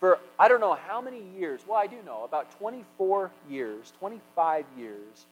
For 0.00 0.18
I 0.38 0.48
don't 0.48 0.60
know 0.60 0.74
how 0.74 1.00
many 1.00 1.22
years, 1.38 1.60
well, 1.66 1.78
I 1.78 1.86
do 1.86 1.96
know, 2.04 2.24
about 2.24 2.58
24 2.58 3.30
years, 3.48 3.92
25 3.98 4.64
years, 4.78 5.26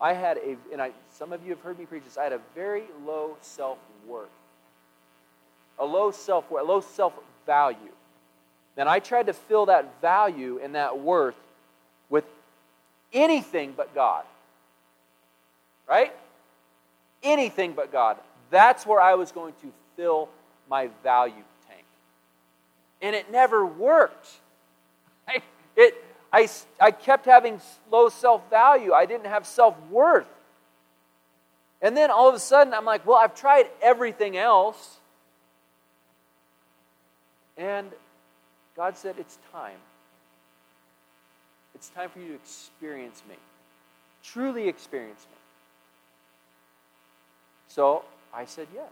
I 0.00 0.12
had 0.12 0.38
a, 0.38 0.56
and 0.72 0.82
I, 0.82 0.90
some 1.12 1.32
of 1.32 1.44
you 1.44 1.50
have 1.50 1.60
heard 1.60 1.78
me 1.78 1.86
preach 1.86 2.02
this, 2.04 2.18
I 2.18 2.24
had 2.24 2.32
a 2.32 2.40
very 2.54 2.84
low 3.06 3.36
self 3.40 3.78
worth. 4.06 4.28
A 5.78 5.84
low 5.84 6.10
self 6.10 6.50
worth, 6.50 6.62
a 6.62 6.66
low 6.66 6.80
self 6.80 7.12
value. 7.46 7.78
And 8.76 8.88
I 8.88 8.98
tried 8.98 9.26
to 9.26 9.32
fill 9.32 9.66
that 9.66 10.00
value 10.00 10.58
and 10.62 10.74
that 10.74 10.98
worth 10.98 11.36
with 12.10 12.24
anything 13.12 13.74
but 13.76 13.94
God. 13.94 14.24
Right? 15.88 16.12
Anything 17.22 17.72
but 17.72 17.92
God. 17.92 18.16
That's 18.50 18.86
where 18.86 19.00
I 19.00 19.14
was 19.14 19.32
going 19.32 19.54
to 19.62 19.72
fill 19.96 20.28
my 20.68 20.88
value 21.02 21.44
tank. 21.68 21.84
And 23.00 23.14
it 23.14 23.30
never 23.30 23.64
worked. 23.64 24.28
I, 25.28 25.42
it, 25.76 25.94
I, 26.32 26.48
I 26.80 26.90
kept 26.90 27.26
having 27.26 27.60
low 27.90 28.08
self 28.08 28.48
value. 28.50 28.92
I 28.92 29.06
didn't 29.06 29.26
have 29.26 29.46
self 29.46 29.76
worth. 29.90 30.26
And 31.80 31.96
then 31.96 32.10
all 32.10 32.28
of 32.28 32.34
a 32.34 32.38
sudden, 32.38 32.72
I'm 32.72 32.84
like, 32.84 33.04
well, 33.04 33.16
I've 33.18 33.34
tried 33.34 33.66
everything 33.82 34.36
else. 34.36 34.98
And 37.56 37.90
God 38.76 38.96
said, 38.96 39.16
it's 39.18 39.36
time. 39.50 39.76
It's 41.74 41.88
time 41.88 42.08
for 42.10 42.20
you 42.20 42.28
to 42.28 42.34
experience 42.34 43.22
me, 43.28 43.34
truly 44.22 44.68
experience 44.68 45.26
me. 45.30 45.41
So 47.74 48.04
I 48.34 48.44
said 48.44 48.68
yes. 48.74 48.90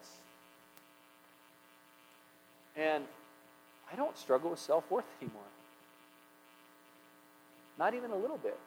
And 2.74 3.05
I 3.93 3.97
don't 3.97 4.16
struggle 4.16 4.49
with 4.51 4.59
self 4.59 4.91
worth 4.91 5.05
anymore. 5.20 5.43
Not 7.78 7.93
even 7.93 8.11
a 8.11 8.16
little 8.16 8.39
bit. 8.39 8.59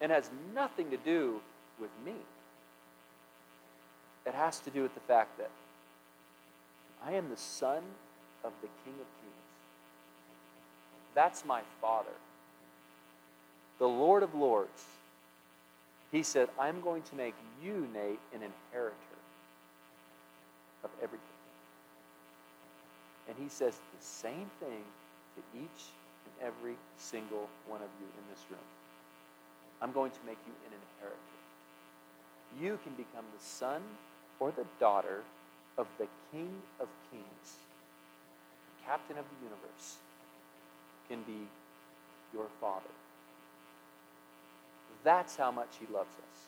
It 0.00 0.10
has 0.10 0.30
nothing 0.54 0.90
to 0.90 0.96
do 0.96 1.40
with 1.80 1.90
me. 2.04 2.14
It 4.24 4.34
has 4.34 4.60
to 4.60 4.70
do 4.70 4.82
with 4.82 4.94
the 4.94 5.00
fact 5.00 5.38
that 5.38 5.50
I 7.04 7.14
am 7.14 7.30
the 7.30 7.36
son 7.36 7.82
of 8.44 8.52
the 8.60 8.68
King 8.84 8.94
of 8.94 9.06
Kings. 9.20 9.48
That's 11.16 11.44
my 11.44 11.62
Father, 11.80 12.14
the 13.80 13.88
Lord 13.88 14.22
of 14.22 14.36
Lords. 14.36 14.84
He 16.10 16.22
said, 16.22 16.48
I'm 16.58 16.80
going 16.80 17.02
to 17.02 17.14
make 17.14 17.34
you, 17.62 17.86
Nate, 17.92 18.20
an 18.34 18.42
inheritor 18.42 19.18
of 20.84 20.90
everything. 21.02 21.28
And 23.28 23.36
he 23.38 23.48
says 23.48 23.74
the 23.74 24.04
same 24.04 24.50
thing 24.58 24.82
to 25.36 25.58
each 25.58 25.92
and 26.24 26.48
every 26.48 26.76
single 26.96 27.48
one 27.66 27.82
of 27.82 27.88
you 28.00 28.06
in 28.06 28.24
this 28.30 28.42
room. 28.50 28.68
I'm 29.82 29.92
going 29.92 30.10
to 30.10 30.18
make 30.26 30.38
you 30.46 30.52
an 30.66 30.72
inheritor. 30.72 31.18
You 32.60 32.78
can 32.82 32.94
become 32.94 33.24
the 33.36 33.44
son 33.44 33.82
or 34.40 34.50
the 34.50 34.64
daughter 34.80 35.22
of 35.76 35.86
the 35.98 36.06
King 36.32 36.50
of 36.80 36.88
Kings, 37.10 37.48
the 38.66 38.86
captain 38.86 39.18
of 39.18 39.24
the 39.24 39.44
universe, 39.44 39.96
can 41.08 41.22
be 41.22 41.46
your 42.32 42.46
father. 42.60 42.97
That's 45.04 45.36
how 45.36 45.50
much 45.50 45.68
he 45.78 45.86
loves 45.92 46.10
us. 46.10 46.40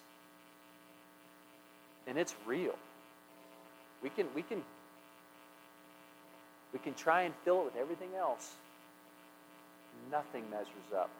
And 2.06 2.18
it's 2.18 2.34
real. 2.46 2.74
We 4.02 4.10
can, 4.10 4.26
we 4.34 4.42
can, 4.42 4.62
we 6.72 6.78
can 6.78 6.94
try 6.94 7.22
and 7.22 7.34
fill 7.44 7.60
it 7.60 7.64
with 7.66 7.76
everything 7.76 8.10
else 8.18 8.54
nothing 10.10 10.48
measures 10.50 10.92
up 10.94 11.10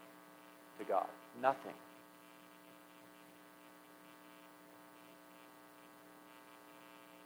to 0.79 0.85
God. 0.85 1.07
Nothing. 1.41 1.73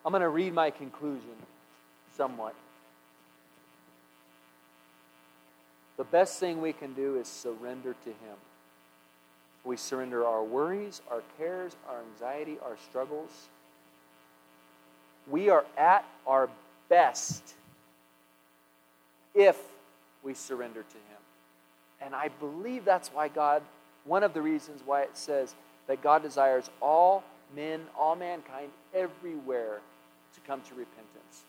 I'm 0.05 0.13
going 0.13 0.23
to 0.23 0.29
read 0.29 0.53
my 0.53 0.71
conclusion 0.71 1.37
somewhat. 2.17 2.55
The 5.97 6.05
best 6.05 6.39
thing 6.39 6.61
we 6.61 6.73
can 6.73 6.93
do 6.93 7.17
is 7.17 7.29
surrender 7.29 7.95
to 8.05 8.11
Him. 8.11 8.37
We 9.65 9.77
surrender 9.77 10.27
our 10.27 10.45
worries, 10.45 11.01
our 11.11 11.23
cares, 11.39 11.75
our 11.89 12.01
anxiety, 12.13 12.59
our 12.63 12.77
struggles. 12.89 13.31
We 15.29 15.49
are 15.49 15.65
at 15.79 16.05
our 16.27 16.51
best 16.89 17.55
if 19.35 19.59
we 20.23 20.35
surrender 20.35 20.83
to 20.83 20.97
Him. 20.97 21.21
And 22.01 22.15
I 22.15 22.29
believe 22.29 22.85
that's 22.85 23.09
why 23.09 23.29
God, 23.29 23.63
one 24.05 24.23
of 24.23 24.35
the 24.35 24.43
reasons 24.43 24.83
why 24.85 25.03
it 25.03 25.17
says 25.17 25.55
that 25.87 26.03
God 26.03 26.23
desires 26.23 26.69
all 26.81 27.25
men, 27.57 27.81
all 27.99 28.17
mankind, 28.17 28.69
everywhere 28.95 29.81
to 30.35 30.41
come 30.41 30.61
to 30.63 30.75
repentance. 30.75 31.45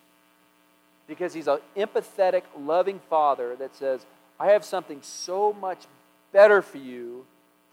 Because 1.07 1.33
He's 1.33 1.47
an 1.47 1.59
empathetic, 1.75 2.43
loving 2.57 3.01
Father 3.09 3.57
that 3.57 3.75
says, 3.75 4.05
I 4.39 4.47
have 4.47 4.63
something 4.63 4.99
so 5.01 5.51
much 5.51 5.83
better 6.31 6.61
for 6.61 6.77
you 6.77 7.25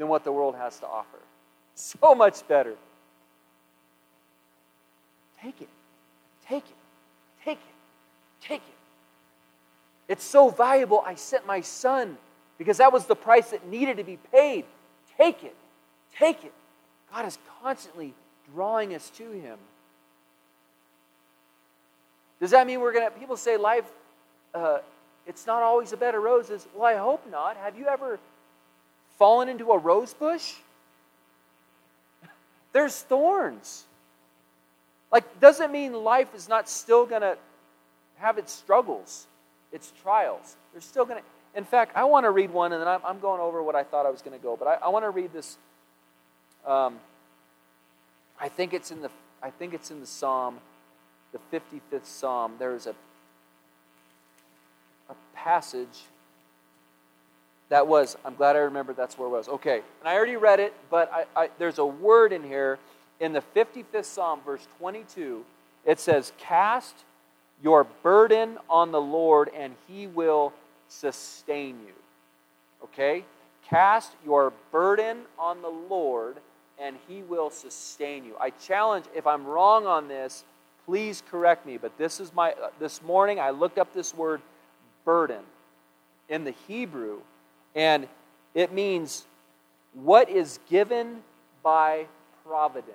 than 0.03 0.09
what 0.09 0.25
the 0.25 0.33
world 0.33 0.57
has 0.57 0.81
to 0.81 0.87
offer. 0.87 1.19
So 1.77 2.13
much 2.17 2.47
better. 2.49 2.75
Take 5.41 5.63
it. 5.63 5.69
Take 6.49 6.65
it. 6.65 6.77
Take 7.45 7.59
it. 7.59 7.75
Take 8.41 8.63
it. 8.63 8.75
It's 10.09 10.25
so 10.25 10.51
valuable, 10.51 11.05
I 11.07 11.15
sent 11.15 11.47
my 11.47 11.61
son 11.61 12.19
because 12.59 12.79
that 12.79 12.93
was 12.93 13.07
the 13.07 13.15
price 13.15 13.51
that 13.51 13.65
needed 13.69 13.99
to 13.99 14.03
be 14.03 14.19
paid. 14.33 14.65
Take 15.17 15.45
it. 15.45 15.55
Take 16.19 16.45
it. 16.45 16.53
God 17.15 17.25
is 17.25 17.39
constantly 17.63 18.13
drawing 18.53 18.97
us 18.97 19.09
to 19.11 19.31
Him. 19.31 19.57
Does 22.41 22.51
that 22.51 22.67
mean 22.67 22.81
we're 22.81 22.93
going 22.93 23.09
to, 23.09 23.17
people 23.17 23.37
say 23.37 23.57
life, 23.57 23.89
uh, 24.53 24.79
it's 25.29 25.47
not 25.47 25.63
always 25.63 25.93
a 25.93 25.97
bed 25.97 26.17
of 26.17 26.25
roses? 26.25 26.67
Well, 26.75 26.87
I 26.93 26.97
hope 26.99 27.25
not. 27.31 27.57
Have 27.57 27.79
you 27.79 27.87
ever 27.87 28.19
fallen 29.19 29.49
into 29.49 29.71
a 29.71 29.79
rose 29.79 30.15
bush? 30.15 30.55
There's 32.73 33.01
thorns. 33.03 33.85
Like, 35.11 35.41
doesn't 35.41 35.71
mean 35.71 35.93
life 35.93 36.35
is 36.35 36.49
not 36.49 36.69
still 36.69 37.05
going 37.05 37.21
to 37.21 37.37
have 38.17 38.39
its 38.39 38.53
struggles, 38.53 39.27
its 39.71 39.93
trials. 40.03 40.57
There's 40.73 40.85
still 40.85 41.05
going 41.05 41.21
to, 41.21 41.59
in 41.59 41.65
fact, 41.65 41.93
I 41.97 42.05
want 42.05 42.25
to 42.25 42.31
read 42.31 42.51
one, 42.51 42.73
and 42.73 42.81
then 42.81 42.89
I'm, 42.89 43.01
I'm 43.05 43.21
going 43.21 43.41
over 43.41 43.63
what 43.63 43.75
I 43.75 43.83
thought 43.83 44.07
I 44.07 44.11
was 44.11 44.23
going 44.23 44.39
to 44.39 44.43
go, 44.43 44.57
but 44.57 44.67
I, 44.67 44.75
I 44.87 44.89
want 44.89 45.05
to 45.05 45.11
read 45.11 45.33
this. 45.33 45.59
Um, 46.67 46.99
I 48.41 48.49
think 48.49 48.73
it's 48.73 48.91
in 48.91 49.03
the 49.03 49.11
I 49.45 49.51
think 49.51 49.75
it's 49.75 49.91
in 49.91 49.99
the 49.99 50.07
Psalm, 50.07 50.59
the 51.33 51.41
55th 51.53 52.05
Psalm. 52.05 52.55
There's 52.59 52.87
a 52.87 52.95
a 55.09 55.15
passage 55.35 56.05
that 57.73 57.87
was. 57.87 58.16
I'm 58.25 58.37
glad 58.37 58.57
I 58.57 58.61
remembered 58.61 58.97
that's 58.97 59.18
where 59.18 59.29
it 59.29 59.33
was. 59.33 59.49
Okay, 59.49 59.83
and 60.01 60.09
I 60.09 60.14
already 60.14 60.37
read 60.37 60.61
it, 60.61 60.73
but 60.91 61.12
I, 61.12 61.25
I, 61.37 61.51
there's 61.59 61.79
a 61.79 61.87
word 61.87 62.33
in 62.33 62.45
here 62.45 62.79
in 63.20 63.33
the 63.33 63.43
55th 63.55 64.05
Psalm, 64.05 64.41
verse 64.45 64.66
22. 64.79 65.45
It 65.85 66.01
says, 66.01 66.33
"Cast 66.39 66.95
your 67.62 67.85
burden 68.03 68.59
on 68.70 68.93
the 68.93 69.01
Lord, 69.01 69.51
and 69.55 69.75
He 69.89 70.07
will." 70.07 70.53
sustain 70.93 71.77
you. 71.87 71.95
Okay? 72.85 73.25
Cast 73.68 74.12
your 74.25 74.53
burden 74.70 75.23
on 75.39 75.62
the 75.62 75.68
Lord, 75.68 76.37
and 76.79 76.97
He 77.09 77.23
will 77.23 77.51
sustain 77.51 78.25
you. 78.25 78.35
I 78.41 78.51
challenge, 78.51 79.07
if 79.14 79.27
I'm 79.27 79.47
wrong 79.47 79.87
on 79.87 80.09
this, 80.09 80.45
please 80.85 81.23
correct 81.31 81.66
me. 81.66 81.79
But 81.79 81.97
this 81.97 82.20
is 82.20 82.35
my, 82.35 82.53
uh, 82.53 82.70
this 82.79 83.03
morning 83.03 83.41
I 83.41 83.51
looked 83.51 83.79
up 83.79 83.95
this 83.95 84.14
word 84.14 84.43
burden 85.05 85.43
in 86.29 86.45
the 86.45 86.55
Hebrew, 86.68 87.20
and 87.75 88.07
it 88.55 88.73
means 88.73 89.25
what 89.95 90.29
is 90.29 90.59
given 90.68 91.23
by 91.62 92.07
providence. 92.47 92.93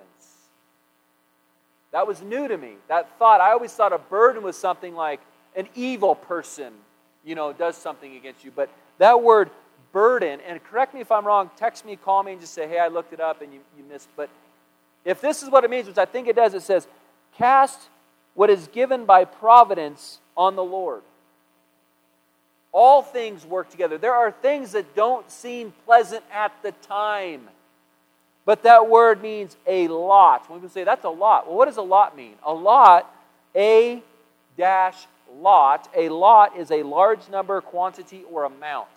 That 1.92 2.06
was 2.06 2.22
new 2.22 2.48
to 2.48 2.56
me. 2.56 2.74
That 2.88 3.18
thought, 3.18 3.40
I 3.40 3.52
always 3.52 3.72
thought 3.72 3.92
a 3.92 3.98
burden 3.98 4.42
was 4.42 4.56
something 4.56 4.94
like 4.94 5.20
an 5.56 5.68
evil 5.74 6.14
person 6.14 6.72
you 7.24 7.34
know, 7.34 7.52
does 7.52 7.76
something 7.76 8.16
against 8.16 8.44
you. 8.44 8.50
But 8.50 8.70
that 8.96 9.22
word 9.22 9.50
burden, 9.92 10.40
and 10.46 10.62
correct 10.64 10.94
me 10.94 11.00
if 11.00 11.12
I'm 11.12 11.26
wrong, 11.26 11.50
text 11.56 11.84
me, 11.84 11.96
call 11.96 12.22
me, 12.22 12.32
and 12.32 12.40
just 12.40 12.54
say, 12.54 12.66
hey, 12.66 12.78
I 12.78 12.88
looked 12.88 13.12
it 13.12 13.20
up 13.20 13.42
and 13.42 13.52
you, 13.52 13.60
you 13.76 13.84
missed. 13.84 14.08
But 14.16 14.30
if 15.04 15.20
this 15.20 15.42
is 15.42 15.50
what 15.50 15.62
it 15.62 15.70
means, 15.70 15.86
which 15.86 15.98
I 15.98 16.06
think 16.06 16.26
it 16.26 16.36
does, 16.36 16.54
it 16.54 16.62
says, 16.62 16.88
cast 17.36 17.88
what 18.34 18.50
is 18.50 18.68
given 18.68 19.04
by 19.04 19.24
providence 19.24 20.20
on 20.36 20.56
the 20.56 20.64
Lord. 20.64 21.02
All 22.72 23.02
things 23.02 23.46
work 23.46 23.70
together. 23.70 23.98
There 23.98 24.14
are 24.14 24.30
things 24.30 24.72
that 24.72 24.94
don't 24.94 25.30
seem 25.30 25.72
pleasant 25.84 26.24
at 26.32 26.52
the 26.62 26.72
time. 26.72 27.48
But 28.44 28.62
that 28.62 28.88
word 28.88 29.22
means 29.22 29.56
a 29.66 29.88
lot. 29.88 30.48
When 30.48 30.60
people 30.60 30.70
say 30.70 30.84
that's 30.84 31.04
a 31.04 31.10
lot, 31.10 31.46
well, 31.46 31.56
what 31.56 31.66
does 31.66 31.76
a 31.76 31.82
lot 31.82 32.16
mean? 32.16 32.34
A 32.42 32.52
lot, 32.52 33.12
a 33.54 34.02
dash 34.56 35.06
lot. 35.36 35.88
A 35.94 36.08
lot 36.08 36.56
is 36.56 36.70
a 36.70 36.82
large 36.82 37.28
number, 37.28 37.60
quantity, 37.60 38.24
or 38.30 38.44
amount. 38.44 38.88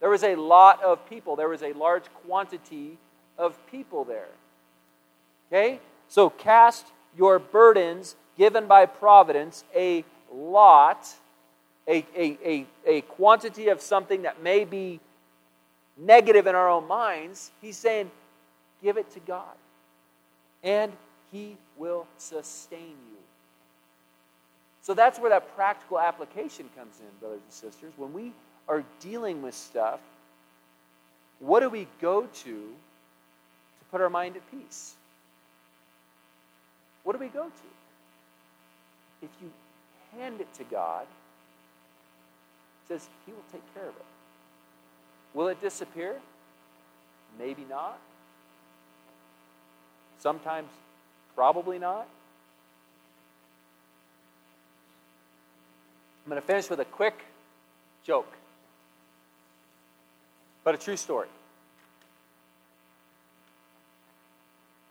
There 0.00 0.10
was 0.10 0.24
a 0.24 0.34
lot 0.34 0.82
of 0.82 1.08
people. 1.08 1.36
There 1.36 1.48
was 1.48 1.62
a 1.62 1.72
large 1.74 2.04
quantity 2.26 2.98
of 3.38 3.58
people 3.70 4.04
there. 4.04 4.28
Okay? 5.48 5.80
So 6.08 6.30
cast 6.30 6.86
your 7.16 7.38
burdens 7.38 8.16
given 8.36 8.66
by 8.66 8.86
providence, 8.86 9.64
a 9.76 10.04
lot, 10.32 11.08
a, 11.88 12.04
a, 12.16 12.38
a, 12.44 12.66
a 12.86 13.00
quantity 13.02 13.68
of 13.68 13.80
something 13.80 14.22
that 14.22 14.42
may 14.42 14.64
be 14.64 15.00
negative 15.96 16.46
in 16.46 16.54
our 16.54 16.68
own 16.68 16.86
minds. 16.86 17.50
He's 17.60 17.76
saying, 17.76 18.10
give 18.82 18.96
it 18.96 19.10
to 19.12 19.20
God. 19.20 19.54
And 20.62 20.92
He 21.32 21.56
will 21.76 22.06
sustain 22.18 22.80
you. 22.80 23.18
So 24.82 24.94
that's 24.94 25.18
where 25.18 25.30
that 25.30 25.54
practical 25.54 25.98
application 25.98 26.68
comes 26.76 26.98
in, 27.00 27.06
brothers 27.20 27.40
and 27.42 27.52
sisters. 27.52 27.92
When 27.96 28.12
we 28.12 28.32
are 28.68 28.84
dealing 29.00 29.42
with 29.42 29.54
stuff, 29.54 30.00
what 31.38 31.60
do 31.60 31.68
we 31.68 31.86
go 32.00 32.22
to 32.22 32.44
to 32.44 33.84
put 33.90 34.00
our 34.00 34.10
mind 34.10 34.36
at 34.36 34.50
peace? 34.50 34.94
What 37.04 37.14
do 37.14 37.18
we 37.18 37.28
go 37.28 37.44
to? 37.44 39.22
If 39.22 39.30
you 39.40 39.50
hand 40.18 40.40
it 40.40 40.52
to 40.54 40.64
God, 40.64 41.06
says 42.88 43.06
He 43.26 43.32
will 43.32 43.44
take 43.52 43.62
care 43.74 43.84
of 43.84 43.96
it. 43.96 44.04
Will 45.34 45.48
it 45.48 45.60
disappear? 45.60 46.16
Maybe 47.38 47.64
not. 47.68 47.98
Sometimes, 50.18 50.68
probably 51.34 51.78
not. 51.78 52.06
I'm 56.24 56.30
going 56.30 56.40
to 56.40 56.46
finish 56.46 56.70
with 56.70 56.78
a 56.78 56.84
quick 56.84 57.24
joke, 58.04 58.32
but 60.62 60.74
a 60.74 60.78
true 60.78 60.96
story. 60.96 61.28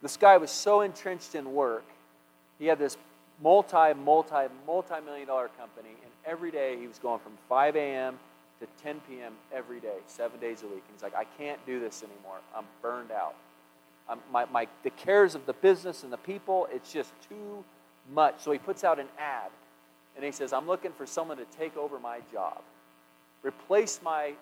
This 0.02 0.18
guy 0.18 0.38
was 0.38 0.52
so 0.52 0.82
entrenched 0.82 1.36
in 1.36 1.54
work, 1.54 1.86
he 2.60 2.66
had 2.66 2.80
this 2.80 2.98
multi, 3.42 3.94
multi, 3.94 4.48
multi 4.66 4.96
million 5.06 5.28
dollar 5.28 5.50
company, 5.60 5.89
and 6.04 6.12
every 6.26 6.52
day 6.52 6.78
he 6.80 6.88
was 6.88 7.00
going 7.00 7.20
from 7.20 7.34
5 7.50 7.76
a.m. 7.76 8.20
to 8.60 8.68
10 8.84 9.02
p.m. 9.10 9.34
every 9.54 9.80
day, 9.80 9.98
seven 10.08 10.39
days 10.39 10.64
a 10.64 10.68
week. 10.68 10.84
And 10.88 10.96
he's 10.96 11.04
like, 11.04 11.16
I 11.16 11.26
can't 11.38 11.64
do 11.66 11.80
this 11.80 12.04
anymore. 12.04 12.38
I'm 12.56 12.66
burned 12.82 13.12
out. 13.12 13.36
I'm, 14.10 14.20
my, 14.32 14.46
my, 14.46 14.68
the 14.84 14.89
cares 14.92 15.36
of 15.36 15.46
the 15.46 15.54
business 15.54 16.04
and 16.04 16.12
the 16.12 16.18
people, 16.18 16.68
it's 16.72 16.92
just 16.92 17.12
too 17.28 17.64
much. 18.14 18.36
So 18.39 18.52
he 18.52 18.58
puts 18.58 18.84
out 18.84 19.00
an 19.00 19.08
ad 19.18 19.52
and 20.16 20.26
he 20.26 20.32
says, 20.32 20.54
I'm 20.54 20.68
looking 20.68 20.92
for 20.92 21.06
someone 21.06 21.38
to 21.38 21.46
take 21.58 21.78
over 21.78 22.00
my 22.00 22.20
job, 22.32 22.62
replace 23.44 24.00
my 24.04 24.34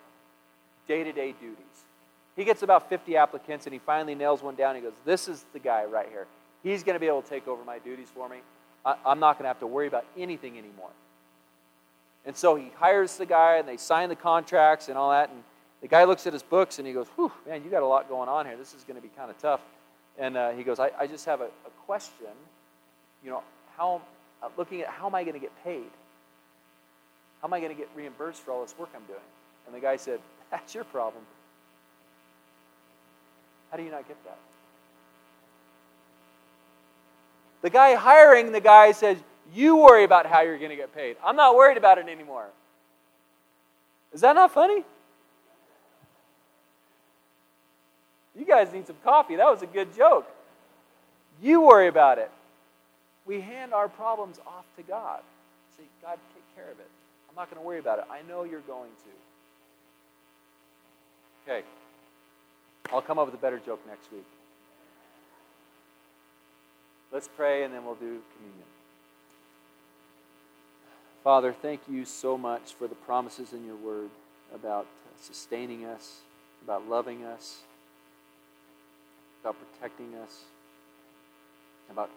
day 0.88 1.04
to 1.04 1.12
day 1.12 1.32
duties. 1.40 1.56
He 2.36 2.44
gets 2.44 2.62
about 2.62 2.88
50 2.88 3.16
applicants 3.16 3.66
and 3.66 3.72
he 3.72 3.78
finally 3.78 4.14
nails 4.14 4.42
one 4.42 4.54
down. 4.54 4.74
He 4.74 4.80
goes, 4.80 4.92
This 5.04 5.28
is 5.28 5.44
the 5.52 5.58
guy 5.58 5.84
right 5.84 6.08
here. 6.08 6.26
He's 6.62 6.82
going 6.82 6.94
to 6.94 7.00
be 7.00 7.06
able 7.06 7.22
to 7.22 7.28
take 7.28 7.46
over 7.48 7.64
my 7.64 7.78
duties 7.78 8.08
for 8.14 8.28
me. 8.28 8.38
I, 8.84 8.96
I'm 9.04 9.20
not 9.20 9.34
going 9.34 9.44
to 9.44 9.48
have 9.48 9.60
to 9.60 9.66
worry 9.66 9.86
about 9.86 10.06
anything 10.16 10.58
anymore. 10.58 10.90
And 12.26 12.36
so 12.36 12.54
he 12.56 12.70
hires 12.76 13.16
the 13.16 13.26
guy 13.26 13.56
and 13.56 13.68
they 13.68 13.76
sign 13.76 14.08
the 14.08 14.16
contracts 14.16 14.88
and 14.88 14.98
all 14.98 15.10
that. 15.10 15.30
And 15.30 15.42
the 15.80 15.88
guy 15.88 16.04
looks 16.04 16.26
at 16.26 16.32
his 16.32 16.42
books 16.42 16.78
and 16.78 16.86
he 16.86 16.92
goes, 16.92 17.06
Whew, 17.16 17.32
man, 17.46 17.64
you 17.64 17.70
got 17.70 17.82
a 17.82 17.86
lot 17.86 18.08
going 18.08 18.28
on 18.28 18.46
here. 18.46 18.56
This 18.56 18.74
is 18.74 18.84
going 18.84 18.96
to 18.96 19.02
be 19.02 19.10
kind 19.16 19.30
of 19.30 19.38
tough. 19.38 19.60
And 20.18 20.36
uh, 20.36 20.50
he 20.50 20.62
goes, 20.62 20.78
I, 20.78 20.90
I 20.98 21.06
just 21.06 21.24
have 21.24 21.40
a, 21.40 21.46
a 21.46 21.70
question. 21.86 22.26
You 23.24 23.30
know, 23.30 23.42
how 23.76 24.02
uh, 24.42 24.48
looking 24.56 24.82
at 24.82 24.88
how 24.88 25.06
am 25.06 25.14
I 25.14 25.22
going 25.24 25.34
to 25.34 25.40
get 25.40 25.52
paid? 25.64 25.90
How 27.40 27.48
am 27.48 27.54
I 27.54 27.60
going 27.60 27.72
to 27.72 27.78
get 27.78 27.88
reimbursed 27.94 28.42
for 28.42 28.52
all 28.52 28.62
this 28.62 28.74
work 28.78 28.90
I'm 28.94 29.04
doing? 29.04 29.18
And 29.66 29.74
the 29.74 29.80
guy 29.80 29.96
said, 29.96 30.20
That's 30.50 30.74
your 30.74 30.84
problem. 30.84 31.22
How 33.70 33.76
do 33.76 33.82
you 33.82 33.90
not 33.90 34.06
get 34.08 34.22
that? 34.24 34.38
The 37.62 37.70
guy 37.70 37.94
hiring 37.94 38.52
the 38.52 38.60
guy 38.60 38.92
says, 38.92 39.18
You 39.52 39.76
worry 39.76 40.04
about 40.04 40.26
how 40.26 40.40
you're 40.40 40.58
going 40.58 40.70
to 40.70 40.76
get 40.76 40.94
paid. 40.94 41.16
I'm 41.24 41.36
not 41.36 41.54
worried 41.54 41.76
about 41.76 41.98
it 41.98 42.08
anymore. 42.08 42.46
Is 44.12 44.22
that 44.22 44.34
not 44.34 44.52
funny? 44.52 44.84
You 48.36 48.44
guys 48.44 48.72
need 48.72 48.86
some 48.86 48.96
coffee. 49.04 49.36
That 49.36 49.50
was 49.50 49.62
a 49.62 49.66
good 49.66 49.94
joke. 49.94 50.26
You 51.42 51.60
worry 51.62 51.88
about 51.88 52.18
it 52.18 52.30
we 53.30 53.40
hand 53.40 53.72
our 53.72 53.88
problems 53.88 54.40
off 54.44 54.64
to 54.76 54.82
God. 54.82 55.20
Say, 55.76 55.84
God, 56.02 56.18
take 56.34 56.42
care 56.56 56.70
of 56.70 56.80
it. 56.80 56.90
I'm 57.28 57.36
not 57.36 57.48
going 57.48 57.62
to 57.62 57.66
worry 57.66 57.78
about 57.78 58.00
it. 58.00 58.04
I 58.10 58.22
know 58.28 58.42
you're 58.42 58.60
going 58.60 58.90
to. 61.46 61.52
Okay. 61.52 61.64
I'll 62.92 63.02
come 63.02 63.20
up 63.20 63.26
with 63.26 63.36
a 63.36 63.38
better 63.38 63.60
joke 63.64 63.80
next 63.86 64.10
week. 64.10 64.26
Let's 67.12 67.28
pray 67.28 67.64
and 67.64 67.74
then 67.74 67.84
we'll 67.84 67.94
do 67.94 68.20
communion. 68.36 68.66
Father, 71.24 71.52
thank 71.52 71.80
you 71.88 72.04
so 72.04 72.38
much 72.38 72.74
for 72.74 72.86
the 72.86 72.94
promises 72.94 73.52
in 73.52 73.66
your 73.66 73.76
word 73.76 74.10
about 74.54 74.86
sustaining 75.20 75.84
us, 75.84 76.20
about 76.64 76.88
loving 76.88 77.24
us, 77.24 77.58
about 79.42 79.56
protecting 79.58 80.14
us, 80.14 80.44
about 81.90 82.10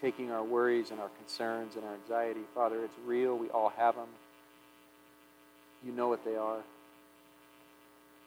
taking 0.00 0.30
our 0.30 0.42
worries 0.42 0.90
and 0.90 1.00
our 1.00 1.10
concerns 1.10 1.76
and 1.76 1.84
our 1.84 1.94
anxiety. 1.94 2.40
Father, 2.54 2.84
it's 2.84 2.96
real. 3.04 3.36
We 3.36 3.48
all 3.48 3.72
have 3.76 3.94
them. 3.94 4.08
You 5.84 5.92
know 5.92 6.08
what 6.08 6.24
they 6.24 6.36
are. 6.36 6.60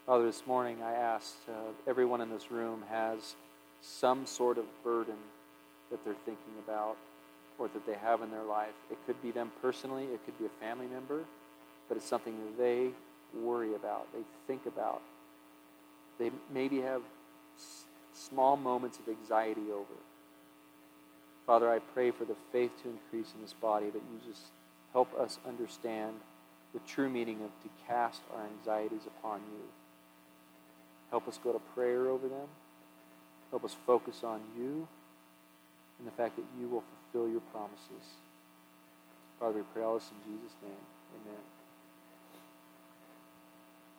Father, 0.05 0.25
this 0.25 0.43
morning 0.45 0.77
I 0.83 0.93
asked 0.93 1.35
uh, 1.49 1.71
everyone 1.87 2.21
in 2.21 2.29
this 2.29 2.51
room 2.51 2.83
has 2.89 3.35
some 3.81 4.25
sort 4.25 4.57
of 4.57 4.65
burden 4.83 5.15
that 5.91 6.03
they're 6.03 6.15
thinking 6.25 6.53
about 6.65 6.97
or 7.59 7.67
that 7.69 7.85
they 7.85 7.93
have 7.95 8.21
in 8.21 8.31
their 8.31 8.43
life. 8.43 8.73
It 8.89 8.97
could 9.05 9.21
be 9.21 9.31
them 9.31 9.51
personally, 9.61 10.05
it 10.05 10.23
could 10.25 10.37
be 10.39 10.45
a 10.45 10.65
family 10.65 10.87
member, 10.87 11.23
but 11.87 11.97
it's 11.97 12.07
something 12.07 12.35
that 12.37 12.57
they 12.57 12.89
worry 13.39 13.75
about, 13.75 14.07
they 14.13 14.23
think 14.47 14.65
about. 14.65 15.01
They 16.17 16.31
maybe 16.53 16.81
have 16.81 17.01
s- 17.57 17.83
small 18.13 18.57
moments 18.57 18.99
of 18.99 19.07
anxiety 19.07 19.71
over. 19.71 19.99
Father, 21.45 21.69
I 21.69 21.79
pray 21.79 22.11
for 22.11 22.25
the 22.25 22.35
faith 22.51 22.71
to 22.83 22.89
increase 22.89 23.33
in 23.35 23.41
this 23.41 23.53
body, 23.53 23.87
that 23.87 24.01
you 24.11 24.19
just 24.27 24.45
help 24.93 25.13
us 25.19 25.39
understand 25.47 26.15
the 26.73 26.79
true 26.87 27.09
meaning 27.09 27.41
of 27.43 27.49
to 27.63 27.69
cast 27.87 28.21
our 28.33 28.43
anxieties 28.45 29.01
upon 29.05 29.41
you. 29.51 29.63
Help 31.09 31.27
us 31.27 31.39
go 31.43 31.51
to 31.51 31.59
prayer 31.75 32.07
over 32.07 32.27
them. 32.27 32.47
Help 33.49 33.65
us 33.65 33.75
focus 33.85 34.23
on 34.23 34.39
you 34.57 34.87
in 36.01 36.05
the 36.05 36.17
fact 36.17 36.35
that 36.35 36.45
you 36.59 36.67
will 36.67 36.83
fulfill 37.13 37.29
your 37.29 37.45
promises. 37.53 38.17
Father, 39.39 39.57
we 39.57 39.63
pray 39.73 39.83
all 39.83 39.95
this 39.95 40.09
in 40.09 40.33
Jesus' 40.33 40.57
name. 40.65 40.83
Amen. 41.21 41.60